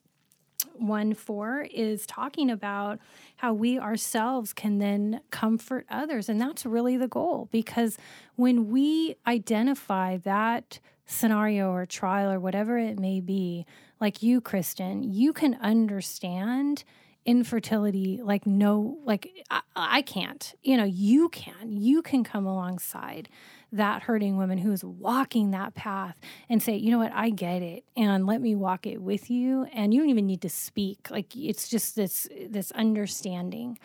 1 0.73 1.13
4 1.13 1.67
is 1.73 2.05
talking 2.05 2.49
about 2.49 2.99
how 3.37 3.53
we 3.53 3.79
ourselves 3.79 4.51
can 4.51 4.79
then 4.79 5.21
comfort 5.31 5.85
others. 5.89 6.27
And 6.27 6.41
that's 6.41 6.65
really 6.65 6.97
the 6.97 7.07
goal 7.07 7.47
because 7.49 7.97
when 8.35 8.69
we 8.69 9.15
identify 9.25 10.17
that 10.17 10.79
scenario 11.05 11.71
or 11.71 11.85
trial 11.85 12.29
or 12.29 12.41
whatever 12.41 12.77
it 12.77 12.99
may 12.99 13.21
be, 13.21 13.65
like 14.01 14.21
you, 14.21 14.41
Kristen, 14.41 15.01
you 15.01 15.31
can 15.31 15.57
understand 15.61 16.83
infertility 17.25 18.19
like 18.23 18.45
no 18.45 18.99
like 19.03 19.31
I, 19.49 19.61
I, 19.75 20.01
can't 20.03 20.53
you 20.61 20.77
know 20.77 20.83
you 20.83 21.29
can 21.29 21.71
you 21.71 22.03
can 22.03 22.23
come 22.23 22.45
alongside 22.45 23.29
that 23.75 24.03
hurting 24.03 24.37
woman 24.37 24.57
who 24.57 24.71
is 24.71 24.83
walking 24.83 25.51
that 25.51 25.75
path 25.75 26.17
and 26.49 26.63
say, 26.63 26.75
you 26.75 26.91
know 26.91 26.97
what, 26.97 27.11
I 27.11 27.29
get 27.29 27.61
it, 27.61 27.83
and 27.97 28.25
let 28.25 28.41
me 28.41 28.55
walk 28.55 28.87
it 28.87 29.01
with 29.01 29.29
you. 29.29 29.65
And 29.73 29.93
you 29.93 29.99
don't 29.99 30.09
even 30.09 30.25
need 30.25 30.41
to 30.41 30.49
speak. 30.49 31.09
Like 31.11 31.35
it's 31.35 31.67
just 31.67 31.95
this 31.95 32.27
this 32.49 32.71
understanding. 32.71 33.77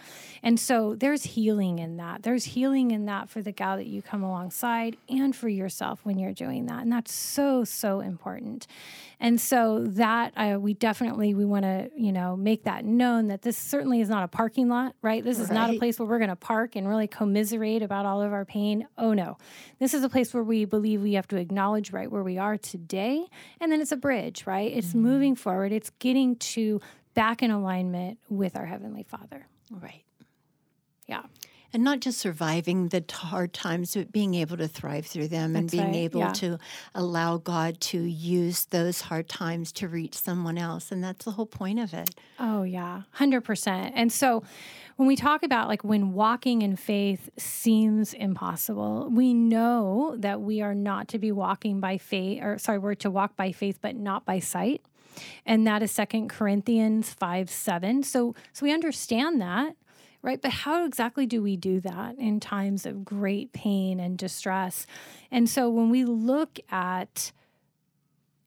And 0.43 0.59
so 0.59 0.95
there's 0.95 1.24
healing 1.24 1.78
in 1.78 1.97
that. 1.97 2.22
There's 2.22 2.45
healing 2.45 2.93
in 2.93 3.07
that 3.07 3.28
for 3.28 3.43
the 3.43 3.53
gal 3.53 3.76
that 3.76 3.86
you 3.86 4.01
come 4.03 4.22
alongside 4.22 4.97
and 5.09 5.34
for 5.34 5.49
yourself 5.49 6.01
when 6.05 6.18
you're 6.18 6.32
doing 6.32 6.66
that. 6.66 6.82
And 6.82 6.93
that's 6.93 7.12
so 7.12 7.64
so 7.64 8.01
important. 8.01 8.66
And 9.20 9.38
so 9.38 9.84
that 9.84 10.32
uh, 10.36 10.58
we 10.58 10.72
definitely 10.72 11.34
we 11.34 11.44
want 11.44 11.64
to 11.64 11.90
you 11.94 12.10
know 12.10 12.36
make 12.36 12.64
that 12.64 12.84
known 12.84 13.28
that 13.28 13.42
this 13.42 13.56
certainly 13.56 14.00
is 14.00 14.08
not 14.08 14.24
a 14.24 14.28
parking 14.28 14.68
lot, 14.68 14.94
right? 15.02 15.22
This 15.22 15.38
is 15.38 15.48
right. 15.48 15.54
not 15.54 15.70
a 15.70 15.78
place 15.78 15.98
where 15.98 16.08
we're 16.08 16.18
going 16.18 16.30
to 16.30 16.36
park 16.36 16.74
and 16.74 16.88
really 16.88 17.06
commiserate 17.06 17.82
about 17.82 18.06
all 18.06 18.22
of 18.22 18.32
our 18.32 18.44
pain. 18.44 18.88
Oh 18.96 19.12
no, 19.12 19.36
this 19.78 19.92
is 19.92 20.02
a 20.02 20.08
place 20.08 20.32
where 20.32 20.42
we 20.42 20.64
believe 20.64 21.02
we 21.02 21.12
have 21.12 21.28
to 21.28 21.36
acknowledge 21.36 21.92
right 21.92 22.10
where 22.10 22.22
we 22.22 22.38
are 22.38 22.56
today. 22.56 23.26
And 23.60 23.70
then 23.70 23.80
it's 23.80 23.92
a 23.92 23.96
bridge, 23.96 24.46
right? 24.46 24.72
It's 24.72 24.88
mm-hmm. 24.88 25.02
moving 25.02 25.36
forward, 25.36 25.72
it's 25.72 25.90
getting 25.98 26.36
to 26.36 26.80
back 27.14 27.42
in 27.42 27.50
alignment 27.50 28.18
with 28.28 28.56
our 28.56 28.66
Heavenly 28.66 29.02
Father. 29.02 29.46
Right. 29.70 30.04
Yeah. 31.06 31.22
And 31.72 31.84
not 31.84 32.00
just 32.00 32.18
surviving 32.18 32.88
the 32.88 33.04
hard 33.10 33.52
times, 33.52 33.94
but 33.94 34.12
being 34.12 34.34
able 34.34 34.56
to 34.56 34.68
thrive 34.68 35.06
through 35.06 35.28
them 35.28 35.52
That's 35.52 35.60
and 35.60 35.70
being 35.70 35.84
right. 35.84 35.94
able 35.96 36.20
yeah. 36.20 36.32
to 36.32 36.58
allow 36.94 37.36
God 37.38 37.80
to 37.80 38.00
use 38.00 38.64
those 38.66 39.02
hard 39.02 39.28
times 39.28 39.72
to 39.72 39.88
reach 39.88 40.16
someone 40.16 40.58
else. 40.58 40.90
And 40.90 41.02
that's 41.02 41.24
the 41.24 41.32
whole 41.32 41.46
point 41.46 41.78
of 41.78 41.94
it. 41.94 42.10
Oh, 42.38 42.62
yeah, 42.62 43.02
100%. 43.18 43.92
And 43.94 44.12
so 44.12 44.42
when 44.96 45.06
we 45.06 45.16
talk 45.16 45.42
about 45.42 45.68
like 45.68 45.82
when 45.82 46.12
walking 46.12 46.60
in 46.62 46.76
faith 46.76 47.30
seems 47.38 48.12
impossible, 48.12 49.08
we 49.10 49.32
know 49.32 50.14
that 50.18 50.40
we 50.42 50.60
are 50.60 50.74
not 50.74 51.08
to 51.08 51.18
be 51.18 51.32
walking 51.32 51.80
by 51.80 51.96
faith, 51.96 52.42
or 52.42 52.58
sorry, 52.58 52.78
we're 52.78 52.94
to 52.96 53.10
walk 53.10 53.36
by 53.36 53.52
faith, 53.52 53.78
but 53.80 53.96
not 53.96 54.26
by 54.26 54.40
sight. 54.40 54.82
And 55.46 55.66
that 55.66 55.82
is 55.82 55.90
Second 55.90 56.28
Corinthians 56.28 57.12
5 57.14 57.50
7. 57.50 58.02
So, 58.02 58.34
so 58.52 58.64
we 58.64 58.72
understand 58.72 59.40
that 59.40 59.74
right? 60.22 60.40
But 60.40 60.50
how 60.50 60.84
exactly 60.84 61.26
do 61.26 61.42
we 61.42 61.56
do 61.56 61.80
that 61.80 62.16
in 62.18 62.40
times 62.40 62.86
of 62.86 63.04
great 63.04 63.52
pain 63.52 64.00
and 64.00 64.18
distress? 64.18 64.86
And 65.30 65.48
so 65.48 65.68
when 65.70 65.90
we 65.90 66.04
look 66.04 66.58
at, 66.70 67.32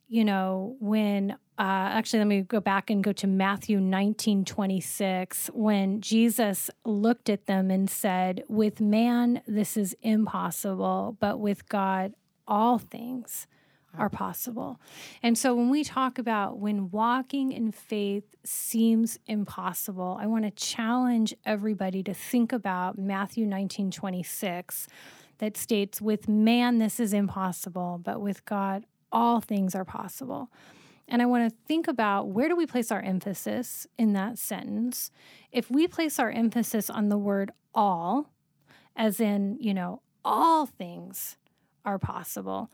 you 0.07 0.25
know, 0.25 0.75
when 0.79 1.37
uh, 1.59 1.61
actually, 1.93 2.17
let 2.17 2.27
me 2.27 2.41
go 2.41 2.59
back 2.59 2.89
and 2.89 3.03
go 3.03 3.11
to 3.13 3.27
Matthew 3.27 3.79
19 3.79 4.43
26, 4.43 5.51
when 5.53 6.01
Jesus 6.01 6.71
looked 6.83 7.29
at 7.29 7.45
them 7.45 7.69
and 7.69 7.87
said, 7.87 8.43
With 8.47 8.81
man, 8.81 9.43
this 9.47 9.77
is 9.77 9.95
impossible, 10.01 11.15
but 11.19 11.39
with 11.39 11.69
God, 11.69 12.13
all 12.47 12.79
things 12.79 13.45
are 13.97 14.09
possible. 14.09 14.79
And 15.21 15.37
so 15.37 15.53
when 15.53 15.69
we 15.69 15.83
talk 15.83 16.17
about 16.17 16.57
when 16.57 16.89
walking 16.89 17.51
in 17.51 17.71
faith 17.71 18.35
seems 18.43 19.19
impossible, 19.27 20.17
I 20.19 20.25
want 20.25 20.45
to 20.45 20.51
challenge 20.51 21.33
everybody 21.45 22.01
to 22.03 22.13
think 22.13 22.51
about 22.51 22.97
Matthew 22.97 23.45
19 23.45 23.91
26 23.91 24.87
that 25.37 25.57
states, 25.57 26.01
With 26.01 26.27
man, 26.27 26.79
this 26.79 26.99
is 26.99 27.13
impossible, 27.13 27.99
but 28.03 28.21
with 28.21 28.45
God, 28.45 28.85
all 29.11 29.41
things 29.41 29.75
are 29.75 29.85
possible. 29.85 30.49
And 31.07 31.21
I 31.21 31.25
want 31.25 31.49
to 31.49 31.55
think 31.67 31.87
about 31.87 32.29
where 32.29 32.47
do 32.47 32.55
we 32.55 32.65
place 32.65 32.91
our 32.91 33.01
emphasis 33.01 33.85
in 33.97 34.13
that 34.13 34.39
sentence? 34.39 35.11
If 35.51 35.69
we 35.69 35.87
place 35.87 36.17
our 36.17 36.31
emphasis 36.31 36.89
on 36.89 37.09
the 37.09 37.17
word 37.17 37.51
all, 37.75 38.31
as 38.95 39.19
in, 39.19 39.57
you 39.59 39.73
know, 39.73 40.01
all 40.23 40.65
things 40.65 41.37
are 41.83 41.99
possible, 41.99 42.71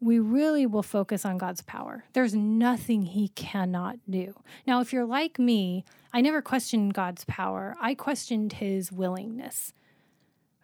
we 0.00 0.18
really 0.18 0.66
will 0.66 0.82
focus 0.82 1.24
on 1.24 1.38
God's 1.38 1.62
power. 1.62 2.04
There's 2.12 2.34
nothing 2.34 3.02
He 3.02 3.28
cannot 3.28 3.98
do. 4.08 4.34
Now, 4.66 4.80
if 4.80 4.92
you're 4.92 5.04
like 5.04 5.38
me, 5.38 5.84
I 6.12 6.20
never 6.20 6.40
questioned 6.42 6.94
God's 6.94 7.24
power, 7.26 7.76
I 7.80 7.94
questioned 7.94 8.54
His 8.54 8.90
willingness. 8.90 9.72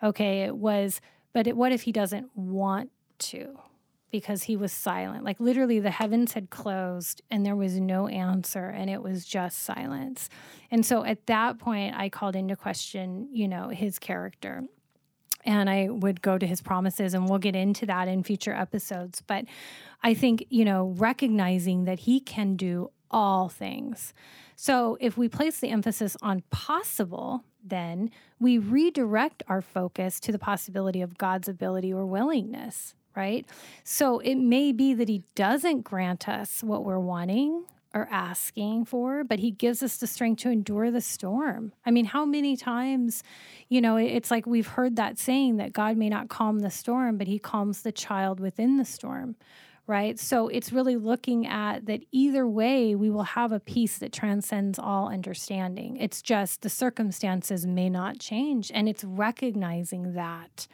Okay, 0.03 0.43
it 0.43 0.57
was, 0.57 1.01
but 1.33 1.47
it, 1.47 1.57
what 1.57 1.73
if 1.73 1.83
He 1.83 1.93
doesn't 1.93 2.31
want 2.35 2.91
to? 3.19 3.59
because 4.11 4.45
he 4.45 4.57
was 4.57 4.73
silent. 4.73 5.25
Like 5.25 5.41
literally, 5.41 5.79
the 5.81 5.91
heavens 5.91 6.33
had 6.33 6.49
closed 6.49 7.21
and 7.31 7.45
there 7.45 7.57
was 7.57 7.79
no 7.79 8.07
answer, 8.09 8.69
and 8.69 8.89
it 8.89 9.03
was 9.03 9.27
just 9.27 9.59
silence. 9.59 10.31
And 10.71 10.87
so 10.87 11.05
at 11.05 11.27
that 11.27 11.59
point, 11.59 11.95
I 11.97 12.09
called 12.09 12.37
into 12.37 12.57
question, 12.57 13.29
you 13.31 13.49
know, 13.49 13.69
his 13.69 13.99
character. 13.99 14.65
And 15.47 15.71
I 15.71 15.89
would 15.89 16.21
go 16.21 16.39
to 16.39 16.47
his 16.47 16.61
promises, 16.61 17.15
and 17.15 17.29
we'll 17.29 17.39
get 17.39 17.55
into 17.55 17.87
that 17.87 18.09
in 18.09 18.23
future 18.23 18.53
episodes. 18.53 19.23
But 19.27 19.45
I 20.03 20.13
think, 20.13 20.45
you 20.51 20.65
know, 20.65 20.95
recognizing 20.97 21.85
that 21.85 22.01
he 22.01 22.21
can 22.21 22.57
do 22.57 22.91
all 23.11 23.49
things. 23.49 24.13
So 24.57 24.99
if 25.01 25.17
we 25.17 25.29
place 25.29 25.61
the 25.61 25.69
emphasis 25.69 26.17
on 26.21 26.43
possible, 26.51 27.45
then 27.63 28.11
we 28.41 28.59
redirect 28.59 29.43
our 29.49 29.63
focus 29.63 30.19
to 30.21 30.33
the 30.33 30.39
possibility 30.39 31.01
of 31.01 31.17
God's 31.17 31.49
ability 31.49 31.93
or 31.93 32.05
willingness 32.05 32.95
right? 33.17 33.47
So 33.83 34.19
it 34.19 34.37
may 34.37 34.73
be 34.73 34.93
that 34.95 35.09
He 35.09 35.25
doesn't 35.35 35.83
grant 35.83 36.29
us 36.29 36.63
what 36.63 36.85
we're 36.85 37.01
wanting 37.01 37.65
or 37.97 38.07
asking 38.11 38.85
for, 38.85 39.25
but 39.25 39.39
He 39.39 39.51
gives 39.51 39.83
us 39.83 39.97
the 39.97 40.07
strength 40.07 40.43
to 40.43 40.51
endure 40.51 40.91
the 40.91 41.01
storm. 41.01 41.73
I 41.87 41.91
mean, 41.91 42.05
how 42.05 42.27
many 42.27 42.57
times, 42.57 43.23
you 43.69 43.81
know, 43.81 43.97
it's 43.97 44.31
like 44.31 44.47
we've 44.47 44.67
heard 44.67 44.97
that 44.97 45.19
saying 45.19 45.57
that 45.57 45.73
God 45.73 45.97
may 45.97 46.11
not 46.11 46.29
calm 46.29 46.59
the 46.59 46.71
storm, 46.71 47.17
but 47.17 47.27
He 47.27 47.39
calms 47.39 47.83
the 47.83 47.93
child 47.93 48.39
within 48.39 48.77
the 48.77 48.85
storm, 48.85 49.35
right? 49.87 50.19
So 50.19 50.49
it's 50.49 50.73
really 50.73 50.97
looking 50.97 51.47
at 51.47 51.87
that 51.87 52.03
either 52.13 52.47
way, 52.47 52.95
we 52.95 53.09
will 53.09 53.23
have 53.23 53.51
a 53.51 53.61
peace 53.61 53.97
that 53.99 54.13
transcends 54.13 54.79
all 54.79 55.09
understanding. 55.09 55.97
It's 55.97 56.21
just 56.21 56.61
the 56.61 56.69
circumstances 56.69 57.67
may 57.67 57.89
not 57.89 58.19
change, 58.19 58.71
and 58.75 58.89
it's 58.91 59.05
recognizing 59.05 60.13
that. 60.13 60.67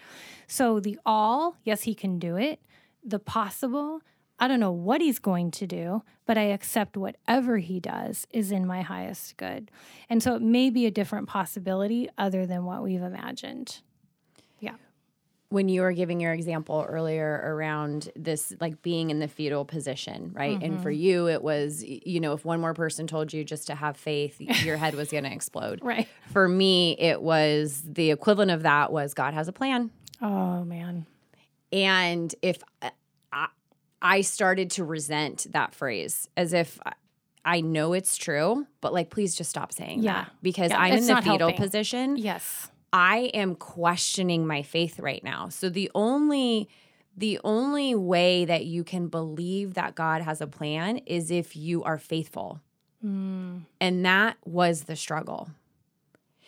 So 0.48 0.80
the 0.80 0.98
all, 1.06 1.56
yes, 1.62 1.82
he 1.82 1.94
can 1.94 2.18
do 2.18 2.36
it. 2.36 2.60
The 3.04 3.18
possible, 3.18 4.00
I 4.43 4.49
don't 4.49 4.59
know 4.59 4.72
what 4.72 5.01
he's 5.01 5.20
going 5.20 5.53
to 5.53 5.68
do, 5.68 6.03
but 6.26 6.36
I 6.36 6.43
accept 6.47 6.97
whatever 6.97 7.59
he 7.59 7.78
does 7.78 8.26
is 8.32 8.51
in 8.51 8.66
my 8.66 8.82
highest 8.82 9.36
good. 9.36 9.70
And 10.11 10.20
so 10.20 10.34
it 10.34 10.43
may 10.43 10.68
be 10.68 10.84
a 10.84 10.90
different 10.90 11.28
possibility 11.28 12.09
other 12.18 12.45
than 12.45 12.64
what 12.64 12.82
we've 12.82 13.03
imagined. 13.03 13.82
Yeah. 14.59 14.74
when 15.51 15.68
you 15.68 15.82
were 15.82 15.93
giving 15.93 16.18
your 16.18 16.32
example 16.32 16.84
earlier 16.88 17.40
around 17.45 18.11
this 18.16 18.53
like 18.61 18.82
being 18.82 19.11
in 19.11 19.20
the 19.20 19.28
fetal 19.28 19.64
position 19.64 20.32
right 20.34 20.55
mm-hmm. 20.55 20.64
and 20.64 20.82
for 20.82 20.90
mm-hmm. 20.90 21.03
you 21.03 21.28
it 21.28 21.43
was 21.43 21.84
you 21.84 22.20
know 22.20 22.32
if 22.32 22.45
one 22.45 22.61
more 22.61 22.74
person 22.74 23.09
told 23.09 23.32
you 23.32 23.43
just 23.43 23.66
to 23.66 23.74
have 23.74 23.97
faith 23.97 24.40
your 24.40 24.76
head 24.76 24.95
was 24.95 25.11
going 25.11 25.24
to 25.24 25.32
explode 25.32 25.80
right 25.82 26.09
for 26.32 26.49
me 26.49 26.97
it 26.99 27.20
was 27.20 27.82
the 27.84 28.12
equivalent 28.12 28.53
of 28.53 28.62
that 28.62 28.93
was 28.93 29.14
god 29.14 29.34
has 29.34 29.49
a 29.49 29.53
plan 29.53 29.90
oh 30.20 30.64
man 30.64 31.07
and 31.72 32.34
if 32.40 32.62
I, 34.03 34.20
started 34.20 34.70
to 34.72 34.84
resent 34.84 35.46
that 35.53 35.74
phrase 35.74 36.28
as 36.36 36.53
if 36.53 36.78
I 37.44 37.61
know 37.61 37.92
it's 37.92 38.16
true, 38.16 38.66
but 38.80 38.92
like, 38.92 39.11
please 39.11 39.34
just 39.34 39.50
stop 39.50 39.72
saying 39.72 40.03
yeah. 40.03 40.12
that 40.12 40.32
because 40.42 40.70
yeah, 40.70 40.78
I'm 40.78 40.94
in 40.94 41.07
the 41.07 41.16
fetal 41.16 41.48
helping. 41.48 41.57
position. 41.57 42.16
Yes. 42.16 42.70
I 42.92 43.30
am 43.32 43.55
questioning 43.55 44.46
my 44.46 44.62
faith 44.62 45.00
right 45.00 45.22
now. 45.24 45.48
So 45.48 45.68
the 45.68 45.90
only 45.94 46.68
the 47.14 47.38
only 47.44 47.94
way 47.94 48.44
that 48.46 48.64
you 48.64 48.84
can 48.84 49.09
believe 49.09 49.74
that 49.74 49.94
God 49.94 50.22
has 50.22 50.40
a 50.40 50.46
plan 50.46 50.98
is 50.98 51.30
if 51.30 51.55
you 51.55 51.82
are 51.82 51.98
faithful. 51.98 52.61
Mm. 53.05 53.62
And 53.80 54.07
that 54.07 54.38
was 54.46 54.84
the 54.84 54.96
struggle. 54.96 55.50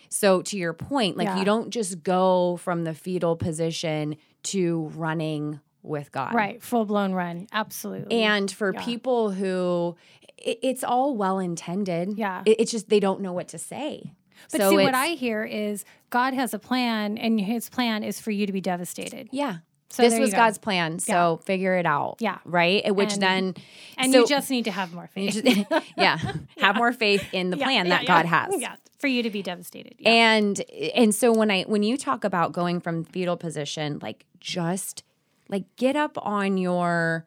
So 0.08 0.42
to 0.42 0.56
your 0.56 0.72
point, 0.72 1.16
like 1.16 1.26
yeah. 1.26 1.38
you 1.38 1.44
don't 1.44 1.70
just 1.70 2.02
go 2.02 2.56
from 2.56 2.84
the 2.84 2.94
fetal 2.94 3.36
position 3.36 4.16
to 4.44 4.90
running 4.94 5.60
with 5.84 6.10
God. 6.10 6.34
Right, 6.34 6.62
full 6.62 6.84
blown 6.84 7.12
run. 7.12 7.46
Absolutely. 7.52 8.22
And 8.22 8.50
for 8.50 8.74
yeah. 8.74 8.84
people 8.84 9.30
who 9.30 9.96
it, 10.38 10.58
it's 10.62 10.84
all 10.84 11.16
well 11.16 11.38
intended. 11.38 12.16
Yeah. 12.16 12.42
It, 12.44 12.60
it's 12.60 12.70
just 12.70 12.88
they 12.88 13.00
don't 13.00 13.20
know 13.20 13.32
what 13.32 13.48
to 13.48 13.58
say. 13.58 14.12
But 14.50 14.60
so 14.60 14.70
see, 14.70 14.76
what 14.76 14.94
I 14.94 15.08
hear 15.08 15.44
is 15.44 15.84
God 16.10 16.34
has 16.34 16.52
a 16.52 16.58
plan, 16.58 17.16
and 17.18 17.40
His 17.40 17.68
plan 17.68 18.02
is 18.02 18.20
for 18.20 18.30
you 18.30 18.46
to 18.46 18.52
be 18.52 18.60
devastated. 18.60 19.28
Yeah. 19.32 19.58
So 19.88 20.02
this 20.02 20.18
was 20.18 20.32
God's 20.32 20.58
plan. 20.58 20.98
So 20.98 21.38
yeah. 21.40 21.44
figure 21.44 21.76
it 21.76 21.86
out. 21.86 22.16
Yeah. 22.18 22.38
Right. 22.44 22.94
Which 22.94 23.14
and, 23.14 23.22
then, 23.22 23.54
and 23.96 24.12
so, 24.12 24.20
you 24.20 24.26
just 24.26 24.50
need 24.50 24.64
to 24.64 24.72
have 24.72 24.92
more 24.92 25.06
faith. 25.06 25.40
Just, 25.44 25.66
yeah. 25.96 26.18
Have 26.58 26.76
more 26.76 26.92
faith 26.92 27.24
in 27.32 27.50
the 27.50 27.56
plan 27.56 27.88
that 27.90 28.06
God 28.06 28.26
has. 28.26 28.54
Yeah. 28.58 28.76
For 28.98 29.06
you 29.06 29.22
to 29.22 29.30
be 29.30 29.42
devastated. 29.42 29.94
And 30.04 30.60
and 30.94 31.14
so 31.14 31.32
when 31.32 31.50
I 31.50 31.62
when 31.62 31.82
you 31.82 31.96
talk 31.96 32.24
about 32.24 32.52
going 32.52 32.80
from 32.80 33.04
fetal 33.04 33.36
position, 33.36 33.98
like 34.02 34.24
just 34.40 35.04
like 35.48 35.64
get 35.76 35.96
up 35.96 36.16
on 36.20 36.56
your 36.56 37.26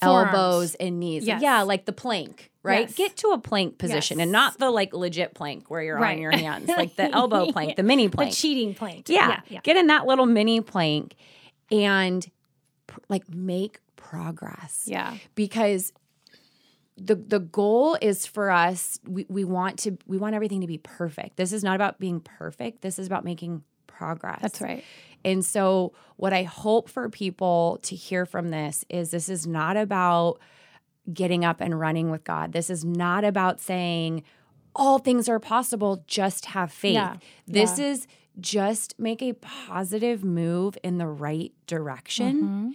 Forearms. 0.00 0.34
elbows 0.34 0.74
and 0.76 1.00
knees. 1.00 1.26
Yes. 1.26 1.42
Yeah, 1.42 1.62
like 1.62 1.84
the 1.84 1.92
plank, 1.92 2.50
right? 2.62 2.88
Yes. 2.88 2.94
Get 2.94 3.16
to 3.18 3.28
a 3.28 3.38
plank 3.38 3.78
position 3.78 4.18
yes. 4.18 4.24
and 4.24 4.32
not 4.32 4.58
the 4.58 4.70
like 4.70 4.92
legit 4.94 5.34
plank 5.34 5.70
where 5.70 5.82
you're 5.82 5.98
right. 5.98 6.16
on 6.16 6.22
your 6.22 6.30
hands, 6.30 6.68
like 6.68 6.96
the 6.96 7.10
elbow 7.14 7.50
plank, 7.52 7.76
the 7.76 7.82
mini 7.82 8.08
plank. 8.08 8.30
The 8.30 8.36
cheating 8.36 8.74
plank. 8.74 9.08
Yeah. 9.08 9.28
Yeah, 9.28 9.40
yeah. 9.48 9.60
Get 9.62 9.76
in 9.76 9.88
that 9.88 10.06
little 10.06 10.26
mini 10.26 10.60
plank 10.60 11.14
and 11.70 12.26
like 13.08 13.28
make 13.28 13.80
progress. 13.96 14.84
Yeah. 14.86 15.16
Because 15.34 15.92
the 16.96 17.14
the 17.14 17.38
goal 17.38 17.96
is 18.00 18.26
for 18.26 18.50
us 18.50 18.98
we, 19.06 19.24
we 19.28 19.44
want 19.44 19.78
to 19.78 19.96
we 20.06 20.18
want 20.18 20.34
everything 20.34 20.60
to 20.60 20.66
be 20.66 20.78
perfect. 20.78 21.36
This 21.36 21.52
is 21.52 21.62
not 21.62 21.76
about 21.76 21.98
being 21.98 22.20
perfect. 22.20 22.82
This 22.82 22.98
is 22.98 23.06
about 23.06 23.24
making 23.24 23.62
progress. 23.98 24.40
That's 24.40 24.60
right. 24.60 24.84
And 25.24 25.44
so, 25.44 25.92
what 26.16 26.32
I 26.32 26.44
hope 26.44 26.88
for 26.88 27.08
people 27.08 27.80
to 27.82 27.96
hear 27.96 28.24
from 28.24 28.50
this 28.50 28.84
is 28.88 29.10
this 29.10 29.28
is 29.28 29.46
not 29.46 29.76
about 29.76 30.38
getting 31.12 31.44
up 31.44 31.60
and 31.60 31.78
running 31.78 32.10
with 32.10 32.24
God. 32.24 32.52
This 32.52 32.70
is 32.70 32.84
not 32.84 33.24
about 33.24 33.60
saying, 33.60 34.22
all 34.74 34.98
things 34.98 35.28
are 35.28 35.40
possible, 35.40 36.04
just 36.06 36.46
have 36.46 36.70
faith. 36.72 36.94
Yeah. 36.94 37.16
This 37.46 37.78
yeah. 37.78 37.86
is 37.86 38.06
just 38.38 38.94
make 38.98 39.22
a 39.22 39.32
positive 39.34 40.22
move 40.22 40.78
in 40.84 40.98
the 40.98 41.08
right 41.08 41.52
direction. 41.66 42.42
Mm-hmm. 42.42 42.70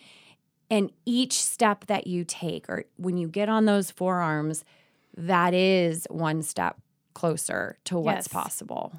And 0.70 0.92
each 1.06 1.34
step 1.34 1.86
that 1.86 2.08
you 2.08 2.26
take, 2.26 2.68
or 2.70 2.86
when 2.98 3.18
you 3.18 3.28
get 3.28 3.48
on 3.48 3.66
those 3.66 3.92
forearms, 3.92 4.66
that 5.16 5.54
is 5.54 6.08
one 6.10 6.42
step 6.42 6.78
closer 7.14 7.78
to 7.86 7.98
what's 7.98 8.28
yes. 8.28 8.28
possible. 8.28 8.92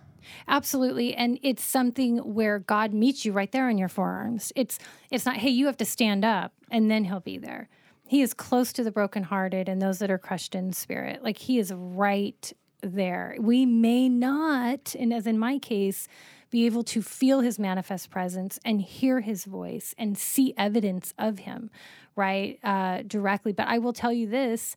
Absolutely. 0.48 1.14
And 1.14 1.38
it's 1.42 1.64
something 1.64 2.18
where 2.18 2.58
God 2.58 2.92
meets 2.92 3.24
you 3.24 3.32
right 3.32 3.50
there 3.50 3.68
in 3.68 3.78
your 3.78 3.88
forearms. 3.88 4.52
It's 4.56 4.78
it's 5.10 5.26
not, 5.26 5.36
hey, 5.36 5.50
you 5.50 5.66
have 5.66 5.76
to 5.78 5.84
stand 5.84 6.24
up 6.24 6.52
and 6.70 6.90
then 6.90 7.04
he'll 7.04 7.20
be 7.20 7.38
there. 7.38 7.68
He 8.06 8.22
is 8.22 8.34
close 8.34 8.72
to 8.74 8.84
the 8.84 8.90
brokenhearted 8.90 9.68
and 9.68 9.80
those 9.80 9.98
that 9.98 10.10
are 10.10 10.18
crushed 10.18 10.54
in 10.54 10.72
spirit. 10.72 11.22
Like 11.22 11.38
he 11.38 11.58
is 11.58 11.72
right 11.72 12.52
there. 12.82 13.36
We 13.40 13.64
may 13.64 14.08
not, 14.08 14.94
and 14.98 15.12
as 15.12 15.26
in 15.26 15.38
my 15.38 15.58
case, 15.58 16.06
be 16.50 16.66
able 16.66 16.84
to 16.84 17.02
feel 17.02 17.40
his 17.40 17.58
manifest 17.58 18.10
presence 18.10 18.60
and 18.64 18.80
hear 18.80 19.20
his 19.20 19.44
voice 19.44 19.94
and 19.98 20.16
see 20.16 20.54
evidence 20.56 21.12
of 21.18 21.40
him, 21.40 21.70
right? 22.14 22.58
Uh, 22.62 23.02
directly. 23.06 23.52
But 23.52 23.66
I 23.66 23.78
will 23.78 23.92
tell 23.92 24.12
you 24.12 24.28
this 24.28 24.76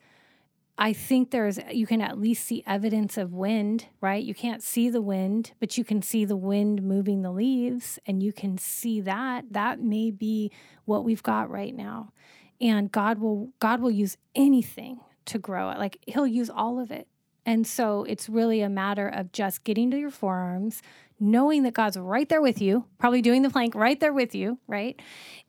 I 0.80 0.94
think 0.94 1.32
there's, 1.32 1.60
you 1.72 1.88
can 1.88 2.02
at 2.02 2.20
least 2.20 2.46
see 2.46 2.64
evidence 2.68 3.18
of 3.18 3.34
wind, 3.34 3.88
right? 4.00 4.24
You 4.24 4.36
can't 4.36 4.62
see 4.62 4.90
the 4.90 5.02
wind, 5.02 5.54
but 5.60 5.78
you 5.78 5.84
can 5.84 6.04
see 6.04 6.24
the 6.24 6.36
wind 6.36 6.84
moving 6.84 7.24
the 7.24 7.32
leaves, 7.32 7.98
and 8.06 8.22
you 8.22 8.32
can 8.32 8.60
see 8.60 9.02
that. 9.02 9.46
That 9.52 9.80
may 9.80 10.12
be 10.12 10.52
what 10.86 11.04
we've 11.04 11.24
got 11.24 11.50
right 11.50 11.76
now. 11.76 12.14
And 12.62 12.92
God 12.92 13.20
will, 13.20 13.50
God 13.60 13.82
will 13.82 13.92
use 13.92 14.18
anything 14.36 15.00
to 15.26 15.40
grow 15.40 15.72
it. 15.72 15.80
Like 15.80 16.00
He'll 16.06 16.28
use 16.28 16.50
all 16.50 16.80
of 16.80 16.92
it. 16.92 17.08
And 17.46 17.66
so 17.66 18.04
it's 18.04 18.30
really 18.30 18.62
a 18.62 18.70
matter 18.70 19.08
of 19.08 19.32
just 19.32 19.64
getting 19.64 19.90
to 19.92 19.98
your 19.98 20.12
forearms, 20.12 20.82
knowing 21.20 21.64
that 21.64 21.74
God's 21.74 21.98
right 21.98 22.28
there 22.28 22.42
with 22.42 22.62
you, 22.62 22.86
probably 23.00 23.22
doing 23.22 23.42
the 23.42 23.50
plank 23.50 23.74
right 23.74 24.00
there 24.00 24.14
with 24.14 24.36
you, 24.36 24.60
right? 24.68 25.02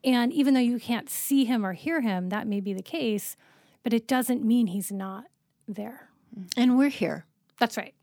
And 0.05 0.33
even 0.33 0.55
though 0.55 0.61
you 0.61 0.79
can't 0.79 1.11
see 1.11 1.45
Him 1.45 1.67
or 1.67 1.73
hear 1.73 2.01
Him, 2.01 2.29
that 2.29 2.47
may 2.47 2.61
be 2.61 2.73
the 2.73 2.83
case 2.83 3.37
but 3.83 3.93
it 3.93 4.07
doesn't 4.07 4.45
mean 4.45 4.69
he's 4.69 4.93
not 4.93 5.25
there. 5.67 6.11
And 6.57 6.79
we're 6.79 6.89
here. 6.89 7.27
That's 7.59 7.77
right. 7.77 7.95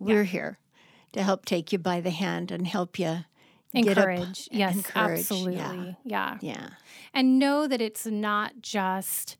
We're 0.00 0.22
yeah. 0.22 0.30
here 0.30 0.58
to 1.12 1.22
help 1.22 1.44
take 1.44 1.72
you 1.72 1.78
by 1.78 2.00
the 2.00 2.10
hand 2.10 2.50
and 2.50 2.66
help 2.66 2.98
you 2.98 3.24
encourage. 3.72 4.48
yes, 4.52 4.76
encourage. 4.76 5.20
absolutely. 5.20 5.56
Yeah. 5.56 5.94
yeah. 6.04 6.38
Yeah. 6.40 6.68
And 7.14 7.38
know 7.38 7.66
that 7.66 7.80
it's 7.80 8.06
not 8.06 8.60
just 8.60 9.36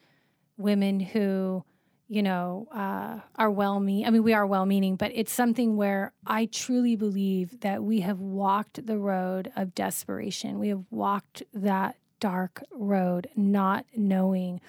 women 0.57 1.01
who, 1.01 1.65
you 2.09 2.23
know, 2.23 2.69
uh, 2.73 3.21
are 3.37 3.51
well 3.51 3.81
meaning. 3.81 4.07
I 4.07 4.11
mean, 4.11 4.23
we 4.23 4.33
are 4.33 4.47
well 4.47 4.67
meaning, 4.67 4.97
but 4.97 5.13
it's 5.15 5.33
something 5.33 5.77
where 5.77 6.13
I 6.27 6.47
truly 6.47 6.97
believe 6.97 7.61
that 7.61 7.83
we 7.83 8.01
have 8.01 8.21
walked 8.21 8.87
the 8.87 8.99
road 8.99 9.53
of 9.57 9.75
desperation. 9.75 10.59
We 10.59 10.69
have 10.69 10.85
walked 10.91 11.43
that 11.53 11.97
dark 12.21 12.63
road, 12.73 13.29
not 13.37 13.85
knowing 13.95 14.61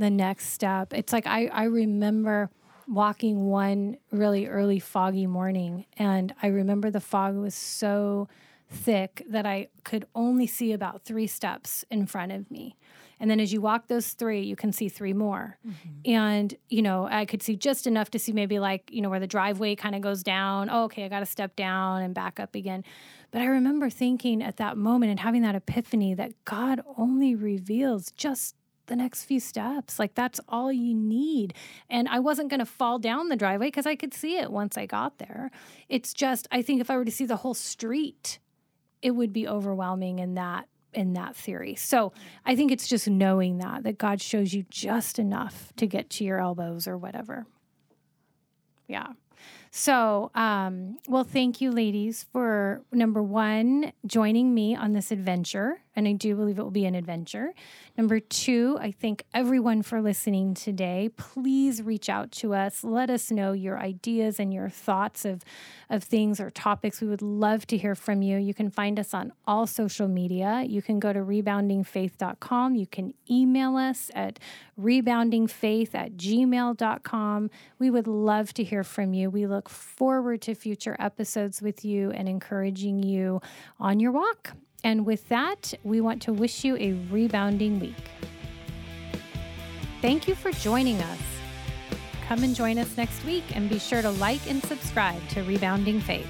the 0.00 0.10
next 0.10 0.50
step. 0.50 0.92
It's 0.92 1.12
like 1.12 1.26
I, 1.26 1.46
I 1.46 1.64
remember 1.64 2.50
walking 2.88 3.46
one 3.46 3.96
really 4.10 4.46
early 4.46 4.80
foggy 4.80 5.26
morning, 5.26 5.86
and 5.96 6.34
I 6.42 6.48
remember 6.48 6.90
the 6.90 7.00
fog 7.00 7.36
was 7.36 7.54
so 7.54 8.28
thick 8.68 9.24
that 9.28 9.46
I 9.46 9.68
could 9.84 10.06
only 10.14 10.46
see 10.46 10.72
about 10.72 11.04
three 11.04 11.26
steps 11.26 11.84
in 11.90 12.06
front 12.06 12.32
of 12.32 12.50
me. 12.50 12.76
And 13.18 13.30
then 13.30 13.38
as 13.38 13.52
you 13.52 13.60
walk 13.60 13.88
those 13.88 14.12
three, 14.12 14.40
you 14.40 14.56
can 14.56 14.72
see 14.72 14.88
three 14.88 15.12
more. 15.12 15.58
Mm-hmm. 15.66 16.10
And, 16.10 16.54
you 16.70 16.80
know, 16.80 17.06
I 17.10 17.26
could 17.26 17.42
see 17.42 17.54
just 17.54 17.86
enough 17.86 18.10
to 18.12 18.18
see 18.18 18.32
maybe 18.32 18.58
like, 18.58 18.88
you 18.90 19.02
know, 19.02 19.10
where 19.10 19.20
the 19.20 19.26
driveway 19.26 19.74
kind 19.74 19.94
of 19.94 20.00
goes 20.00 20.22
down. 20.22 20.70
Oh, 20.70 20.84
okay, 20.84 21.04
I 21.04 21.08
got 21.08 21.20
to 21.20 21.26
step 21.26 21.54
down 21.54 22.00
and 22.00 22.14
back 22.14 22.40
up 22.40 22.54
again. 22.54 22.82
But 23.30 23.42
I 23.42 23.46
remember 23.46 23.90
thinking 23.90 24.42
at 24.42 24.56
that 24.56 24.78
moment 24.78 25.10
and 25.10 25.20
having 25.20 25.42
that 25.42 25.54
epiphany 25.54 26.14
that 26.14 26.32
God 26.46 26.80
only 26.96 27.34
reveals 27.34 28.10
just 28.12 28.54
the 28.90 28.96
next 28.96 29.24
few 29.24 29.40
steps. 29.40 29.98
Like 29.98 30.14
that's 30.14 30.40
all 30.48 30.70
you 30.70 30.94
need. 30.94 31.54
And 31.88 32.08
I 32.08 32.18
wasn't 32.18 32.50
going 32.50 32.60
to 32.60 32.66
fall 32.66 32.98
down 32.98 33.28
the 33.30 33.36
driveway 33.36 33.68
because 33.68 33.86
I 33.86 33.96
could 33.96 34.12
see 34.12 34.36
it 34.36 34.50
once 34.50 34.76
I 34.76 34.84
got 34.84 35.16
there. 35.16 35.50
It's 35.88 36.12
just 36.12 36.46
I 36.52 36.60
think 36.60 36.82
if 36.82 36.90
I 36.90 36.96
were 36.96 37.06
to 37.06 37.10
see 37.10 37.24
the 37.24 37.36
whole 37.36 37.54
street, 37.54 38.38
it 39.00 39.12
would 39.12 39.32
be 39.32 39.48
overwhelming 39.48 40.18
in 40.18 40.34
that 40.34 40.68
in 40.92 41.14
that 41.14 41.36
theory. 41.36 41.76
So 41.76 42.12
I 42.44 42.56
think 42.56 42.72
it's 42.72 42.88
just 42.88 43.08
knowing 43.08 43.58
that 43.58 43.84
that 43.84 43.96
God 43.96 44.20
shows 44.20 44.52
you 44.52 44.66
just 44.68 45.18
enough 45.18 45.72
to 45.76 45.86
get 45.86 46.10
to 46.10 46.24
your 46.24 46.40
elbows 46.40 46.86
or 46.86 46.98
whatever. 46.98 47.46
Yeah. 48.88 49.12
So, 49.70 50.32
um, 50.34 50.98
well, 51.06 51.22
thank 51.22 51.60
you, 51.60 51.70
ladies, 51.70 52.26
for 52.32 52.82
number 52.92 53.22
one, 53.22 53.92
joining 54.04 54.52
me 54.52 54.74
on 54.74 54.92
this 54.92 55.12
adventure. 55.12 55.80
And 56.00 56.08
I 56.08 56.12
do 56.12 56.34
believe 56.34 56.58
it 56.58 56.62
will 56.62 56.70
be 56.70 56.86
an 56.86 56.94
adventure. 56.94 57.52
Number 57.98 58.20
two, 58.20 58.78
I 58.80 58.90
thank 58.90 59.24
everyone 59.34 59.82
for 59.82 60.00
listening 60.00 60.54
today. 60.54 61.10
Please 61.14 61.82
reach 61.82 62.08
out 62.08 62.32
to 62.32 62.54
us. 62.54 62.82
Let 62.82 63.10
us 63.10 63.30
know 63.30 63.52
your 63.52 63.78
ideas 63.78 64.40
and 64.40 64.50
your 64.50 64.70
thoughts 64.70 65.26
of, 65.26 65.44
of 65.90 66.02
things 66.02 66.40
or 66.40 66.48
topics. 66.48 67.02
We 67.02 67.08
would 67.08 67.20
love 67.20 67.66
to 67.66 67.76
hear 67.76 67.94
from 67.94 68.22
you. 68.22 68.38
You 68.38 68.54
can 68.54 68.70
find 68.70 68.98
us 68.98 69.12
on 69.12 69.34
all 69.46 69.66
social 69.66 70.08
media. 70.08 70.64
You 70.66 70.80
can 70.80 71.00
go 71.00 71.12
to 71.12 71.18
reboundingfaith.com. 71.18 72.76
You 72.76 72.86
can 72.86 73.12
email 73.30 73.76
us 73.76 74.10
at 74.14 74.38
reboundingfaith 74.80 75.94
at 75.94 76.16
gmail.com. 76.16 77.50
We 77.78 77.90
would 77.90 78.06
love 78.06 78.54
to 78.54 78.64
hear 78.64 78.84
from 78.84 79.12
you. 79.12 79.28
We 79.28 79.46
look 79.46 79.68
forward 79.68 80.40
to 80.40 80.54
future 80.54 80.96
episodes 80.98 81.60
with 81.60 81.84
you 81.84 82.10
and 82.10 82.26
encouraging 82.26 83.02
you 83.02 83.42
on 83.78 84.00
your 84.00 84.12
walk. 84.12 84.54
And 84.84 85.04
with 85.04 85.28
that, 85.28 85.74
we 85.84 86.00
want 86.00 86.22
to 86.22 86.32
wish 86.32 86.64
you 86.64 86.76
a 86.76 86.92
rebounding 87.10 87.80
week. 87.80 87.94
Thank 90.00 90.26
you 90.26 90.34
for 90.34 90.50
joining 90.52 91.00
us. 91.00 91.18
Come 92.26 92.42
and 92.44 92.54
join 92.54 92.78
us 92.78 92.96
next 92.96 93.24
week 93.24 93.44
and 93.54 93.68
be 93.68 93.78
sure 93.78 94.02
to 94.02 94.10
like 94.10 94.48
and 94.48 94.62
subscribe 94.64 95.20
to 95.30 95.42
Rebounding 95.42 96.00
Faith. 96.00 96.28